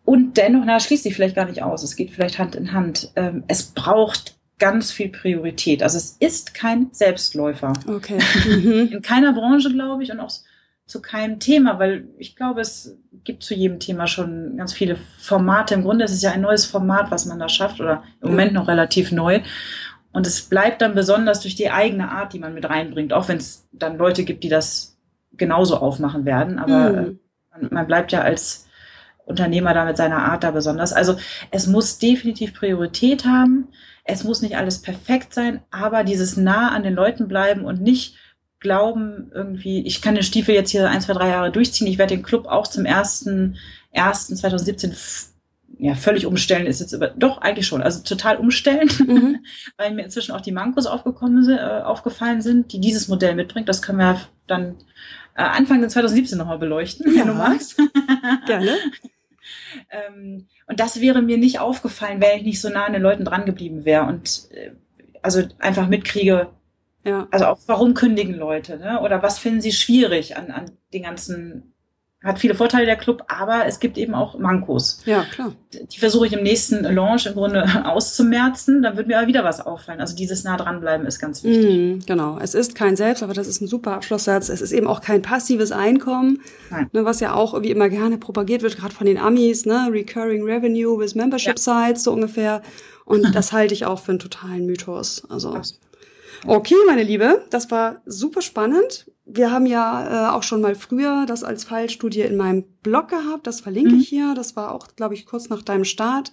und 0.06 0.38
dennoch, 0.38 0.62
na, 0.64 0.80
schließt 0.80 1.02
sich 1.02 1.14
vielleicht 1.14 1.36
gar 1.36 1.46
nicht 1.46 1.62
aus. 1.62 1.82
Es 1.82 1.96
geht 1.96 2.12
vielleicht 2.12 2.38
Hand 2.38 2.54
in 2.54 2.72
Hand. 2.72 3.12
Ähm, 3.14 3.44
es 3.46 3.62
braucht 3.62 4.36
ganz 4.62 4.92
viel 4.92 5.08
Priorität. 5.08 5.82
Also 5.82 5.98
es 5.98 6.16
ist 6.20 6.54
kein 6.54 6.88
Selbstläufer. 6.92 7.72
Okay. 7.88 8.18
in 8.92 9.02
keiner 9.02 9.32
Branche, 9.32 9.72
glaube 9.72 10.04
ich, 10.04 10.12
und 10.12 10.20
auch 10.20 10.30
zu 10.86 11.02
keinem 11.02 11.40
Thema, 11.40 11.78
weil 11.80 12.08
ich 12.16 12.36
glaube, 12.36 12.60
es 12.60 12.96
gibt 13.24 13.42
zu 13.42 13.54
jedem 13.54 13.80
Thema 13.80 14.06
schon 14.06 14.56
ganz 14.56 14.72
viele 14.72 14.96
Formate. 15.18 15.74
Im 15.74 15.82
Grunde 15.82 16.04
ist 16.04 16.12
es 16.12 16.22
ja 16.22 16.30
ein 16.30 16.40
neues 16.40 16.64
Format, 16.64 17.10
was 17.10 17.26
man 17.26 17.38
da 17.38 17.48
schafft, 17.48 17.80
oder 17.80 18.04
im 18.20 18.30
Moment 18.30 18.52
noch 18.52 18.68
relativ 18.68 19.10
neu. 19.10 19.40
Und 20.12 20.26
es 20.26 20.42
bleibt 20.42 20.80
dann 20.80 20.94
besonders 20.94 21.40
durch 21.40 21.56
die 21.56 21.70
eigene 21.70 22.10
Art, 22.10 22.32
die 22.32 22.38
man 22.38 22.54
mit 22.54 22.68
reinbringt, 22.68 23.12
auch 23.12 23.28
wenn 23.28 23.38
es 23.38 23.66
dann 23.72 23.96
Leute 23.96 24.24
gibt, 24.24 24.44
die 24.44 24.48
das 24.48 24.96
genauso 25.32 25.78
aufmachen 25.78 26.24
werden. 26.24 26.58
Aber 26.58 26.92
mhm 26.92 27.18
man 27.60 27.86
bleibt 27.86 28.12
ja 28.12 28.22
als 28.22 28.66
Unternehmer 29.24 29.74
da 29.74 29.84
mit 29.84 29.96
seiner 29.96 30.24
Art 30.24 30.44
da 30.44 30.50
besonders. 30.50 30.92
Also 30.92 31.16
es 31.50 31.66
muss 31.66 31.98
definitiv 31.98 32.54
Priorität 32.54 33.24
haben. 33.24 33.68
Es 34.04 34.24
muss 34.24 34.42
nicht 34.42 34.56
alles 34.56 34.82
perfekt 34.82 35.32
sein, 35.32 35.62
aber 35.70 36.04
dieses 36.04 36.36
nah 36.36 36.70
an 36.70 36.82
den 36.82 36.94
Leuten 36.94 37.28
bleiben 37.28 37.64
und 37.64 37.80
nicht 37.80 38.16
glauben, 38.58 39.30
irgendwie, 39.34 39.84
ich 39.86 40.00
kann 40.00 40.14
den 40.14 40.24
Stiefel 40.24 40.54
jetzt 40.54 40.70
hier 40.70 40.88
ein, 40.88 41.00
zwei, 41.00 41.12
drei 41.12 41.28
Jahre 41.28 41.50
durchziehen. 41.50 41.86
Ich 41.86 41.98
werde 41.98 42.14
den 42.14 42.22
Club 42.22 42.46
auch 42.46 42.66
zum 42.66 42.84
ersten, 42.84 43.56
ersten 43.90 44.36
2017 44.36 44.94
ja, 45.78 45.96
völlig 45.96 46.26
umstellen 46.26 46.66
ist 46.66 46.80
jetzt 46.80 46.92
über, 46.92 47.08
doch 47.08 47.38
eigentlich 47.38 47.66
schon, 47.66 47.82
also 47.82 48.02
total 48.04 48.36
umstellen, 48.36 48.88
mhm. 49.04 49.44
weil 49.76 49.92
mir 49.92 50.04
inzwischen 50.04 50.32
auch 50.32 50.40
die 50.40 50.52
Mankos 50.52 50.86
aufgekommen 50.86 51.42
sind, 51.42 51.58
äh, 51.58 51.82
aufgefallen 51.84 52.40
sind, 52.40 52.72
die 52.72 52.80
dieses 52.80 53.08
Modell 53.08 53.34
mitbringt. 53.34 53.68
Das 53.68 53.82
können 53.82 53.98
wir 53.98 54.20
dann 54.46 54.76
äh, 55.34 55.42
Anfang 55.42 55.88
2017 55.88 56.38
nochmal 56.38 56.58
beleuchten, 56.58 57.12
ja. 57.12 57.20
wenn 57.20 57.28
du 57.28 57.34
magst. 57.34 57.76
Gerne. 58.46 58.76
ähm, 59.90 60.46
und 60.66 60.80
das 60.80 61.00
wäre 61.00 61.22
mir 61.22 61.38
nicht 61.38 61.60
aufgefallen, 61.60 62.20
wenn 62.20 62.38
ich 62.38 62.44
nicht 62.44 62.60
so 62.60 62.68
nah 62.68 62.84
an 62.84 62.92
den 62.92 63.02
Leuten 63.02 63.24
dran 63.24 63.44
geblieben 63.44 63.84
wäre 63.84 64.04
und 64.04 64.48
äh, 64.52 64.72
also 65.22 65.42
einfach 65.58 65.88
mitkriege, 65.88 66.48
ja. 67.04 67.28
also 67.30 67.46
auch 67.46 67.58
warum 67.66 67.94
kündigen 67.94 68.34
Leute, 68.34 68.78
ne? 68.78 69.00
Oder 69.00 69.22
was 69.22 69.38
finden 69.38 69.60
sie 69.60 69.72
schwierig 69.72 70.36
an, 70.36 70.50
an 70.50 70.70
den 70.92 71.02
ganzen 71.04 71.71
hat 72.22 72.38
viele 72.38 72.54
Vorteile 72.54 72.86
der 72.86 72.96
Club, 72.96 73.24
aber 73.26 73.66
es 73.66 73.80
gibt 73.80 73.98
eben 73.98 74.14
auch 74.14 74.38
Mankos. 74.38 75.00
Ja, 75.04 75.24
klar. 75.24 75.52
Die 75.72 75.98
versuche 75.98 76.26
ich 76.26 76.32
im 76.32 76.42
nächsten 76.42 76.84
Launch 76.84 77.26
im 77.26 77.34
Grunde 77.34 77.64
auszumerzen. 77.84 78.82
Dann 78.82 78.96
wird 78.96 79.08
mir 79.08 79.18
aber 79.18 79.26
wieder 79.26 79.42
was 79.42 79.60
auffallen. 79.60 80.00
Also 80.00 80.14
dieses 80.14 80.44
nah 80.44 80.56
dranbleiben 80.56 81.04
ist 81.06 81.18
ganz 81.18 81.42
wichtig. 81.42 81.64
Mm, 81.64 82.06
genau. 82.06 82.38
Es 82.40 82.54
ist 82.54 82.76
kein 82.76 82.94
Selbst, 82.94 83.22
aber 83.22 83.34
das 83.34 83.48
ist 83.48 83.60
ein 83.60 83.66
super 83.66 83.94
Abschlusssatz. 83.94 84.50
Es 84.50 84.60
ist 84.60 84.72
eben 84.72 84.86
auch 84.86 85.00
kein 85.00 85.22
passives 85.22 85.72
Einkommen, 85.72 86.40
ne, 86.92 87.04
was 87.04 87.18
ja 87.20 87.34
auch 87.34 87.60
wie 87.62 87.70
immer 87.70 87.88
gerne 87.88 88.18
propagiert 88.18 88.62
wird, 88.62 88.76
gerade 88.76 88.94
von 88.94 89.06
den 89.06 89.18
Amis, 89.18 89.66
ne? 89.66 89.88
Recurring 89.90 90.44
Revenue 90.44 90.98
with 90.98 91.14
Membership 91.16 91.58
ja. 91.58 91.86
Sites, 91.86 92.04
so 92.04 92.12
ungefähr. 92.12 92.62
Und 93.04 93.34
das 93.34 93.52
halte 93.52 93.74
ich 93.74 93.84
auch 93.84 93.98
für 93.98 94.12
einen 94.12 94.18
totalen 94.20 94.66
Mythos. 94.66 95.24
Also. 95.28 95.60
Okay, 96.46 96.74
meine 96.86 97.02
Liebe, 97.02 97.44
das 97.50 97.70
war 97.70 98.02
super 98.06 98.42
spannend 98.42 99.06
wir 99.24 99.52
haben 99.52 99.66
ja 99.66 100.30
äh, 100.30 100.32
auch 100.32 100.42
schon 100.42 100.60
mal 100.60 100.74
früher 100.74 101.26
das 101.26 101.44
als 101.44 101.62
Fallstudie 101.64 102.22
in 102.22 102.36
meinem 102.36 102.64
Blog 102.82 103.08
gehabt. 103.08 103.46
Das 103.46 103.60
verlinke 103.60 103.94
mhm. 103.94 104.00
ich 104.00 104.08
hier. 104.08 104.34
Das 104.34 104.56
war 104.56 104.74
auch, 104.74 104.88
glaube 104.96 105.14
ich, 105.14 105.26
kurz 105.26 105.48
nach 105.48 105.62
deinem 105.62 105.84
Start. 105.84 106.32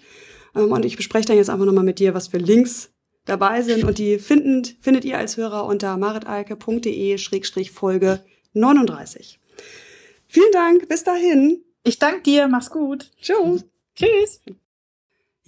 Ähm, 0.56 0.72
und 0.72 0.86
ich 0.86 0.98
bespreche 0.98 1.28
dann 1.28 1.38
jetzt 1.38 1.50
einfach 1.50 1.66
nochmal 1.66 1.84
mit 1.84 2.00
dir, 2.00 2.14
was 2.14 2.30
für 2.30 2.40
Links 2.40 2.92
dabei 3.26 3.62
sind. 3.62 3.84
Und 3.84 3.98
die 4.00 4.18
finden, 4.18 4.64
findet 4.82 5.06
ihr 5.06 5.18
als 5.18 5.38
Hörer 5.38 5.66
unter 5.66 5.96
maritalke.de-folge 5.98 8.24
39. 8.54 9.40
Vielen 10.28 10.52
Dank. 10.52 10.90
Bis 10.90 11.04
dahin. 11.04 11.64
Ich 11.84 12.00
danke 12.00 12.22
dir. 12.22 12.48
Mach's 12.48 12.72
gut. 12.72 13.12
Tschüss. 13.22 13.66
Tschüss. 13.96 14.42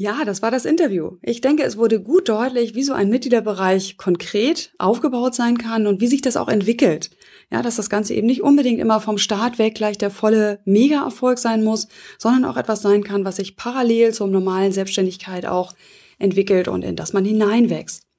Ja, 0.02 0.26
das 0.26 0.42
war 0.42 0.50
das 0.50 0.66
Interview. 0.66 1.18
Ich 1.22 1.42
denke, 1.42 1.62
es 1.62 1.78
wurde 1.78 2.02
gut 2.02 2.28
deutlich, 2.28 2.74
wie 2.74 2.82
so 2.82 2.94
ein 2.94 3.10
Mitgliederbereich 3.10 3.98
konkret 3.98 4.74
aufgebaut 4.80 5.36
sein 5.36 5.60
kann 5.60 5.86
und 5.86 6.02
wie 6.02 6.08
sich 6.08 6.24
das 6.24 6.38
auch 6.38 6.48
entwickelt. 6.48 7.12
Ja, 7.52 7.62
dass 7.62 7.76
das 7.76 7.88
Ganze 7.88 8.16
eben 8.16 8.26
nicht 8.26 8.42
unbedingt 8.42 8.80
immer 8.80 9.00
vom 9.00 9.20
Start 9.20 9.60
weg 9.60 9.76
gleich 9.76 10.00
der 10.00 10.10
volle 10.10 10.60
Mega-Erfolg 10.66 11.38
sein 11.38 11.64
muss, 11.64 11.88
sondern 12.18 12.46
auch 12.46 12.58
etwas 12.58 12.82
sein 12.82 13.04
kann, 13.04 13.26
was 13.26 13.36
sich 13.36 13.58
parallel 13.58 14.12
zur 14.12 14.26
normalen 14.26 14.72
Selbstständigkeit 14.72 15.46
auch 15.46 15.76
entwickelt 16.18 16.68
und 16.68 16.84
in 16.84 16.96
das 16.96 17.14
man 17.14 17.24
hineinwächst. 17.24 18.11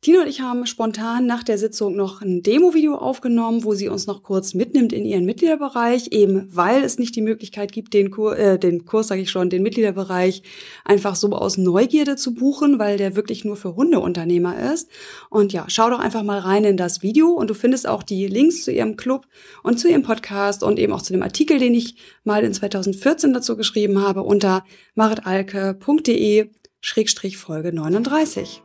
Tina 0.00 0.20
und 0.20 0.28
ich 0.28 0.40
haben 0.40 0.64
spontan 0.64 1.26
nach 1.26 1.42
der 1.42 1.58
Sitzung 1.58 1.96
noch 1.96 2.22
ein 2.22 2.40
Demo-Video 2.40 2.94
aufgenommen, 2.94 3.64
wo 3.64 3.74
sie 3.74 3.88
uns 3.88 4.06
noch 4.06 4.22
kurz 4.22 4.54
mitnimmt 4.54 4.92
in 4.92 5.04
ihren 5.04 5.24
Mitgliederbereich, 5.24 6.12
eben 6.12 6.46
weil 6.54 6.84
es 6.84 7.00
nicht 7.00 7.16
die 7.16 7.20
Möglichkeit 7.20 7.72
gibt, 7.72 7.94
den, 7.94 8.12
Kur 8.12 8.38
äh, 8.38 8.60
den 8.60 8.84
Kurs, 8.84 9.08
sage 9.08 9.22
ich 9.22 9.32
schon, 9.32 9.50
den 9.50 9.64
Mitgliederbereich 9.64 10.44
einfach 10.84 11.16
so 11.16 11.32
aus 11.32 11.58
Neugierde 11.58 12.14
zu 12.14 12.32
buchen, 12.32 12.78
weil 12.78 12.96
der 12.96 13.16
wirklich 13.16 13.44
nur 13.44 13.56
für 13.56 13.74
Hundeunternehmer 13.74 14.72
ist. 14.72 14.88
Und 15.30 15.52
ja, 15.52 15.64
schau 15.66 15.90
doch 15.90 15.98
einfach 15.98 16.22
mal 16.22 16.38
rein 16.38 16.62
in 16.62 16.76
das 16.76 17.02
Video 17.02 17.32
und 17.32 17.50
du 17.50 17.54
findest 17.54 17.88
auch 17.88 18.04
die 18.04 18.28
Links 18.28 18.62
zu 18.62 18.70
ihrem 18.70 18.96
Club 18.96 19.26
und 19.64 19.80
zu 19.80 19.88
ihrem 19.88 20.04
Podcast 20.04 20.62
und 20.62 20.78
eben 20.78 20.92
auch 20.92 21.02
zu 21.02 21.12
dem 21.12 21.24
Artikel, 21.24 21.58
den 21.58 21.74
ich 21.74 21.96
mal 22.22 22.44
in 22.44 22.54
2014 22.54 23.32
dazu 23.32 23.56
geschrieben 23.56 24.00
habe 24.00 24.22
unter 24.22 24.64
maritalke.de-folge 24.94 27.72
39. 27.72 28.62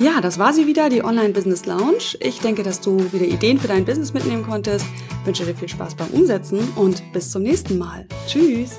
Ja, 0.00 0.20
das 0.20 0.38
war 0.38 0.52
sie 0.52 0.68
wieder, 0.68 0.88
die 0.88 1.02
Online 1.02 1.30
Business 1.30 1.66
Lounge. 1.66 2.16
Ich 2.20 2.38
denke, 2.40 2.62
dass 2.62 2.80
du 2.80 3.12
wieder 3.12 3.26
Ideen 3.26 3.58
für 3.58 3.66
dein 3.66 3.84
Business 3.84 4.14
mitnehmen 4.14 4.44
konntest. 4.44 4.86
Ich 5.20 5.26
wünsche 5.26 5.44
dir 5.44 5.56
viel 5.56 5.68
Spaß 5.68 5.96
beim 5.96 6.08
Umsetzen 6.10 6.60
und 6.76 7.02
bis 7.12 7.30
zum 7.30 7.42
nächsten 7.42 7.78
Mal. 7.78 8.06
Tschüss. 8.28 8.78